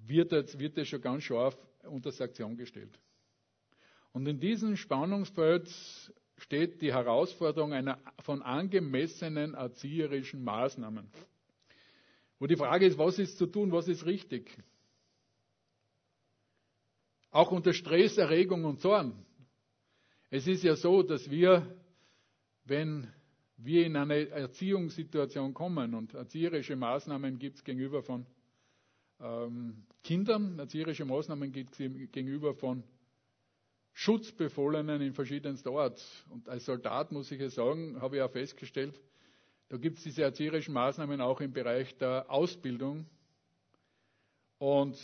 wird 0.08 0.32
das, 0.32 0.58
wird 0.58 0.78
das 0.78 0.88
schon 0.88 1.01
ganz 1.01 1.24
scharf 1.24 1.58
unter 1.84 2.12
Sanktion 2.12 2.58
gestellt. 2.58 2.99
Und 4.14 4.28
in 4.28 4.39
diesem 4.39 4.76
Spannungsfeld 4.76 5.70
steht 6.38 6.82
die 6.82 6.93
Herausforderung 6.93 7.74
einer, 7.74 7.99
von 8.20 8.41
angemessenen 8.41 9.53
erzieherischen 9.53 10.43
Maßnahmen. 10.43 11.10
Wo 12.39 12.47
die 12.47 12.55
Frage 12.55 12.86
ist, 12.86 12.97
was 12.97 13.20
ist 13.20 13.38
zu 13.38 13.47
tun, 13.47 13.72
was 13.72 13.88
ist 13.88 14.05
richtig? 14.05 14.55
Auch 17.32 17.51
unter 17.51 17.74
Stress, 17.74 18.18
Erregung 18.18 18.66
und 18.66 18.80
Zorn. 18.80 19.26
Es 20.30 20.47
ist 20.47 20.64
ja 20.64 20.76
so, 20.76 21.03
dass 21.03 21.30
wir, 21.30 21.76
wenn 22.66 23.12
wir 23.58 23.86
in 23.86 23.95
eine 23.95 24.30
Erziehungssituation 24.30 25.53
kommen 25.53 25.93
und 25.95 26.14
erzieherische 26.14 26.76
Maßnahmen 26.76 27.39
gibt 27.39 27.58
es 27.58 27.64
gegenüber 27.64 28.03
von 28.03 28.26
ähm, 29.20 29.84
Kindern, 30.03 30.59
erzieherische 30.59 31.05
Maßnahmen 31.05 31.51
gegenüber 31.51 32.53
von 32.53 32.84
Schutzbefohlenen 33.93 35.01
in 35.01 35.13
verschiedensten 35.13 35.70
Orten. 35.70 36.01
Und 36.30 36.47
als 36.49 36.65
Soldat 36.65 37.11
muss 37.11 37.32
ich 37.32 37.41
ja 37.41 37.49
sagen, 37.49 37.99
habe 37.99 38.18
ich 38.18 38.22
auch 38.22 38.32
festgestellt, 38.32 38.99
da 39.70 39.78
gibt 39.78 39.97
es 39.97 40.03
diese 40.03 40.22
erzieherischen 40.22 40.74
Maßnahmen 40.74 41.20
auch 41.20 41.41
im 41.41 41.51
Bereich 41.51 41.97
der 41.97 42.30
Ausbildung. 42.30 43.05
Und 44.59 44.97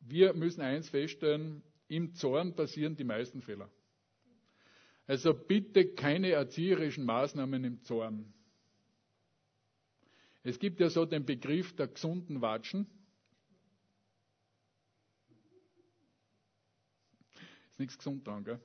wir 0.00 0.34
müssen 0.34 0.60
eins 0.60 0.88
feststellen, 0.88 1.62
im 1.88 2.14
Zorn 2.14 2.54
passieren 2.54 2.96
die 2.96 3.04
meisten 3.04 3.40
Fehler. 3.40 3.68
Also 5.06 5.32
bitte 5.32 5.94
keine 5.94 6.32
erzieherischen 6.32 7.04
Maßnahmen 7.04 7.64
im 7.64 7.82
Zorn. 7.82 8.32
Es 10.42 10.58
gibt 10.58 10.80
ja 10.80 10.90
so 10.90 11.06
den 11.06 11.24
Begriff 11.24 11.74
der 11.74 11.88
gesunden 11.88 12.40
Watschen. 12.42 12.86
Ist 17.78 17.80
nichts 17.80 17.98
gesund 17.98 18.26
dran, 18.26 18.42
gell? 18.42 18.58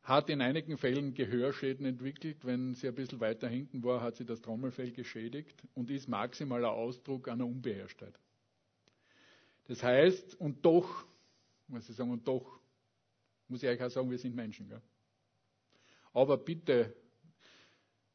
Hat 0.00 0.30
in 0.30 0.40
einigen 0.40 0.78
Fällen 0.78 1.12
Gehörschäden 1.12 1.84
entwickelt. 1.84 2.46
Wenn 2.46 2.72
sie 2.72 2.88
ein 2.88 2.94
bisschen 2.94 3.20
weiter 3.20 3.46
hinten 3.46 3.84
war, 3.84 4.00
hat 4.00 4.16
sie 4.16 4.24
das 4.24 4.40
Trommelfell 4.40 4.92
geschädigt 4.92 5.62
und 5.74 5.90
ist 5.90 6.08
maximaler 6.08 6.72
Ausdruck 6.72 7.28
einer 7.28 7.44
Unbeherrschtheit. 7.44 8.18
Das 9.66 9.82
heißt, 9.82 10.40
und 10.40 10.64
doch, 10.64 11.04
muss 11.66 11.90
ich 11.90 11.94
sagen, 11.94 12.10
und 12.10 12.26
doch, 12.26 12.58
muss 13.48 13.62
ich 13.62 13.68
euch 13.68 13.82
auch 13.82 13.90
sagen, 13.90 14.10
wir 14.10 14.16
sind 14.16 14.34
Menschen. 14.34 14.70
Gell? 14.70 14.80
Aber 16.14 16.38
bitte, 16.38 16.96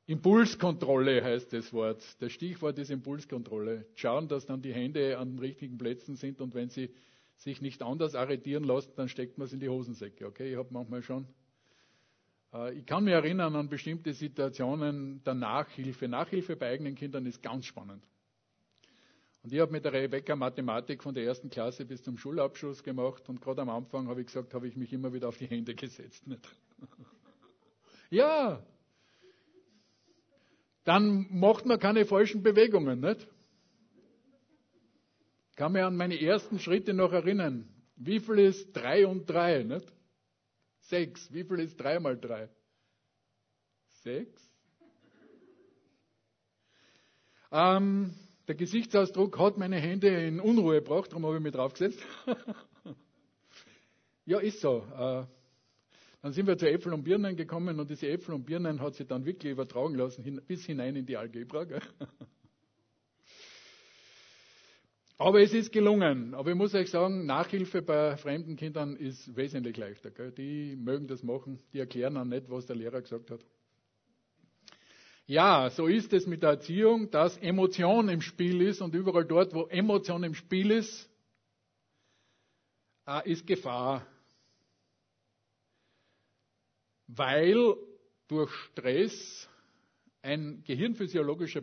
Impulskontrolle 0.08 1.24
heißt 1.24 1.54
das 1.54 1.72
Wort. 1.74 2.04
Das 2.24 2.32
Stichwort 2.32 2.80
ist 2.80 2.90
Impulskontrolle. 2.90 3.86
Schauen, 3.94 4.28
dass 4.28 4.48
dann 4.48 4.64
die 4.64 4.74
Hände 4.74 5.20
an 5.20 5.34
den 5.34 5.40
richtigen 5.40 5.78
Plätzen 5.78 6.16
sind 6.16 6.42
und 6.42 6.56
wenn 6.56 6.70
sie 6.70 6.92
sich 7.38 7.62
nicht 7.62 7.82
anders 7.82 8.16
arretieren 8.16 8.64
lassen, 8.64 8.94
dann 8.96 9.10
steckt 9.10 9.38
man 9.38 9.46
es 9.46 9.54
in 9.54 9.60
die 9.60 9.70
Hosensäcke. 9.70 10.26
Okay, 10.26 10.52
ich 10.52 10.58
habe 10.58 10.70
manchmal 10.72 11.02
schon. 11.02 11.28
Äh, 12.54 12.74
ich 12.78 12.86
kann 12.86 13.04
mich 13.04 13.14
erinnern 13.14 13.56
an 13.56 13.70
bestimmte 13.70 14.14
Situationen 14.14 15.24
der 15.24 15.34
Nachhilfe. 15.34 16.08
Nachhilfe 16.08 16.56
bei 16.56 16.70
eigenen 16.70 16.96
Kindern 16.96 17.26
ist 17.26 17.42
ganz 17.42 17.66
spannend. 17.66 18.04
Und 19.44 19.52
ich 19.52 19.60
habe 19.60 19.74
mit 19.74 19.84
der 19.84 19.92
Rebecca 19.92 20.38
Mathematik 20.38 21.04
von 21.04 21.14
der 21.14 21.26
ersten 21.26 21.50
Klasse 21.50 21.86
bis 21.86 22.02
zum 22.02 22.18
Schulabschluss 22.18 22.82
gemacht 22.82 23.28
und 23.28 23.42
gerade 23.42 23.62
am 23.62 23.70
Anfang 23.70 24.08
habe 24.08 24.22
ich 24.22 24.28
gesagt, 24.28 24.54
habe 24.54 24.70
ich 24.70 24.78
mich 24.78 24.94
immer 24.94 25.12
wieder 25.12 25.28
auf 25.28 25.38
die 25.38 25.48
Hände 25.48 25.76
gesetzt. 25.76 26.26
Nicht? 26.28 26.48
ja, 28.10 28.64
dann 30.86 31.28
macht 31.30 31.66
man 31.66 31.80
keine 31.80 32.06
falschen 32.06 32.42
Bewegungen, 32.42 33.02
nicht? 33.02 33.28
Ich 35.54 35.58
kann 35.58 35.72
mich 35.72 35.84
an 35.84 35.96
meine 35.96 36.20
ersten 36.20 36.58
Schritte 36.58 36.96
noch 36.96 37.14
erinnern. 37.14 37.70
Wie 37.96 38.20
viel 38.20 38.40
ist 38.40 38.74
drei 38.74 39.06
und 39.06 39.30
drei, 39.30 39.62
nicht? 39.62 39.86
Sechs. 40.80 41.32
Wie 41.32 41.44
viel 41.44 41.60
ist 41.60 41.80
drei 41.80 42.00
mal 42.00 42.18
drei? 42.20 42.50
Sechs. 44.02 44.52
Ähm, 47.52 48.16
der 48.48 48.56
Gesichtsausdruck 48.56 49.38
hat 49.38 49.60
meine 49.60 49.76
Hände 49.76 50.08
in 50.26 50.40
Unruhe 50.40 50.82
gebracht, 50.82 51.12
darum 51.12 51.28
habe 51.28 51.36
ich 51.36 51.44
mich 51.44 51.54
draufgesetzt. 51.54 52.04
ja, 54.26 54.40
ist 54.40 54.60
so. 54.60 54.80
Äh, 54.98 55.24
dann 56.24 56.34
sind 56.34 56.48
wir 56.48 56.58
zu 56.58 56.68
Äpfel 56.68 56.94
und 56.94 57.04
Birnen 57.04 57.36
gekommen 57.36 57.80
und 57.80 57.92
diese 57.92 58.08
Äpfel 58.08 58.34
und 58.34 58.46
Birnen 58.46 58.82
hat 58.82 58.96
sich 58.96 59.06
dann 59.06 59.24
wirklich 59.24 59.52
übertragen 59.52 59.94
lassen, 59.94 60.42
bis 60.48 60.66
hinein 60.66 60.96
in 60.96 61.06
die 61.06 61.16
Algebra. 61.16 61.68
Aber 65.18 65.42
es 65.42 65.54
ist 65.54 65.72
gelungen. 65.72 66.34
Aber 66.34 66.52
ich 66.52 66.56
muss 66.56 66.74
euch 66.74 66.90
sagen, 66.90 67.26
Nachhilfe 67.26 67.82
bei 67.82 68.18
fremden 68.18 68.56
Kindern 68.56 68.96
ist 68.96 69.36
wesentlich 69.36 69.78
leichter. 69.78 70.10
Die 70.32 70.76
mögen 70.76 71.08
das 71.08 71.24
machen, 71.24 71.60
die 71.72 71.80
erklären 71.80 72.18
auch 72.18 72.26
nicht, 72.26 72.50
was 72.50 72.66
der 72.66 72.76
Lehrer 72.76 73.02
gesagt 73.02 73.30
hat. 73.32 73.46
Ja, 75.26 75.70
so 75.70 75.88
ist 75.88 76.12
es 76.12 76.28
mit 76.28 76.44
der 76.44 76.52
Erziehung, 76.52 77.10
dass 77.10 77.38
Emotion 77.38 78.10
im 78.10 78.22
Spiel 78.22 78.62
ist 78.62 78.82
und 78.82 78.94
überall 78.94 79.24
dort, 79.24 79.54
wo 79.54 79.68
Emotion 79.68 80.24
im 80.24 80.36
Spiel 80.36 80.72
ist, 80.72 81.10
äh, 83.08 83.32
ist 83.32 83.48
Gefahr. 83.48 84.06
Weil 87.08 87.76
durch 88.28 88.52
Stress 88.52 89.48
ein 90.22 90.64
gehirnphysiologischer 90.66 91.62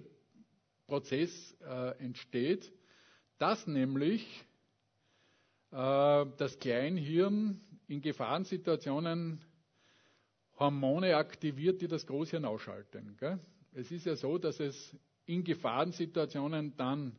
Prozess 0.86 1.55
äh, 1.61 1.98
entsteht, 1.98 2.72
dass 3.41 3.66
nämlich 3.66 4.45
äh, 5.72 6.26
das 6.36 6.59
Kleinhirn 6.61 7.59
in 7.88 8.03
Gefahrensituationen 8.03 9.41
Hormone 10.59 11.16
aktiviert, 11.16 11.80
die 11.80 11.88
das 11.88 12.07
Großhirn 12.07 12.45
ausschalten. 12.45 13.16
Es 13.72 13.91
ist 13.91 14.05
ja 14.05 14.14
so, 14.14 14.36
dass 14.36 14.61
es 14.61 14.95
in 15.24 15.43
Gefahrensituationen 15.43 16.76
dann 16.76 17.16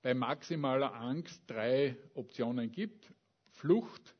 bei 0.00 0.14
maximaler 0.14 0.94
Angst 0.94 1.42
drei 1.46 1.98
Optionen 2.14 2.72
gibt. 2.72 3.12
Flucht, 3.50 4.16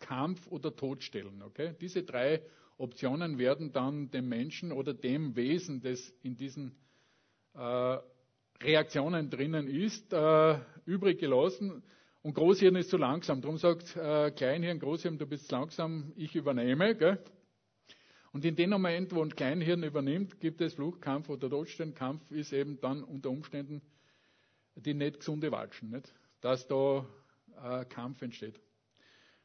Kampf 0.00 0.46
oder 0.48 0.76
Todstellen. 0.76 1.40
Okay? 1.42 1.74
Diese 1.80 2.02
drei 2.02 2.42
Optionen 2.76 3.38
werden 3.38 3.72
dann 3.72 4.10
dem 4.10 4.28
Menschen 4.28 4.70
oder 4.70 4.92
dem 4.92 5.34
Wesen, 5.34 5.80
das 5.80 6.12
in 6.22 6.36
diesen 6.36 6.76
äh, 7.54 7.98
Reaktionen 8.62 9.30
drinnen 9.30 9.68
ist, 9.68 10.12
äh, 10.12 10.58
übrig 10.86 11.18
gelassen. 11.18 11.82
Und 12.22 12.34
Großhirn 12.34 12.76
ist 12.76 12.90
zu 12.90 12.96
langsam. 12.96 13.42
Darum 13.42 13.58
sagt 13.58 13.96
äh, 13.96 14.30
Kleinhirn, 14.30 14.78
Großhirn, 14.78 15.18
du 15.18 15.26
bist 15.26 15.50
langsam, 15.52 16.12
ich 16.16 16.34
übernehme. 16.34 16.94
Gell? 16.94 17.18
Und 18.32 18.44
in 18.44 18.56
dem 18.56 18.70
Moment, 18.70 19.14
wo 19.14 19.22
ein 19.22 19.34
Kleinhirn 19.34 19.82
übernimmt, 19.82 20.40
gibt 20.40 20.60
es 20.60 20.74
Fluchtkampf 20.74 21.28
oder 21.28 21.50
Todstellenkampf, 21.50 22.30
ist 22.30 22.52
eben 22.52 22.80
dann 22.80 23.04
unter 23.04 23.30
Umständen 23.30 23.82
die 24.76 24.94
nicht 24.94 25.18
gesunde 25.18 25.52
Watschen, 25.52 25.90
nicht? 25.90 26.12
dass 26.40 26.66
da 26.66 27.06
äh, 27.62 27.84
Kampf 27.86 28.22
entsteht. 28.22 28.60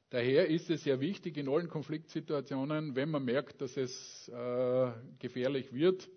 Daher 0.10 0.48
ist 0.48 0.70
es 0.70 0.84
sehr 0.84 1.00
wichtig 1.00 1.38
in 1.38 1.48
allen 1.48 1.70
Konfliktsituationen, 1.70 2.96
wenn 2.96 3.12
man 3.12 3.24
merkt, 3.24 3.62
dass 3.62 3.78
es 3.78 4.28
äh, 4.30 4.92
gefährlich 5.20 5.72
wird, 5.72 6.10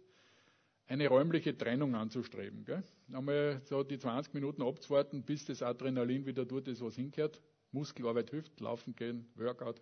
eine 0.86 1.08
räumliche 1.08 1.56
Trennung 1.56 1.94
anzustreben. 1.94 2.64
Gell? 2.64 2.82
Einmal 3.12 3.60
so 3.64 3.82
die 3.82 3.98
20 3.98 4.34
Minuten 4.34 4.62
abzuwarten, 4.62 5.22
bis 5.22 5.44
das 5.46 5.62
Adrenalin 5.62 6.26
wieder 6.26 6.46
tut, 6.46 6.68
ist 6.68 6.82
was 6.82 6.96
hinkehrt. 6.96 7.40
Muskelarbeit 7.72 8.30
hilft, 8.30 8.60
laufen 8.60 8.94
gehen, 8.94 9.26
Workout. 9.34 9.80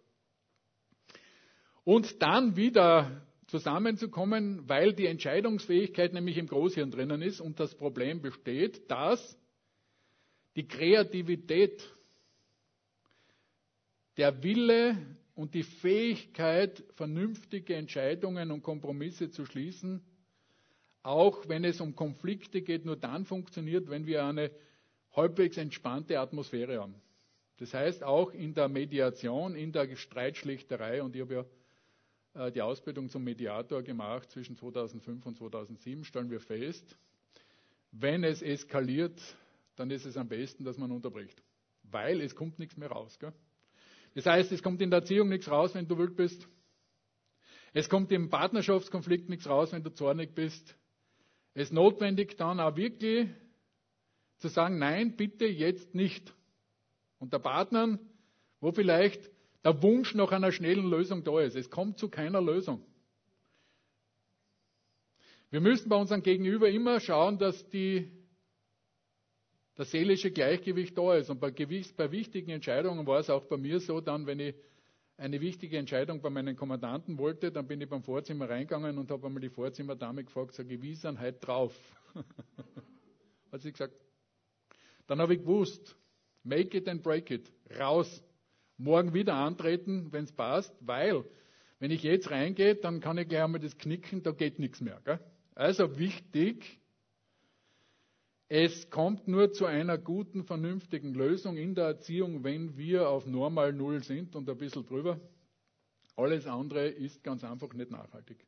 und 1.83 2.23
dann 2.23 2.55
wieder 2.57 3.27
zusammenzukommen, 3.49 4.69
weil 4.69 4.93
die 4.93 5.07
Entscheidungsfähigkeit 5.07 6.13
nämlich 6.13 6.39
im 6.39 6.47
Großhirn 6.47 6.93
drinnen 6.93 7.21
ist 7.21 7.41
und 7.41 7.59
das 7.59 7.75
Problem 7.75 8.23
besteht, 8.23 8.89
dass 8.89 9.37
die 10.55 10.69
Kreativität, 10.69 11.83
der 14.17 14.41
Wille 14.43 14.97
und 15.35 15.55
die 15.55 15.65
Fähigkeit, 15.65 16.85
vernünftige 16.95 17.75
Entscheidungen 17.75 18.53
und 18.53 18.63
Kompromisse 18.63 19.31
zu 19.31 19.45
schließen, 19.47 20.03
auch 21.03 21.49
wenn 21.49 21.65
es 21.65 21.81
um 21.81 21.97
Konflikte 21.97 22.63
geht, 22.63 22.85
nur 22.85 22.97
dann 22.97 23.25
funktioniert, 23.25 23.89
wenn 23.89 24.07
wir 24.07 24.25
eine 24.25 24.51
halbwegs 25.13 25.57
entspannte 25.57 26.19
Atmosphäre 26.19 26.81
haben. 26.81 26.95
Das 27.59 27.75
heißt, 27.75 28.03
auch 28.03 28.33
in 28.33 28.55
der 28.55 28.69
Mediation, 28.69 29.55
in 29.55 29.73
der 29.73 29.95
Streitschlichterei, 29.97 31.03
und 31.03 31.15
ich 31.15 31.23
habe 31.23 31.35
ja 32.35 32.47
äh, 32.47 32.53
die 32.53 32.63
Ausbildung 32.63 33.09
zum 33.09 33.25
Mediator 33.25 33.83
gemacht 33.83 34.31
zwischen 34.31 34.57
2005 34.57 35.27
und 35.27 35.37
2007, 35.37 36.05
stellen 36.05 36.31
wir 36.31 36.41
fest, 36.41 36.97
wenn 37.93 38.25
es 38.25 38.41
eskaliert, 38.41 39.21
dann 39.77 39.91
ist 39.91 40.07
es 40.07 40.17
am 40.17 40.29
besten, 40.29 40.65
dass 40.65 40.79
man 40.79 40.91
unterbricht. 40.91 41.43
Weil 41.83 42.21
es 42.21 42.35
kommt 42.35 42.59
nichts 42.59 42.77
mehr 42.77 42.91
raus. 42.91 43.19
Gell? 43.19 43.33
Das 44.15 44.27
heißt, 44.27 44.53
es 44.53 44.63
kommt 44.63 44.81
in 44.81 44.91
der 44.91 45.01
Erziehung 45.01 45.29
nichts 45.29 45.51
raus, 45.51 45.75
wenn 45.75 45.89
du 45.89 45.99
wild 45.99 46.17
bist. 46.17 46.49
Es 47.73 47.89
kommt 47.89 48.11
im 48.13 48.31
Partnerschaftskonflikt 48.31 49.29
nichts 49.29 49.49
raus, 49.49 49.73
wenn 49.73 49.83
du 49.83 49.91
zornig 49.91 50.35
bist. 50.35 50.77
Es 51.55 51.65
ist 51.65 51.73
notwendig 51.73 52.37
dann 52.37 52.61
auch 52.61 52.77
wirklich 52.77 53.29
zu 54.39 54.49
sagen, 54.49 54.79
nein, 54.79 55.17
bitte 55.17 55.47
jetzt 55.47 55.95
nicht. 55.95 56.35
Und 57.19 57.33
der 57.33 57.39
Partner, 57.39 57.99
wo 58.61 58.73
vielleicht 58.73 59.31
der 59.65 59.83
Wunsch 59.83 60.15
nach 60.15 60.33
einer 60.33 60.53
schnellen 60.53 60.89
Lösung 60.89 61.25
da 61.25 61.41
ist. 61.41 61.57
Es 61.57 61.71
kommt 61.71 61.99
zu 61.99 62.09
keiner 62.09 62.41
Lösung. 62.41 62.83
Wir 65.51 65.61
müssen 65.61 65.89
bei 65.89 65.97
unserem 65.97 66.23
Gegenüber 66.23 66.71
immer 66.71 67.01
schauen, 67.01 67.39
dass 67.39 67.69
die, 67.69 68.11
das 69.75 69.91
seelische 69.91 70.31
Gleichgewicht 70.31 70.97
da 70.97 71.17
ist. 71.17 71.29
Und 71.29 71.41
bei, 71.41 71.51
bei 71.51 72.13
wichtigen 72.13 72.51
Entscheidungen 72.51 73.07
war 73.07 73.19
es 73.19 73.29
auch 73.29 73.45
bei 73.47 73.57
mir 73.57 73.81
so, 73.81 74.01
dann, 74.01 74.27
wenn 74.27 74.39
ich 74.39 74.55
eine 75.21 75.41
wichtige 75.43 75.77
Entscheidung 75.77 76.23
bei 76.23 76.31
meinen 76.31 76.57
Kommandanten 76.57 77.19
wollte, 77.19 77.53
dann 77.53 77.67
bin 77.67 77.79
ich 77.81 77.89
beim 77.89 78.03
Vorzimmer 78.03 78.49
reingegangen 78.49 78.97
und 78.97 79.11
habe 79.11 79.27
einmal 79.27 79.43
die 79.43 79.51
Vorzimmerdame 79.51 80.25
gefragt, 80.25 80.55
sage 80.55 80.75
ich, 80.75 80.83
wie 80.83 80.95
sind 80.95 81.21
heute 81.21 81.39
drauf? 81.39 81.75
Hat 83.53 83.61
sie 83.61 83.71
gesagt. 83.71 83.95
Dann 85.07 85.21
habe 85.21 85.35
ich 85.35 85.41
gewusst, 85.41 85.95
make 86.43 86.75
it 86.75 86.89
and 86.89 87.03
break 87.03 87.31
it, 87.31 87.53
raus. 87.79 88.23
Morgen 88.79 89.13
wieder 89.13 89.35
antreten, 89.35 90.11
wenn 90.11 90.25
es 90.25 90.33
passt, 90.33 90.75
weil, 90.81 91.25
wenn 91.81 91.91
ich 91.91 92.03
jetzt 92.03 92.31
reingehe, 92.31 92.77
dann 92.77 93.01
kann 93.01 93.19
ich 93.19 93.29
gleich 93.29 93.43
einmal 93.43 93.61
das 93.61 93.77
knicken, 93.77 94.23
da 94.23 94.31
geht 94.31 94.59
nichts 94.59 94.81
mehr. 94.81 95.03
Gell? 95.05 95.21
Also 95.55 95.99
wichtig, 95.99 96.80
es 98.53 98.91
kommt 98.91 99.29
nur 99.29 99.53
zu 99.53 99.65
einer 99.65 99.97
guten, 99.97 100.43
vernünftigen 100.43 101.15
Lösung 101.15 101.57
in 101.57 101.77
der 101.77 101.85
Erziehung, 101.85 102.43
wenn 102.43 102.77
wir 102.77 103.09
auf 103.09 103.25
normal 103.25 103.73
Null 103.73 104.03
sind 104.03 104.35
und 104.35 104.51
ein 104.51 104.59
bisschen 104.59 104.85
drüber. 104.85 105.21
Alles 106.17 106.49
andere 106.49 106.89
ist 106.89 107.23
ganz 107.23 107.45
einfach 107.45 107.73
nicht 107.75 107.93
nachhaltig. 107.93 108.45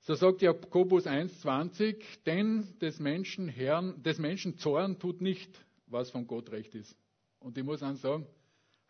So 0.00 0.14
sagt 0.14 0.42
Jakobus 0.42 1.06
1,20, 1.06 1.96
denn 2.26 2.78
des 2.78 3.00
Menschen, 3.00 3.48
Herrn, 3.48 4.02
des 4.02 4.18
Menschen 4.18 4.58
Zorn 4.58 4.98
tut 4.98 5.22
nicht, 5.22 5.58
was 5.86 6.10
von 6.10 6.26
Gott 6.26 6.52
recht 6.52 6.74
ist. 6.74 6.94
Und 7.38 7.56
ich 7.56 7.64
muss 7.64 7.82
auch 7.82 7.96
sagen, 7.96 8.26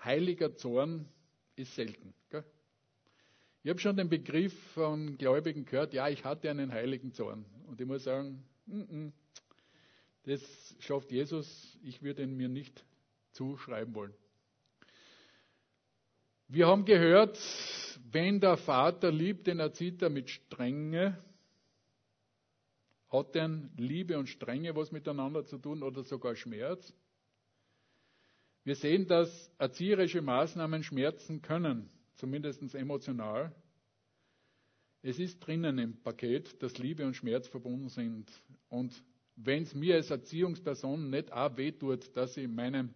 heiliger 0.03 0.57
Zorn 0.57 1.09
ist 1.55 1.73
selten. 1.77 2.15
Gell? 2.31 2.45
Ich 3.63 3.71
habe 3.71 3.79
schon 3.79 3.97
den 3.97 4.09
Begriff 4.09 4.53
von 4.73 5.17
Gläubigen 5.19 5.65
gehört, 5.65 5.95
ja, 5.95 6.09
ich 6.09 6.25
hatte 6.25 6.51
einen 6.51 6.73
heiligen 6.73 7.13
Zorn. 7.13 7.45
Und 7.69 7.81
ich 7.81 7.87
muss 7.87 8.03
sagen, 8.03 8.43
das 10.25 10.77
schafft 10.81 11.11
Jesus. 11.11 11.79
Ich 11.83 12.03
würde 12.03 12.23
ihn 12.23 12.37
mir 12.37 12.49
nicht 12.49 12.85
zuschreiben 13.33 13.95
wollen. 13.95 14.15
Wir 16.49 16.67
haben 16.67 16.85
gehört, 16.85 17.39
wenn 18.13 18.41
der 18.41 18.57
Vater 18.57 19.11
liebt, 19.11 19.49
dann 19.49 19.61
erzieht 19.61 20.03
er 20.03 20.11
mit 20.11 20.31
Strenge. 20.31 21.19
Hat 23.09 23.35
denn 23.35 23.71
Liebe 23.77 24.19
und 24.19 24.29
Strenge 24.29 24.75
was 24.77 24.93
miteinander 24.93 25.45
zu 25.45 25.59
tun 25.59 25.83
oder 25.83 26.03
sogar 26.03 26.37
Schmerz? 26.37 26.93
Wir 28.65 28.77
sehen, 28.77 29.07
dass 29.07 29.51
erzieherische 29.59 30.23
Maßnahmen 30.23 30.83
schmerzen 30.83 31.43
können, 31.43 31.91
zumindest 32.15 32.75
emotional. 32.75 33.55
Es 35.07 35.19
ist 35.19 35.39
drinnen 35.41 35.77
im 35.77 36.01
Paket, 36.03 36.63
dass 36.63 36.79
Liebe 36.79 37.05
und 37.05 37.13
Schmerz 37.13 37.47
verbunden 37.47 37.91
sind. 37.91 38.27
Und 38.71 39.05
wenn 39.37 39.65
es 39.65 39.75
mir 39.75 39.97
als 39.97 40.11
Erziehungsperson 40.11 41.11
nicht 41.11 41.31
auch 41.31 41.55
wehtut, 41.59 42.17
dass 42.17 42.39
ich 42.39 42.49
meinem 42.49 42.89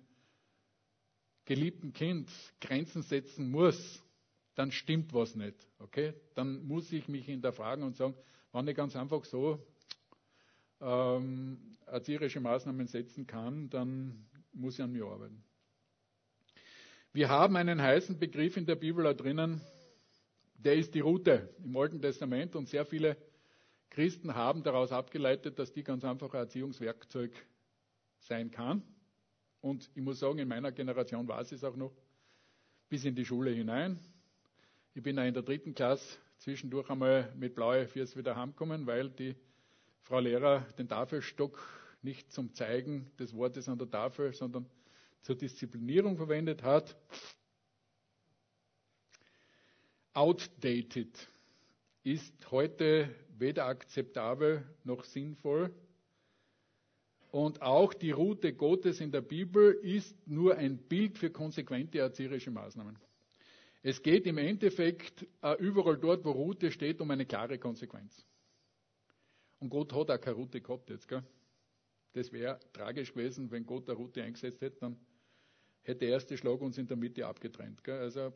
geliebten 1.45 1.93
Kind 1.93 2.31
Grenzen 2.63 3.03
setzen 3.03 3.51
muss, 3.51 4.03
dann 4.55 4.73
stimmt 4.73 5.13
was 5.13 5.37
nicht. 5.37 5.55
Okay? 5.81 6.15
Dann 6.35 6.67
muss 6.67 6.91
ich 6.93 7.09
mich 7.09 7.27
hinterfragen 7.27 7.85
und 7.85 7.95
sagen, 7.95 8.15
wenn 8.53 8.67
ich 8.69 8.75
ganz 8.75 8.97
einfach 8.97 9.23
so 9.27 9.63
ähm, 10.81 11.77
erzieherische 11.85 12.41
Maßnahmen 12.41 12.87
setzen 12.87 13.27
kann, 13.27 13.69
dann 13.69 14.27
muss 14.55 14.79
ich 14.79 14.83
an 14.83 14.93
mir 14.93 15.05
arbeiten. 15.05 15.45
Wir 17.13 17.29
haben 17.29 17.57
einen 17.57 17.83
heißen 17.83 18.19
Begriff 18.19 18.57
in 18.57 18.65
der 18.65 18.77
Bibel 18.77 19.05
da 19.05 19.13
drinnen, 19.13 19.61
der 20.59 20.75
ist 20.75 20.95
die 20.95 21.01
Route 21.01 21.49
im 21.65 21.77
Alten 21.77 22.01
Testament 22.01 22.57
und 22.57 22.69
sehr 22.69 22.85
viele 22.85 23.17
Christen 23.91 24.35
haben 24.35 24.63
daraus 24.63 24.93
abgeleitet, 24.93 25.59
dass 25.59 25.73
die 25.73 25.83
ganz 25.83 26.05
einfach 26.05 26.35
ein 26.35 26.41
Erziehungswerkzeug 26.41 27.33
sein 28.19 28.51
kann. 28.51 28.83
Und 29.61 29.91
ich 29.95 30.03
muss 30.03 30.19
sagen, 30.19 30.39
in 30.39 30.49
meiner 30.49 30.73
Generation 30.73 31.27
war 31.27 31.41
es 31.41 31.65
auch 31.65 31.77
noch 31.77 31.93
bis 32.89 33.05
in 33.05 33.15
die 33.15 33.25
Schule 33.25 33.51
hinein. 33.51 33.99
Ich 34.95 35.03
bin 35.03 35.19
auch 35.19 35.25
in 35.25 35.35
der 35.35 35.43
dritten 35.43 35.75
Klasse 35.75 36.19
zwischendurch 36.39 36.91
einmal 36.91 37.33
mit 37.37 37.55
blaue 37.55 37.87
Fürs 37.87 38.17
wieder 38.17 38.37
heimgekommen, 38.37 38.87
weil 38.87 39.11
die 39.11 39.37
Frau 40.03 40.21
Lehrer 40.21 40.61
den 40.79 40.89
Tafelstock 40.89 41.59
nicht 42.03 42.33
zum 42.33 42.55
Zeigen 42.55 43.11
des 43.19 43.35
Wortes 43.35 43.69
an 43.69 43.79
der 43.79 43.91
Tafel, 43.91 44.33
sondern 44.33 44.67
zur 45.23 45.37
Disziplinierung 45.37 46.17
verwendet 46.17 46.63
hat 46.63 46.97
outdated, 50.15 51.29
ist 52.05 52.51
heute 52.51 53.15
weder 53.39 53.67
akzeptabel 53.67 54.65
noch 54.85 55.05
sinnvoll. 55.05 55.73
Und 57.31 57.61
auch 57.61 57.93
die 57.93 58.11
Route 58.11 58.55
Gottes 58.55 59.01
in 59.01 59.11
der 59.13 59.21
Bibel 59.21 59.73
ist 59.83 60.17
nur 60.27 60.57
ein 60.57 60.79
Bild 60.79 61.19
für 61.19 61.31
konsequente 61.31 61.99
erzieherische 61.99 62.51
Maßnahmen. 62.51 62.99
Es 63.83 64.03
geht 64.03 64.27
im 64.27 64.39
Endeffekt 64.39 65.27
äh, 65.43 65.55
überall 65.59 65.99
dort, 65.99 66.25
wo 66.25 66.33
Route 66.33 66.73
steht, 66.73 67.01
um 67.01 67.11
eine 67.11 67.27
klare 67.27 67.59
Konsequenz. 67.59 68.25
Und 69.61 69.71
Gott 69.71 69.93
hat 69.93 70.11
auch 70.11 70.21
keine 70.21 70.37
Route 70.37 70.61
gehabt 70.61 70.91
jetzt. 70.91 71.07
Gell? 71.07 71.23
Das 72.13 72.33
wäre 72.33 72.59
tragisch 72.73 73.13
gewesen, 73.13 73.51
wenn 73.51 73.67
Gott 73.67 73.89
eine 73.89 73.99
Route 73.99 74.23
eingesetzt 74.23 74.61
hätte, 74.63 74.79
dann 74.81 74.97
hätte 75.83 76.01
der 76.01 76.09
erste 76.11 76.37
Schlag 76.37 76.61
uns 76.61 76.79
in 76.79 76.87
der 76.87 76.97
Mitte 76.97 77.27
abgetrennt. 77.27 77.85
Gell? 77.85 77.99
Also 77.99 78.33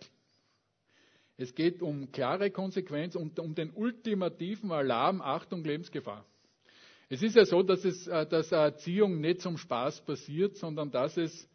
es 1.37 1.55
geht 1.55 1.83
um 1.83 2.13
klare 2.13 2.51
Konsequenz 2.51 3.17
und 3.17 3.39
um 3.39 3.55
den 3.55 3.71
ultimativen 3.71 4.71
Alarm, 4.71 5.21
Achtung, 5.21 5.65
Lebensgefahr. 5.65 6.27
Es 7.09 7.23
ist 7.23 7.37
ja 7.37 7.45
so, 7.45 7.63
dass, 7.63 7.85
es, 7.85 8.07
äh, 8.07 8.27
dass 8.27 8.53
Erziehung 8.53 9.21
nicht 9.21 9.41
zum 9.41 9.59
Spaß 9.59 10.05
passiert, 10.05 10.57
sondern 10.57 10.91
dass 10.91 11.17
es 11.17 11.49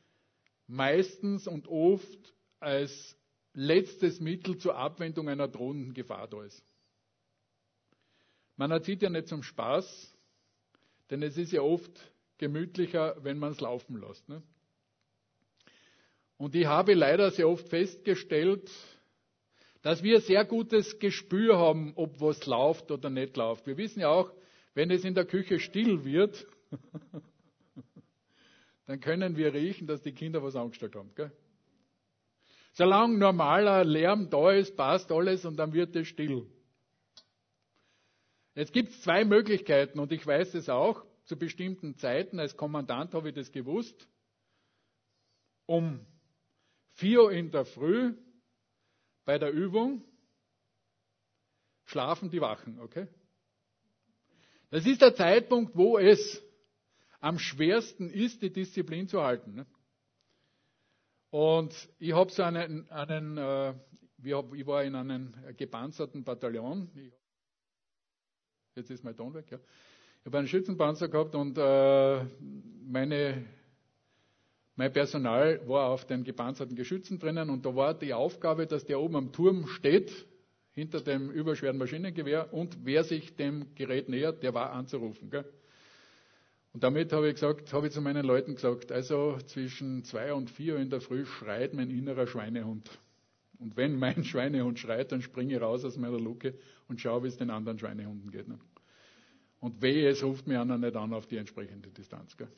meistens 0.68 1.48
und 1.48 1.68
oft 1.68 2.34
als 2.60 3.18
letztes 3.54 4.20
Mittel 4.20 4.58
zur 4.58 4.76
Abwendung 4.76 5.30
einer 5.30 5.48
drohenden 5.48 5.94
Gefahr 5.94 6.28
da 6.28 6.44
ist. 6.44 6.64
Man 8.56 8.72
erzieht 8.72 9.02
ja 9.02 9.10
nicht 9.10 9.28
zum 9.28 9.44
Spaß, 9.44 10.16
denn 11.10 11.24
es 11.24 11.38
ist 11.38 11.52
ja 11.52 11.62
oft 11.62 11.92
gemütlicher, 12.38 13.16
wenn 13.24 13.40
man 13.40 13.52
es 13.54 13.60
laufen 13.60 13.98
lässt. 14.00 14.28
Ne? 14.30 14.44
Und 16.38 16.56
ich 16.56 16.66
habe 16.66 16.94
leider 16.94 17.32
sehr 17.32 17.50
oft 17.50 17.68
festgestellt, 17.70 18.70
dass 19.88 20.04
wir 20.04 20.20
sehr 20.20 20.44
gutes 20.44 21.00
Gespür 21.00 21.58
haben, 21.58 21.94
ob 21.96 22.20
was 22.20 22.46
läuft 22.46 22.92
oder 22.92 23.10
nicht 23.10 23.38
läuft. 23.38 23.66
Wir 23.68 23.78
wissen 23.78 24.02
ja 24.02 24.10
auch, 24.10 24.34
wenn 24.74 24.92
es 24.92 25.06
in 25.06 25.16
der 25.16 25.24
Küche 25.24 25.62
still 25.62 26.04
wird, 26.04 26.46
dann 28.86 29.00
können 29.00 29.38
wir 29.38 29.54
riechen, 29.54 29.88
dass 29.88 30.02
die 30.02 30.12
Kinder 30.12 30.44
was 30.44 30.58
angestellt 30.58 30.98
haben. 30.98 31.16
Gell? 31.16 31.32
Solange 32.74 33.18
normaler 33.18 33.86
Lärm 33.86 34.30
da 34.30 34.52
ist, 34.52 34.76
passt 34.76 35.10
alles 35.10 35.46
und 35.46 35.56
dann 35.56 35.72
wird 35.72 35.96
es 35.96 36.10
still. 36.10 36.46
Jetzt 38.56 38.74
gibt 38.74 38.90
es 38.90 39.02
zwei 39.04 39.24
Möglichkeiten 39.24 40.00
und 40.00 40.12
ich 40.12 40.28
weiß 40.28 40.54
es 40.56 40.68
auch, 40.68 41.06
zu 41.24 41.38
bestimmten 41.38 41.96
Zeiten, 41.96 42.42
als 42.42 42.58
Kommandant 42.58 43.14
habe 43.14 43.30
ich 43.30 43.36
das 43.36 43.54
gewusst, 43.54 44.10
um 45.66 46.06
vier 46.92 47.24
Uhr 47.24 47.32
in 47.32 47.52
der 47.52 47.64
Früh 47.64 48.16
bei 49.28 49.38
der 49.38 49.52
Übung, 49.52 50.06
schlafen 51.84 52.30
die 52.30 52.40
Wachen, 52.40 52.80
okay? 52.80 53.08
Das 54.70 54.86
ist 54.86 55.02
der 55.02 55.16
Zeitpunkt, 55.16 55.76
wo 55.76 55.98
es 55.98 56.42
am 57.20 57.38
schwersten 57.38 58.10
ist, 58.10 58.42
die 58.42 58.54
Disziplin 58.54 59.10
zu 59.10 59.22
halten. 59.22 59.54
Ne? 59.54 59.66
Und 61.30 61.74
ich 62.00 62.14
habe 62.14 62.32
so 62.32 62.42
einen, 62.42 62.90
einen 62.90 63.38
äh, 63.38 63.74
ich 64.24 64.66
war 64.66 64.86
in 64.86 64.96
einem 64.96 65.34
gepanzerten 65.58 66.24
Bataillon. 66.24 66.90
Jetzt 68.76 68.90
ist 68.92 69.04
mein 69.04 69.18
Ton 69.18 69.34
weg, 69.34 69.52
ja. 69.52 69.58
Ich 70.22 70.26
habe 70.26 70.38
einen 70.38 70.48
Schützenpanzer 70.48 71.10
gehabt 71.10 71.36
und 71.36 71.58
äh, 71.58 72.24
meine, 72.86 73.46
mein 74.78 74.94
Personal 74.94 75.60
war 75.68 75.90
auf 75.90 76.06
den 76.06 76.24
gepanzerten 76.24 76.76
Geschützen 76.76 77.18
drinnen 77.18 77.50
und 77.50 77.66
da 77.66 77.76
war 77.76 77.96
die 77.96 78.14
Aufgabe, 78.14 78.68
dass 78.68 78.86
der 78.86 79.00
oben 79.00 79.16
am 79.16 79.32
Turm 79.32 79.68
steht, 79.68 80.28
hinter 80.72 81.02
dem 81.02 81.32
überschweren 81.32 81.80
Maschinengewehr 81.80 82.54
und 82.54 82.78
wer 82.86 83.04
sich 83.04 83.36
dem 83.36 83.74
Gerät 83.74 84.08
nähert, 84.08 84.44
der 84.44 84.54
war 84.54 84.72
anzurufen. 84.72 85.32
Gell? 85.32 85.46
Und 86.74 86.84
damit 86.84 87.12
habe 87.12 87.28
ich 87.28 87.34
gesagt, 87.34 87.74
habe 87.74 87.88
ich 87.88 87.94
zu 87.94 88.02
meinen 88.02 88.24
Leuten 88.24 88.54
gesagt, 88.54 88.92
also 88.92 89.40
zwischen 89.48 90.04
zwei 90.04 90.32
und 90.32 90.52
vier 90.52 90.78
in 90.78 90.92
der 90.92 91.02
Früh 91.02 91.26
schreit 91.26 91.74
mein 91.74 91.90
innerer 91.90 92.28
Schweinehund. 92.28 92.88
Und 93.58 93.76
wenn 93.78 93.98
mein 93.98 94.24
Schweinehund 94.26 94.78
schreit, 94.78 95.12
dann 95.12 95.24
springe 95.24 95.56
ich 95.56 95.62
raus 95.62 95.84
aus 95.86 95.98
meiner 95.98 96.20
Luke 96.20 96.54
und 96.88 97.02
schaue, 97.02 97.24
wie 97.24 97.30
es 97.30 97.38
den 97.38 97.50
anderen 97.50 97.80
Schweinehunden 97.80 98.30
geht. 98.30 98.48
Ne? 98.48 98.60
Und 99.60 99.82
wehe, 99.82 100.08
es 100.08 100.24
ruft 100.24 100.46
mir 100.46 100.62
einer 100.62 100.78
nicht 100.78 100.96
an 100.96 101.14
auf 101.14 101.26
die 101.26 101.38
entsprechende 101.38 101.90
Distanz. 101.90 102.38
Gell? 102.38 102.50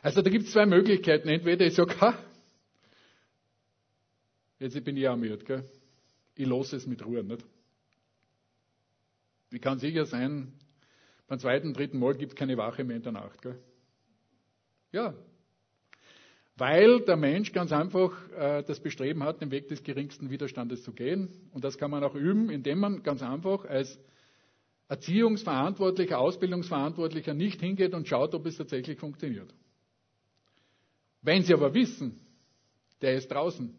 Also 0.00 0.22
da 0.22 0.30
gibt 0.30 0.46
es 0.46 0.52
zwei 0.52 0.66
Möglichkeiten. 0.66 1.28
Entweder 1.28 1.66
ich 1.66 1.74
sage, 1.74 2.00
ha, 2.00 2.18
jetzt 4.58 4.82
bin 4.84 4.96
ich 4.96 5.08
armiert, 5.08 5.44
gell? 5.44 5.64
ich 6.38 6.46
lasse 6.46 6.76
es 6.76 6.86
mit 6.86 7.04
Ruhe. 7.04 7.24
Nicht? 7.24 7.44
Ich 9.50 9.60
kann 9.60 9.78
sicher 9.78 10.06
sein, 10.06 10.52
beim 11.26 11.38
zweiten, 11.38 11.74
dritten 11.74 11.98
Mal 11.98 12.14
gibt 12.14 12.32
es 12.32 12.36
keine 12.36 12.56
Wache 12.56 12.84
mehr 12.84 12.96
in 12.96 13.02
der 13.02 13.12
Nacht. 13.12 13.42
Gell? 13.42 13.58
Ja. 14.92 15.14
Weil 16.56 17.00
der 17.00 17.16
Mensch 17.16 17.52
ganz 17.52 17.72
einfach 17.72 18.12
äh, 18.32 18.62
das 18.62 18.80
Bestreben 18.80 19.22
hat, 19.22 19.40
den 19.40 19.50
Weg 19.50 19.68
des 19.68 19.82
geringsten 19.82 20.30
Widerstandes 20.30 20.82
zu 20.82 20.92
gehen. 20.92 21.28
Und 21.52 21.64
das 21.64 21.76
kann 21.76 21.90
man 21.90 22.04
auch 22.04 22.14
üben, 22.14 22.50
indem 22.50 22.80
man 22.80 23.02
ganz 23.02 23.22
einfach 23.22 23.64
als 23.64 23.98
Erziehungsverantwortlicher, 24.88 26.18
Ausbildungsverantwortlicher 26.18 27.34
nicht 27.34 27.60
hingeht 27.60 27.94
und 27.94 28.08
schaut, 28.08 28.34
ob 28.34 28.46
es 28.46 28.56
tatsächlich 28.56 28.98
funktioniert. 28.98 29.52
Wenn 31.22 31.42
Sie 31.42 31.52
aber 31.52 31.72
wissen, 31.74 32.20
der 33.00 33.16
ist 33.16 33.28
draußen, 33.28 33.74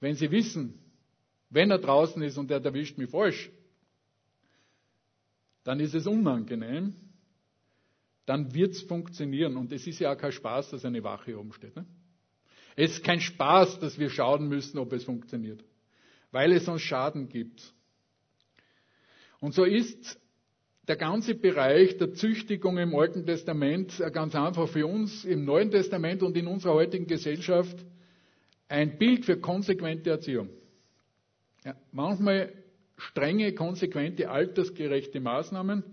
wenn 0.00 0.14
Sie 0.14 0.30
wissen, 0.30 0.78
wenn 1.50 1.70
er 1.70 1.78
draußen 1.78 2.22
ist 2.22 2.38
und 2.38 2.50
er 2.50 2.64
erwischt 2.64 2.96
mich 2.96 3.10
falsch, 3.10 3.50
dann 5.64 5.80
ist 5.80 5.94
es 5.94 6.06
unangenehm, 6.06 6.94
dann 8.24 8.54
wird 8.54 8.72
es 8.72 8.82
funktionieren. 8.82 9.56
Und 9.56 9.72
es 9.72 9.86
ist 9.86 9.98
ja 9.98 10.12
auch 10.12 10.16
kein 10.16 10.32
Spaß, 10.32 10.70
dass 10.70 10.84
eine 10.84 11.02
Wache 11.02 11.38
oben 11.38 11.52
steht. 11.52 11.76
Ne? 11.76 11.84
Es 12.76 12.92
ist 12.92 13.04
kein 13.04 13.20
Spaß, 13.20 13.80
dass 13.80 13.98
wir 13.98 14.08
schauen 14.08 14.48
müssen, 14.48 14.78
ob 14.78 14.92
es 14.92 15.04
funktioniert, 15.04 15.64
weil 16.30 16.52
es 16.52 16.68
uns 16.68 16.80
Schaden 16.82 17.28
gibt. 17.28 17.74
Und 19.40 19.54
so 19.54 19.64
ist 19.64 20.18
der 20.90 20.96
ganze 20.96 21.36
Bereich 21.36 21.98
der 21.98 22.14
Züchtigung 22.14 22.76
im 22.76 22.96
Alten 22.96 23.24
Testament 23.24 24.02
ganz 24.12 24.34
einfach 24.34 24.68
für 24.68 24.88
uns 24.88 25.24
im 25.24 25.44
Neuen 25.44 25.70
Testament 25.70 26.20
und 26.20 26.36
in 26.36 26.48
unserer 26.48 26.74
heutigen 26.74 27.06
Gesellschaft 27.06 27.76
ein 28.66 28.98
Bild 28.98 29.24
für 29.24 29.38
konsequente 29.38 30.10
Erziehung. 30.10 30.48
Ja, 31.64 31.76
manchmal 31.92 32.52
strenge, 32.96 33.52
konsequente, 33.52 34.28
altersgerechte 34.28 35.20
Maßnahmen. 35.20 35.84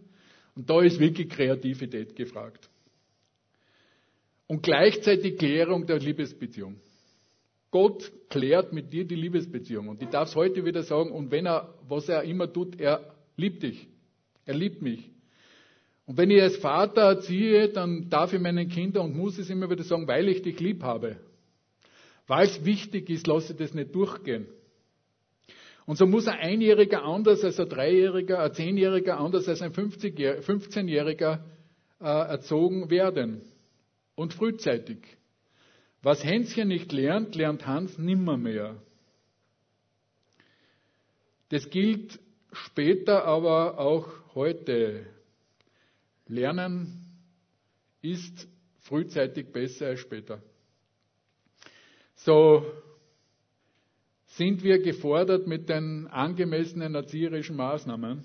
Und 0.56 0.68
da 0.68 0.82
ist 0.82 1.00
wirklich 1.00 1.30
Kreativität 1.30 2.16
gefragt. 2.16 2.68
Und 4.48 4.64
gleichzeitig 4.64 5.38
Klärung 5.38 5.86
der 5.86 6.00
Liebesbeziehung. 6.00 6.78
Gott 7.70 8.12
klärt 8.30 8.74
mit 8.74 8.92
dir 8.92 9.06
die 9.06 9.14
Liebesbeziehung. 9.14 9.90
Und 9.90 10.02
ich 10.02 10.10
darf 10.10 10.30
es 10.30 10.36
heute 10.36 10.66
wieder 10.66 10.82
sagen, 10.82 11.12
und 11.12 11.30
wenn 11.30 11.46
er, 11.46 11.76
was 11.88 12.10
er 12.10 12.24
immer 12.24 12.52
tut, 12.52 12.82
er 12.82 13.14
liebt 13.36 13.62
dich. 13.62 13.88
Er 14.48 14.56
liebt 14.56 14.82
mich. 14.82 15.12
Und 16.08 16.18
wenn 16.18 16.32
ich 16.32 16.42
als 16.42 16.56
Vater 16.56 17.02
erziehe, 17.02 17.68
dann 17.68 18.10
darf 18.10 18.32
ich 18.32 18.40
meinen 18.40 18.70
Kindern 18.70 19.08
und 19.08 19.18
muss 19.18 19.38
es 19.38 19.50
immer 19.50 19.70
wieder 19.70 19.84
sagen, 19.84 20.08
weil 20.08 20.30
ich 20.30 20.42
dich 20.42 20.60
lieb 20.62 20.82
habe. 20.84 21.18
Weil 22.28 22.48
es 22.48 22.64
wichtig 22.64 23.10
ist, 23.10 23.28
lasse 23.28 23.52
ich 23.54 23.60
das 23.60 23.74
nicht 23.74 23.94
durchgehen. 23.94 24.48
Und 25.86 25.98
so 25.98 26.06
muss 26.06 26.28
ein 26.28 26.40
Einjähriger 26.40 27.04
anders 27.04 27.44
als 27.44 27.60
ein 27.60 27.68
Dreijähriger, 27.68 28.40
ein 28.40 28.54
Zehnjähriger 28.54 29.20
anders 29.20 29.48
als 29.50 29.62
ein 29.62 29.74
15-Jähriger 29.74 31.40
äh, 32.00 32.06
erzogen 32.06 32.90
werden. 32.90 33.42
Und 34.16 34.34
frühzeitig. 34.34 35.00
Was 36.02 36.24
Hänschen 36.24 36.70
nicht 36.70 36.94
lernt, 36.94 37.36
lernt 37.36 37.68
Hans 37.68 37.98
nimmermehr. 37.98 38.82
Das 41.50 41.70
gilt 41.70 42.20
später, 42.52 43.26
aber 43.26 43.78
auch 43.80 44.08
heute. 44.38 45.04
Lernen 46.28 47.04
ist 48.02 48.48
frühzeitig 48.82 49.52
besser 49.52 49.88
als 49.88 50.00
später. 50.00 50.42
So 52.16 52.64
sind 54.28 54.64
wir 54.64 54.80
gefordert 54.80 55.48
mit 55.48 55.70
den 55.70 56.06
angemessenen 56.08 56.94
erzieherischen 56.94 57.56
Maßnahmen. 57.56 58.24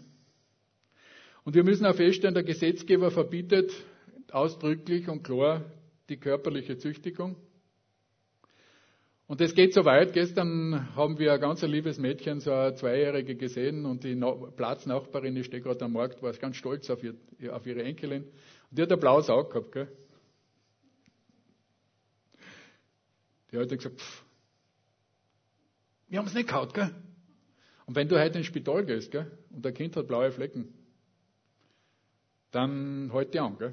Und 1.45 1.55
wir 1.55 1.65
müssen 1.65 1.87
auch 1.87 1.95
feststellen, 1.95 2.35
der 2.35 2.45
Gesetzgeber 2.45 3.11
verbietet 3.11 3.73
ausdrücklich 4.31 5.09
und 5.09 5.23
klar 5.25 5.65
die 6.11 6.19
körperliche 6.19 6.77
Züchtigung. 6.77 7.37
Und 9.33 9.41
es 9.41 9.55
geht 9.55 9.73
so 9.73 9.87
weit. 9.87 10.13
Gestern 10.13 10.95
haben 10.95 11.19
wir 11.19 11.33
ein 11.33 11.41
ganz 11.41 11.63
liebes 11.63 11.97
Mädchen, 11.97 12.41
so 12.41 12.53
eine 12.53 12.75
Zweijährige 12.75 13.35
gesehen 13.35 13.87
und 13.87 14.05
die 14.05 14.15
Platznachbarin, 14.15 15.35
die 15.35 15.43
steht 15.43 15.63
gerade 15.63 15.83
am 15.87 15.95
Markt, 15.95 16.23
war 16.23 16.35
ganz 16.35 16.57
stolz 16.57 16.91
auf, 16.91 17.03
ihr, 17.03 17.15
auf 17.51 17.67
ihre 17.67 17.83
Enkelin. 17.83 18.25
Und 18.25 18.79
die 18.79 18.83
hat 18.83 18.93
ein 18.93 19.01
blaues 19.01 19.31
Auge 19.31 19.49
gehabt. 19.49 19.73
Gell? 19.73 19.89
Die 23.51 23.57
hat 23.57 23.71
gesagt, 23.71 23.99
pff, 23.99 24.23
wir 26.11 26.19
haben 26.19 26.27
es 26.27 26.35
nicht 26.35 26.49
gehabt, 26.51 26.75
gell? 26.75 26.95
Und 27.87 27.97
wenn 27.97 28.09
du 28.09 28.21
heute 28.21 28.37
ins 28.37 28.49
Spital 28.49 28.85
gehst, 28.85 29.13
gell, 29.13 29.31
und 29.49 29.65
dein 29.65 29.73
Kind 29.73 29.97
hat 29.97 30.09
blaue 30.09 30.31
Flecken, 30.31 30.75
dann 32.51 33.11
halt 33.15 33.33
die 33.33 33.41
an, 33.41 33.57
gell? 33.57 33.73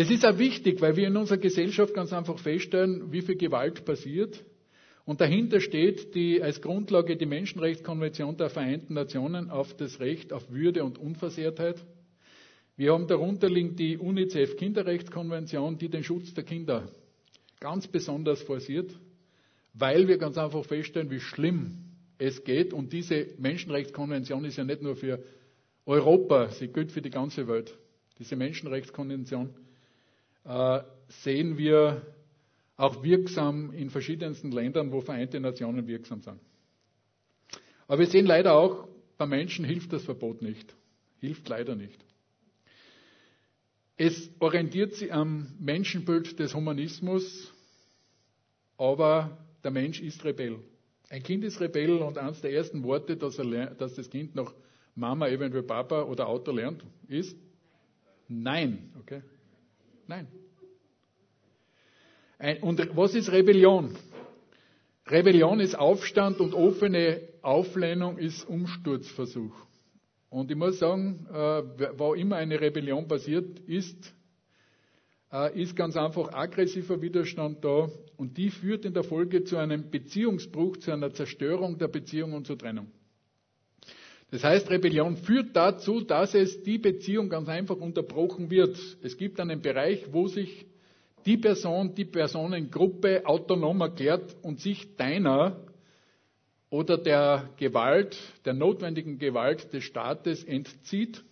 Das 0.00 0.08
ist 0.10 0.24
auch 0.24 0.38
wichtig, 0.38 0.80
weil 0.80 0.96
wir 0.96 1.08
in 1.08 1.16
unserer 1.18 1.36
Gesellschaft 1.36 1.92
ganz 1.92 2.10
einfach 2.14 2.38
feststellen, 2.38 3.12
wie 3.12 3.20
viel 3.20 3.36
Gewalt 3.36 3.84
passiert. 3.84 4.42
Und 5.04 5.20
dahinter 5.20 5.60
steht 5.60 6.14
die, 6.14 6.42
als 6.42 6.62
Grundlage 6.62 7.18
die 7.18 7.26
Menschenrechtskonvention 7.26 8.38
der 8.38 8.48
Vereinten 8.48 8.94
Nationen 8.94 9.50
auf 9.50 9.76
das 9.76 10.00
Recht 10.00 10.32
auf 10.32 10.50
Würde 10.50 10.84
und 10.84 10.96
Unversehrtheit. 10.96 11.84
Wir 12.78 12.94
haben 12.94 13.08
darunter 13.08 13.50
liegend 13.50 13.78
die 13.78 13.98
UNICEF 13.98 14.56
Kinderrechtskonvention, 14.56 15.76
die 15.76 15.90
den 15.90 16.02
Schutz 16.02 16.32
der 16.32 16.44
Kinder 16.44 16.88
ganz 17.60 17.86
besonders 17.86 18.40
forciert 18.40 18.94
weil 19.74 20.08
wir 20.08 20.18
ganz 20.18 20.36
einfach 20.38 20.64
feststellen, 20.64 21.10
wie 21.10 21.20
schlimm 21.20 21.78
es 22.18 22.44
geht. 22.44 22.72
Und 22.72 22.92
diese 22.92 23.28
Menschenrechtskonvention 23.38 24.44
ist 24.44 24.56
ja 24.56 24.64
nicht 24.64 24.82
nur 24.82 24.96
für 24.96 25.22
Europa, 25.86 26.48
sie 26.48 26.68
gilt 26.68 26.92
für 26.92 27.02
die 27.02 27.10
ganze 27.10 27.46
Welt. 27.48 27.76
Diese 28.18 28.36
Menschenrechtskonvention 28.36 29.50
äh, 30.44 30.80
sehen 31.08 31.58
wir 31.58 32.02
auch 32.76 33.02
wirksam 33.02 33.72
in 33.72 33.90
verschiedensten 33.90 34.52
Ländern, 34.52 34.90
wo 34.92 35.00
Vereinte 35.00 35.38
Nationen 35.40 35.86
wirksam 35.86 36.22
sind. 36.22 36.40
Aber 37.86 37.98
wir 37.98 38.06
sehen 38.06 38.26
leider 38.26 38.54
auch, 38.54 38.88
bei 39.18 39.26
Menschen 39.26 39.64
hilft 39.64 39.92
das 39.92 40.04
Verbot 40.04 40.40
nicht. 40.40 40.74
Hilft 41.20 41.48
leider 41.48 41.74
nicht. 41.74 42.02
Es 43.96 44.30
orientiert 44.38 44.94
sich 44.94 45.12
am 45.12 45.54
Menschenbild 45.58 46.38
des 46.38 46.54
Humanismus, 46.54 47.52
aber 48.78 49.36
der 49.62 49.72
Mensch 49.72 50.00
ist 50.00 50.24
Rebell. 50.24 50.60
Ein 51.10 51.22
Kind 51.22 51.44
ist 51.44 51.60
Rebell 51.60 51.98
und 51.98 52.16
eines 52.16 52.40
der 52.40 52.52
ersten 52.52 52.82
Worte, 52.82 53.16
dass, 53.18 53.38
er, 53.38 53.74
dass 53.74 53.94
das 53.94 54.08
Kind 54.08 54.34
noch 54.34 54.54
Mama, 54.94 55.28
eventuell 55.28 55.64
Papa 55.64 56.04
oder 56.04 56.28
Auto 56.28 56.50
lernt, 56.52 56.82
ist 57.08 57.36
Nein. 58.30 58.92
Okay? 59.00 59.22
Nein. 60.10 60.26
Ein, 62.36 62.64
und 62.64 62.96
was 62.96 63.14
ist 63.14 63.30
Rebellion? 63.30 63.96
Rebellion 65.06 65.60
ist 65.60 65.78
Aufstand 65.78 66.40
und 66.40 66.52
offene 66.52 67.20
Auflehnung 67.42 68.18
ist 68.18 68.42
Umsturzversuch. 68.48 69.54
Und 70.28 70.50
ich 70.50 70.56
muss 70.56 70.80
sagen, 70.80 71.28
äh, 71.32 71.62
wo 71.96 72.14
immer 72.14 72.36
eine 72.38 72.60
Rebellion 72.60 73.06
passiert 73.06 73.60
ist, 73.60 74.12
äh, 75.32 75.62
ist 75.62 75.76
ganz 75.76 75.96
einfach 75.96 76.32
aggressiver 76.32 77.00
Widerstand 77.00 77.64
da 77.64 77.88
und 78.16 78.36
die 78.36 78.50
führt 78.50 78.84
in 78.84 78.94
der 78.94 79.04
Folge 79.04 79.44
zu 79.44 79.58
einem 79.58 79.92
Beziehungsbruch, 79.92 80.78
zu 80.78 80.90
einer 80.90 81.12
Zerstörung 81.12 81.78
der 81.78 81.86
Beziehung 81.86 82.32
und 82.32 82.48
zur 82.48 82.58
Trennung. 82.58 82.90
Das 84.30 84.44
heißt, 84.44 84.70
Rebellion 84.70 85.16
führt 85.16 85.56
dazu, 85.56 86.00
dass 86.00 86.34
es 86.34 86.62
die 86.62 86.78
Beziehung 86.78 87.28
ganz 87.28 87.48
einfach 87.48 87.76
unterbrochen 87.76 88.50
wird. 88.50 88.76
Es 89.02 89.16
gibt 89.16 89.40
einen 89.40 89.60
Bereich, 89.60 90.04
wo 90.12 90.28
sich 90.28 90.66
die 91.26 91.36
Person, 91.36 91.94
die 91.94 92.04
Personengruppe 92.04 93.26
autonom 93.26 93.80
erklärt 93.80 94.36
und 94.42 94.60
sich 94.60 94.96
deiner 94.96 95.64
oder 96.70 96.96
der 96.96 97.50
Gewalt, 97.56 98.16
der 98.44 98.54
notwendigen 98.54 99.18
Gewalt 99.18 99.72
des 99.72 99.82
Staates 99.84 100.44
entzieht. 100.44 101.22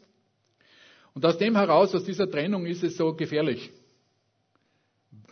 Und 1.14 1.24
aus 1.24 1.38
dem 1.38 1.56
heraus, 1.56 1.94
aus 1.94 2.04
dieser 2.04 2.28
Trennung 2.28 2.66
ist 2.66 2.82
es 2.82 2.96
so 2.96 3.14
gefährlich. 3.14 3.70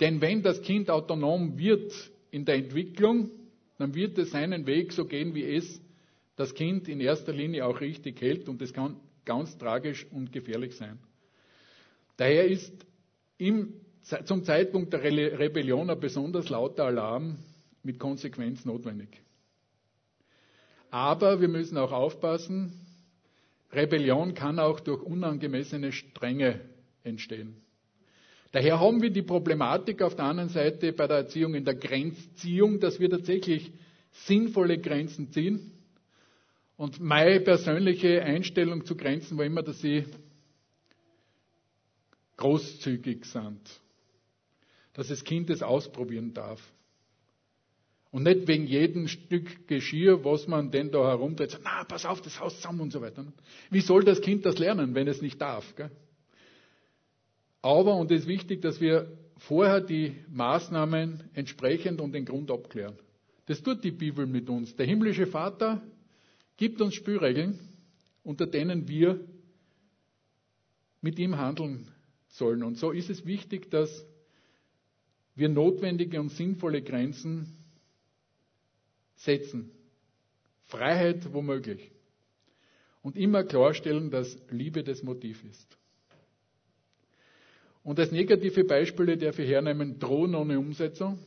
Denn 0.01 0.21
wenn 0.21 0.43
das 0.43 0.63
Kind 0.63 0.89
autonom 0.89 1.59
wird 1.59 1.93
in 2.31 2.45
der 2.45 2.55
Entwicklung, 2.55 3.31
dann 3.79 3.95
wird 3.95 4.17
es 4.19 4.31
seinen 4.31 4.67
Weg 4.67 4.93
so 4.93 5.05
gehen, 5.05 5.35
wie 5.35 5.45
es 5.45 5.81
das 6.37 6.55
Kind 6.55 6.87
in 6.89 7.01
erster 7.01 7.33
Linie 7.33 7.67
auch 7.67 7.81
richtig 7.81 8.21
hält 8.21 8.49
und 8.49 8.61
das 8.61 8.73
kann 8.73 9.01
ganz 9.25 9.57
tragisch 9.59 10.07
und 10.13 10.33
gefährlich 10.33 10.77
sein. 10.77 10.99
Daher 12.17 12.47
ist 12.47 12.73
im, 13.39 13.75
zum 14.25 14.45
Zeitpunkt 14.45 14.93
der 14.93 15.03
Rebellion 15.03 15.91
ein 15.91 15.99
besonders 15.99 16.49
lauter 16.49 16.85
Alarm 16.85 17.39
mit 17.83 17.99
Konsequenz 17.99 18.65
notwendig. 18.65 19.23
Aber 20.91 21.41
wir 21.41 21.49
müssen 21.49 21.77
auch 21.79 21.93
aufpassen, 21.93 22.73
Rebellion 23.73 24.35
kann 24.35 24.59
auch 24.59 24.81
durch 24.81 25.03
unangemessene 25.03 25.93
Strenge 25.93 26.61
entstehen. 27.03 27.57
Daher 28.53 28.81
haben 28.81 29.03
wir 29.03 29.11
die 29.11 29.23
Problematik 29.23 30.01
auf 30.03 30.15
der 30.15 30.27
anderen 30.27 30.49
Seite 30.49 30.93
bei 30.93 31.07
der 31.07 31.19
Erziehung 31.19 31.55
in 31.55 31.65
der 31.65 31.75
Grenzziehung, 31.75 32.81
dass 32.81 33.01
wir 33.01 33.11
tatsächlich 33.11 33.73
sinnvolle 34.13 34.79
Grenzen 34.79 35.31
ziehen 35.33 35.76
und 36.77 37.01
meine 37.01 37.41
persönliche 37.41 38.23
Einstellung 38.23 38.85
zu 38.85 38.97
Grenzen 38.97 39.39
war 39.39 39.45
immer, 39.45 39.63
dass 39.63 39.81
sie 39.81 40.05
großzügig 42.37 43.25
sind. 43.25 43.61
Dass 44.93 45.09
das 45.09 45.25
Kind 45.25 45.51
es 45.51 45.63
ausprobieren 45.63 46.35
darf. 46.35 46.61
Und 48.11 48.23
nicht 48.23 48.47
wegen 48.47 48.67
jedem 48.67 49.09
Stück 49.09 49.67
Geschirr, 49.69 50.25
was 50.25 50.47
man 50.47 50.71
denn 50.71 50.91
da 50.91 51.09
herumdreht, 51.09 51.59
na, 51.65 51.85
pass 51.85 52.07
auf, 52.07 52.23
das 52.23 52.41
Haus 52.41 52.57
zusammen 52.57 52.81
und 52.81 52.93
so 52.93 53.01
weiter. 53.01 53.27
Wie 53.71 53.81
soll 53.81 54.05
das 54.05 54.21
Kind 54.21 54.47
das 54.47 54.59
lernen, 54.59 54.95
wenn 54.95 55.09
es 55.09 55.21
nicht 55.21 55.41
darf? 55.41 55.75
Gell? 55.77 55.91
Aber, 57.63 57.97
und 57.97 58.11
es 58.11 58.23
ist 58.23 58.29
wichtig, 58.29 58.63
dass 58.63 58.81
wir 58.81 59.11
vorher 59.39 59.81
die 59.81 60.15
Maßnahmen 60.29 61.31
entsprechend 61.35 62.01
und 62.01 62.13
den 62.13 62.25
Grund 62.25 62.51
abklären. 62.51 62.97
Das 63.47 63.63
tut 63.63 63.85
die 63.85 63.91
Bibel 63.91 64.27
mit 64.27 64.49
uns. 64.49 64.77
Der 64.77 64.87
himmlische 64.87 65.27
Vater 65.27 65.83
gibt 66.57 66.81
uns 66.81 66.95
Spielregeln, 66.95 67.59
unter 68.23 68.47
denen 68.47 68.89
wir 68.89 69.21
mit 71.01 71.19
ihm 71.19 71.37
handeln 71.37 71.91
sollen. 72.29 72.63
Und 72.63 72.79
so 72.79 72.91
ist 72.91 73.11
es 73.11 73.25
wichtig, 73.27 73.71
dass 73.71 74.07
wir 75.35 75.49
notwendige 75.49 76.21
und 76.21 76.31
sinnvolle 76.31 76.83
Grenzen 76.83 77.57
setzen. 79.17 79.71
Freiheit 80.65 81.33
womöglich. 81.33 81.93
Und 83.03 83.17
immer 83.17 83.45
klarstellen, 83.45 84.11
dass 84.11 84.37
Liebe 84.51 84.83
das 84.83 85.03
Motiv 85.03 85.45
ist. 85.45 85.79
Und 87.85 88.01
als 88.01 88.11
negative 88.11 88.65
Beispiele 88.65 89.17
darf 89.17 89.39
ich 89.39 89.49
hernehmen, 89.49 90.01
Drohen 90.01 90.35
ohne 90.35 90.59
Umsetzung. 90.59 91.21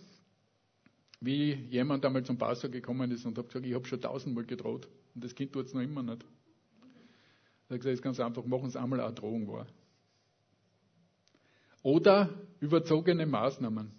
Wie 1.21 1.53
jemand 1.53 2.05
einmal 2.05 2.23
zum 2.23 2.37
Pastor 2.37 2.69
gekommen 2.69 3.11
ist 3.11 3.25
und 3.25 3.37
hat 3.37 3.47
gesagt, 3.47 3.65
ich 3.65 3.73
habe 3.73 3.85
schon 3.85 3.99
tausendmal 3.99 4.45
gedroht. 4.45 4.87
Und 5.15 5.23
das 5.23 5.35
Kind 5.35 5.51
tut 5.51 5.65
es 5.65 5.73
noch 5.73 5.81
immer 5.81 6.01
nicht. 6.01 6.23
Er 7.67 7.75
hat 7.75 7.81
gesagt, 7.81 7.85
es 7.85 7.99
ist 7.99 8.01
ganz 8.01 8.19
einfach, 8.19 8.45
machen 8.45 8.67
es 8.67 8.75
einmal 8.75 9.01
eine 9.01 9.13
Drohung 9.13 9.47
wahr. 9.47 9.67
Oder 11.83 12.29
überzogene 12.59 13.25
Maßnahmen. 13.25 13.91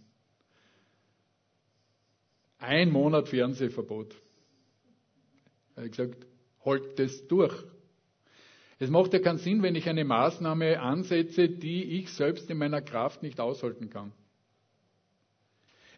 Ein 2.58 2.90
Monat 2.90 3.28
Fernsehverbot. 3.28 4.14
Er 5.76 5.84
hat 5.84 5.90
gesagt, 5.90 6.26
halt 6.64 6.98
das 6.98 7.26
durch. 7.26 7.54
Es 8.78 8.90
macht 8.90 9.12
ja 9.12 9.18
keinen 9.18 9.38
Sinn, 9.38 9.62
wenn 9.62 9.74
ich 9.74 9.88
eine 9.88 10.04
Maßnahme 10.04 10.80
ansetze, 10.80 11.48
die 11.48 12.00
ich 12.00 12.10
selbst 12.10 12.48
in 12.50 12.58
meiner 12.58 12.80
Kraft 12.82 13.22
nicht 13.22 13.38
aushalten 13.38 13.90
kann. 13.90 14.12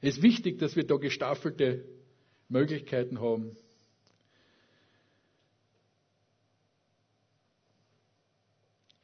Es 0.05 0.17
ist 0.17 0.23
wichtig, 0.25 0.59
dass 0.59 0.75
wir 0.75 0.85
da 0.85 0.97
gestaffelte 0.97 1.85
Möglichkeiten 2.49 3.21
haben. 3.21 3.57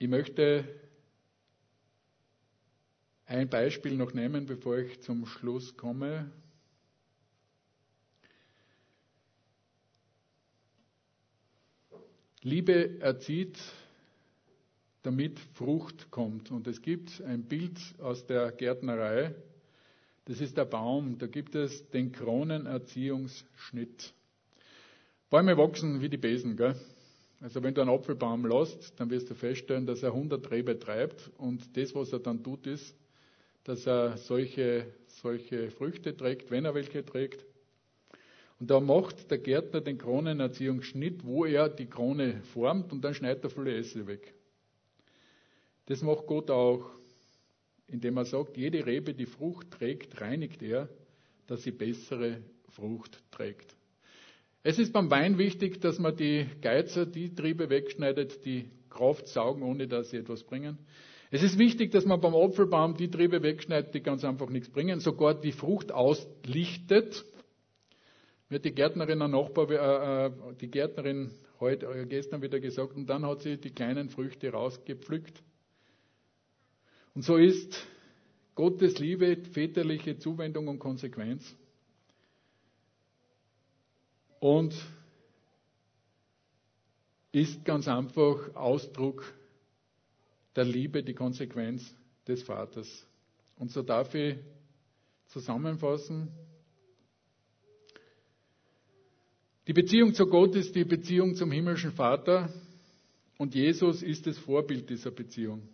Ich 0.00 0.08
möchte 0.08 0.64
ein 3.26 3.48
Beispiel 3.48 3.94
noch 3.94 4.12
nehmen, 4.12 4.46
bevor 4.46 4.78
ich 4.78 5.00
zum 5.00 5.24
Schluss 5.24 5.76
komme. 5.76 6.32
Liebe 12.42 12.98
erzieht, 12.98 13.56
damit 15.02 15.38
Frucht 15.54 16.10
kommt. 16.10 16.50
Und 16.50 16.66
es 16.66 16.82
gibt 16.82 17.22
ein 17.22 17.44
Bild 17.44 17.78
aus 18.00 18.26
der 18.26 18.50
Gärtnerei. 18.50 19.36
Das 20.28 20.42
ist 20.42 20.58
der 20.58 20.66
Baum. 20.66 21.16
Da 21.18 21.26
gibt 21.26 21.54
es 21.54 21.88
den 21.88 22.12
Kronenerziehungsschnitt. 22.12 24.12
Bäume 25.30 25.56
wachsen 25.56 26.02
wie 26.02 26.10
die 26.10 26.18
Besen, 26.18 26.54
gell? 26.54 26.76
Also 27.40 27.62
wenn 27.62 27.72
du 27.72 27.80
einen 27.80 27.88
Apfelbaum 27.88 28.44
lässt, 28.44 29.00
dann 29.00 29.08
wirst 29.08 29.30
du 29.30 29.34
feststellen, 29.34 29.86
dass 29.86 30.02
er 30.02 30.10
100 30.10 30.50
Rebe 30.50 30.78
treibt 30.78 31.30
und 31.38 31.74
das, 31.78 31.94
was 31.94 32.12
er 32.12 32.18
dann 32.18 32.42
tut, 32.42 32.66
ist, 32.66 32.94
dass 33.64 33.86
er 33.86 34.18
solche, 34.18 34.92
solche 35.06 35.70
Früchte 35.70 36.14
trägt, 36.14 36.50
wenn 36.50 36.66
er 36.66 36.74
welche 36.74 37.06
trägt. 37.06 37.46
Und 38.60 38.70
da 38.70 38.80
macht 38.80 39.30
der 39.30 39.38
Gärtner 39.38 39.80
den 39.80 39.96
Kronenerziehungsschnitt, 39.96 41.24
wo 41.24 41.46
er 41.46 41.70
die 41.70 41.86
Krone 41.86 42.42
formt 42.52 42.92
und 42.92 43.02
dann 43.02 43.14
schneidet 43.14 43.44
er 43.44 43.50
viele 43.50 43.74
Äste 43.74 44.06
weg. 44.06 44.34
Das 45.86 46.02
macht 46.02 46.26
Gott 46.26 46.50
auch, 46.50 46.97
indem 47.88 48.16
er 48.18 48.24
sagt, 48.24 48.56
jede 48.56 48.84
Rebe, 48.86 49.14
die 49.14 49.26
Frucht 49.26 49.70
trägt, 49.70 50.20
reinigt 50.20 50.62
er, 50.62 50.88
dass 51.46 51.62
sie 51.62 51.72
bessere 51.72 52.42
Frucht 52.68 53.22
trägt. 53.30 53.74
Es 54.62 54.78
ist 54.78 54.92
beim 54.92 55.10
Wein 55.10 55.38
wichtig, 55.38 55.80
dass 55.80 55.98
man 55.98 56.16
die 56.16 56.46
Geizer, 56.60 57.06
die 57.06 57.34
Triebe 57.34 57.70
wegschneidet, 57.70 58.44
die 58.44 58.70
Kraft 58.90 59.28
saugen, 59.28 59.62
ohne 59.62 59.88
dass 59.88 60.10
sie 60.10 60.18
etwas 60.18 60.44
bringen. 60.44 60.78
Es 61.30 61.42
ist 61.42 61.58
wichtig, 61.58 61.90
dass 61.92 62.06
man 62.06 62.20
beim 62.20 62.34
Apfelbaum 62.34 62.94
die 62.94 63.10
Triebe 63.10 63.42
wegschneidet, 63.42 63.94
die 63.94 64.00
ganz 64.00 64.24
einfach 64.24 64.48
nichts 64.48 64.70
bringen, 64.70 65.00
sogar 65.00 65.34
die 65.34 65.52
Frucht 65.52 65.92
auslichtet. 65.92 67.24
Mir 68.48 68.60
die 68.60 68.74
Gärtnerin, 68.74 69.20
ein 69.20 69.30
Nachbar, 69.30 69.70
äh, 69.70 70.26
äh, 70.26 70.30
die 70.60 70.70
Gärtnerin 70.70 71.32
heute, 71.60 71.86
äh, 71.86 72.06
gestern 72.06 72.40
wieder 72.40 72.60
gesagt, 72.60 72.96
und 72.96 73.06
dann 73.06 73.26
hat 73.26 73.42
sie 73.42 73.58
die 73.58 73.70
kleinen 73.70 74.08
Früchte 74.08 74.50
rausgepflückt. 74.50 75.42
Und 77.18 77.24
so 77.24 77.36
ist 77.36 77.84
Gottes 78.54 79.00
Liebe, 79.00 79.38
väterliche 79.50 80.18
Zuwendung 80.18 80.68
und 80.68 80.78
Konsequenz 80.78 81.52
und 84.38 84.72
ist 87.32 87.64
ganz 87.64 87.88
einfach 87.88 88.54
Ausdruck 88.54 89.34
der 90.54 90.62
Liebe, 90.62 91.02
die 91.02 91.14
Konsequenz 91.14 91.92
des 92.28 92.44
Vaters. 92.44 93.04
Und 93.56 93.72
so 93.72 93.82
darf 93.82 94.14
ich 94.14 94.36
zusammenfassen. 95.26 96.28
Die 99.66 99.72
Beziehung 99.72 100.14
zu 100.14 100.24
Gott 100.26 100.54
ist 100.54 100.72
die 100.76 100.84
Beziehung 100.84 101.34
zum 101.34 101.50
himmlischen 101.50 101.90
Vater 101.90 102.48
und 103.38 103.56
Jesus 103.56 104.04
ist 104.04 104.24
das 104.28 104.38
Vorbild 104.38 104.88
dieser 104.88 105.10
Beziehung. 105.10 105.68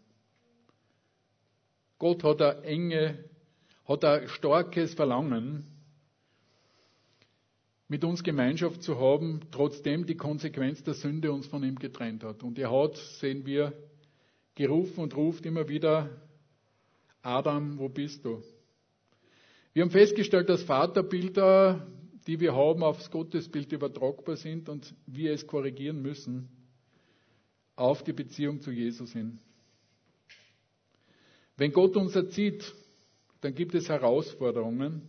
Gott 2.05 2.23
hat 2.23 2.43
ein 2.43 2.65
enge, 2.65 3.25
hat 3.87 4.05
ein 4.05 4.29
starkes 4.29 4.93
Verlangen 4.93 5.65
mit 7.89 8.05
uns 8.05 8.23
Gemeinschaft 8.23 8.83
zu 8.83 9.01
haben, 9.01 9.41
trotzdem 9.51 10.05
die 10.05 10.15
Konsequenz 10.15 10.83
der 10.83 10.93
Sünde 10.93 11.33
uns 11.33 11.47
von 11.47 11.65
ihm 11.65 11.77
getrennt 11.77 12.23
hat. 12.23 12.43
Und 12.43 12.59
er 12.59 12.71
hat, 12.71 12.99
sehen 12.99 13.47
wir, 13.47 13.73
gerufen 14.55 15.01
und 15.01 15.17
ruft 15.17 15.47
immer 15.47 15.67
wieder, 15.71 16.11
Adam, 17.23 17.79
wo 17.79 17.89
bist 17.89 18.23
du? 18.27 18.43
Wir 19.73 19.83
haben 19.83 19.91
festgestellt, 19.91 20.51
dass 20.51 20.63
Vaterbilder, 20.63 21.87
die 22.27 22.39
wir 22.39 22.55
haben, 22.55 22.83
aufs 22.83 23.11
Gottesbild 23.11 23.73
übertragbar 23.73 24.37
sind 24.37 24.69
und 24.69 24.95
wir 25.07 25.33
es 25.33 25.47
korrigieren 25.47 26.03
müssen 26.03 26.51
auf 27.77 28.05
die 28.05 28.13
Beziehung 28.13 28.61
zu 28.61 28.73
Jesus 28.73 29.15
hin. 29.15 29.39
Wenn 31.57 31.73
Gott 31.73 31.97
uns 31.97 32.17
erzieht, 32.17 32.75
dann 33.41 33.55
gibt 33.55 33.75
es 33.75 33.89
Herausforderungen, 33.89 35.03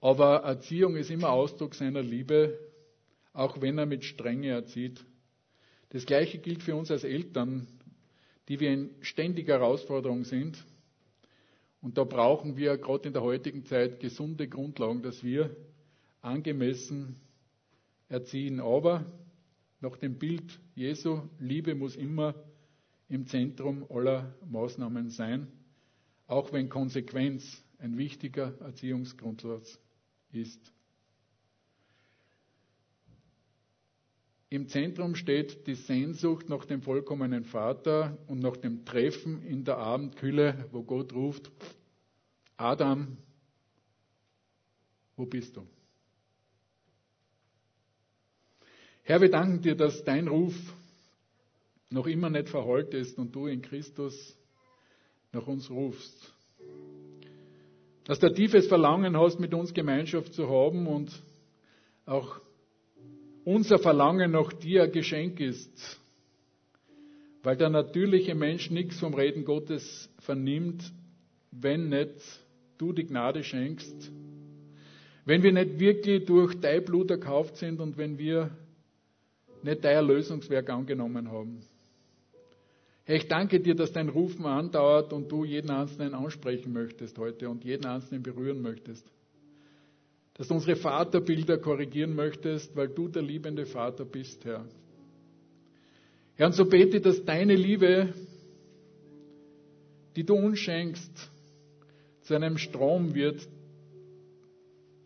aber 0.00 0.42
Erziehung 0.42 0.96
ist 0.96 1.10
immer 1.10 1.30
Ausdruck 1.30 1.74
seiner 1.74 2.02
Liebe, 2.02 2.58
auch 3.32 3.60
wenn 3.60 3.78
er 3.78 3.86
mit 3.86 4.04
Strenge 4.04 4.48
erzieht. 4.48 5.04
Das 5.90 6.04
Gleiche 6.04 6.38
gilt 6.38 6.62
für 6.62 6.76
uns 6.76 6.90
als 6.90 7.04
Eltern, 7.04 7.66
die 8.48 8.60
wir 8.60 8.72
in 8.72 8.90
ständiger 9.00 9.54
Herausforderung 9.54 10.24
sind. 10.24 10.64
Und 11.80 11.96
da 11.96 12.04
brauchen 12.04 12.56
wir 12.56 12.76
gerade 12.76 13.08
in 13.08 13.14
der 13.14 13.22
heutigen 13.22 13.64
Zeit 13.64 14.00
gesunde 14.00 14.48
Grundlagen, 14.48 15.02
dass 15.02 15.24
wir 15.24 15.56
angemessen 16.20 17.16
erziehen. 18.08 18.60
Aber 18.60 19.06
nach 19.80 19.96
dem 19.96 20.18
Bild 20.18 20.60
Jesu, 20.74 21.22
Liebe 21.38 21.74
muss 21.74 21.96
immer 21.96 22.34
im 23.08 23.26
Zentrum 23.26 23.86
aller 23.90 24.34
Maßnahmen 24.50 25.10
sein, 25.10 25.48
auch 26.26 26.52
wenn 26.52 26.68
Konsequenz 26.68 27.64
ein 27.78 27.96
wichtiger 27.96 28.60
Erziehungsgrundsatz 28.60 29.80
ist. 30.30 30.72
Im 34.50 34.68
Zentrum 34.68 35.14
steht 35.14 35.66
die 35.66 35.74
Sehnsucht 35.74 36.48
nach 36.48 36.64
dem 36.64 36.80
vollkommenen 36.80 37.44
Vater 37.44 38.16
und 38.26 38.40
nach 38.40 38.56
dem 38.56 38.86
Treffen 38.86 39.42
in 39.42 39.64
der 39.64 39.76
Abendkühle, 39.76 40.68
wo 40.72 40.82
Gott 40.82 41.12
ruft, 41.12 41.50
Adam, 42.56 43.18
wo 45.16 45.26
bist 45.26 45.56
du? 45.56 45.66
Herr, 49.02 49.20
wir 49.20 49.30
danken 49.30 49.62
dir, 49.62 49.74
dass 49.74 50.02
dein 50.04 50.28
Ruf 50.28 50.54
noch 51.90 52.06
immer 52.06 52.30
nicht 52.30 52.48
verheult 52.48 52.94
ist 52.94 53.18
und 53.18 53.34
du 53.34 53.46
in 53.46 53.62
Christus 53.62 54.36
nach 55.32 55.46
uns 55.46 55.70
rufst. 55.70 56.32
Dass 58.04 58.18
du 58.18 58.32
tiefes 58.32 58.66
Verlangen 58.66 59.16
hast, 59.16 59.38
mit 59.38 59.52
uns 59.54 59.74
Gemeinschaft 59.74 60.32
zu 60.32 60.48
haben 60.48 60.86
und 60.86 61.10
auch 62.06 62.40
unser 63.44 63.78
Verlangen 63.78 64.32
nach 64.32 64.52
dir 64.52 64.84
ein 64.84 64.92
Geschenk 64.92 65.40
ist, 65.40 66.00
weil 67.42 67.56
der 67.56 67.70
natürliche 67.70 68.34
Mensch 68.34 68.70
nichts 68.70 68.98
vom 68.98 69.14
Reden 69.14 69.44
Gottes 69.44 70.10
vernimmt, 70.18 70.92
wenn 71.50 71.88
nicht 71.88 72.14
du 72.78 72.92
die 72.92 73.06
Gnade 73.06 73.42
schenkst, 73.42 74.10
wenn 75.24 75.42
wir 75.42 75.52
nicht 75.52 75.78
wirklich 75.78 76.24
durch 76.24 76.58
dein 76.60 76.84
Blut 76.84 77.10
erkauft 77.10 77.56
sind 77.56 77.80
und 77.80 77.98
wenn 77.98 78.18
wir 78.18 78.50
nicht 79.62 79.84
dein 79.84 79.96
Erlösungswerk 79.96 80.70
angenommen 80.70 81.30
haben. 81.30 81.60
Herr, 83.08 83.16
ich 83.16 83.26
danke 83.26 83.58
dir, 83.58 83.74
dass 83.74 83.90
dein 83.90 84.10
Rufen 84.10 84.44
andauert 84.44 85.12
und 85.12 85.32
du 85.32 85.44
jeden 85.44 85.70
Einzelnen 85.70 86.14
ansprechen 86.14 86.72
möchtest 86.72 87.18
heute 87.18 87.48
und 87.48 87.64
jeden 87.64 87.86
Einzelnen 87.86 88.22
berühren 88.22 88.60
möchtest 88.60 89.04
dass 90.38 90.46
du 90.46 90.54
unsere 90.54 90.76
Vaterbilder 90.76 91.58
korrigieren 91.58 92.14
möchtest, 92.14 92.74
weil 92.76 92.88
du 92.88 93.08
der 93.08 93.22
liebende 93.22 93.66
Vater 93.66 94.04
bist, 94.04 94.44
Herr. 94.44 94.64
Herr, 96.36 96.46
und 96.46 96.52
so 96.52 96.64
bete, 96.64 97.00
dass 97.00 97.24
deine 97.24 97.56
Liebe, 97.56 98.14
die 100.14 100.22
du 100.22 100.34
uns 100.36 100.60
schenkst, 100.60 101.28
zu 102.20 102.34
einem 102.34 102.56
Strom 102.56 103.16
wird, 103.16 103.48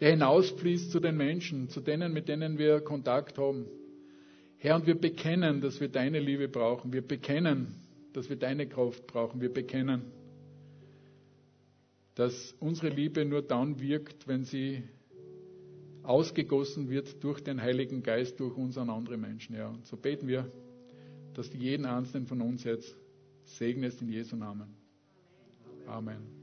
der 0.00 0.10
hinausfließt 0.10 0.90
zu 0.90 1.00
den 1.00 1.16
Menschen, 1.16 1.70
zu 1.70 1.80
denen, 1.80 2.12
mit 2.12 2.28
denen 2.28 2.58
wir 2.58 2.80
Kontakt 2.82 3.38
haben. 3.38 3.66
Herr, 4.58 4.76
und 4.76 4.86
wir 4.86 5.00
bekennen, 5.00 5.62
dass 5.62 5.80
wir 5.80 5.88
deine 5.88 6.20
Liebe 6.20 6.48
brauchen. 6.48 6.92
Wir 6.92 7.00
bekennen, 7.02 7.74
dass 8.16 8.28
wir 8.28 8.36
deine 8.36 8.66
Kraft 8.66 9.06
brauchen. 9.06 9.40
Wir 9.40 9.52
bekennen, 9.52 10.02
dass 12.14 12.54
unsere 12.60 12.88
Liebe 12.88 13.24
nur 13.24 13.42
dann 13.42 13.80
wirkt, 13.80 14.28
wenn 14.28 14.44
sie 14.44 14.82
ausgegossen 16.02 16.90
wird 16.90 17.22
durch 17.22 17.40
den 17.40 17.60
Heiligen 17.60 18.02
Geist, 18.02 18.40
durch 18.40 18.56
uns 18.56 18.76
an 18.76 18.90
andere 18.90 19.16
Menschen. 19.16 19.54
Ja. 19.56 19.68
Und 19.68 19.86
so 19.86 19.96
beten 19.96 20.26
wir, 20.28 20.50
dass 21.34 21.50
du 21.50 21.56
jeden 21.56 21.86
einzelnen 21.86 22.26
von 22.26 22.40
uns 22.40 22.64
jetzt 22.64 22.94
segnest 23.44 24.02
in 24.02 24.08
Jesu 24.08 24.36
Namen. 24.36 24.74
Amen. 25.86 26.41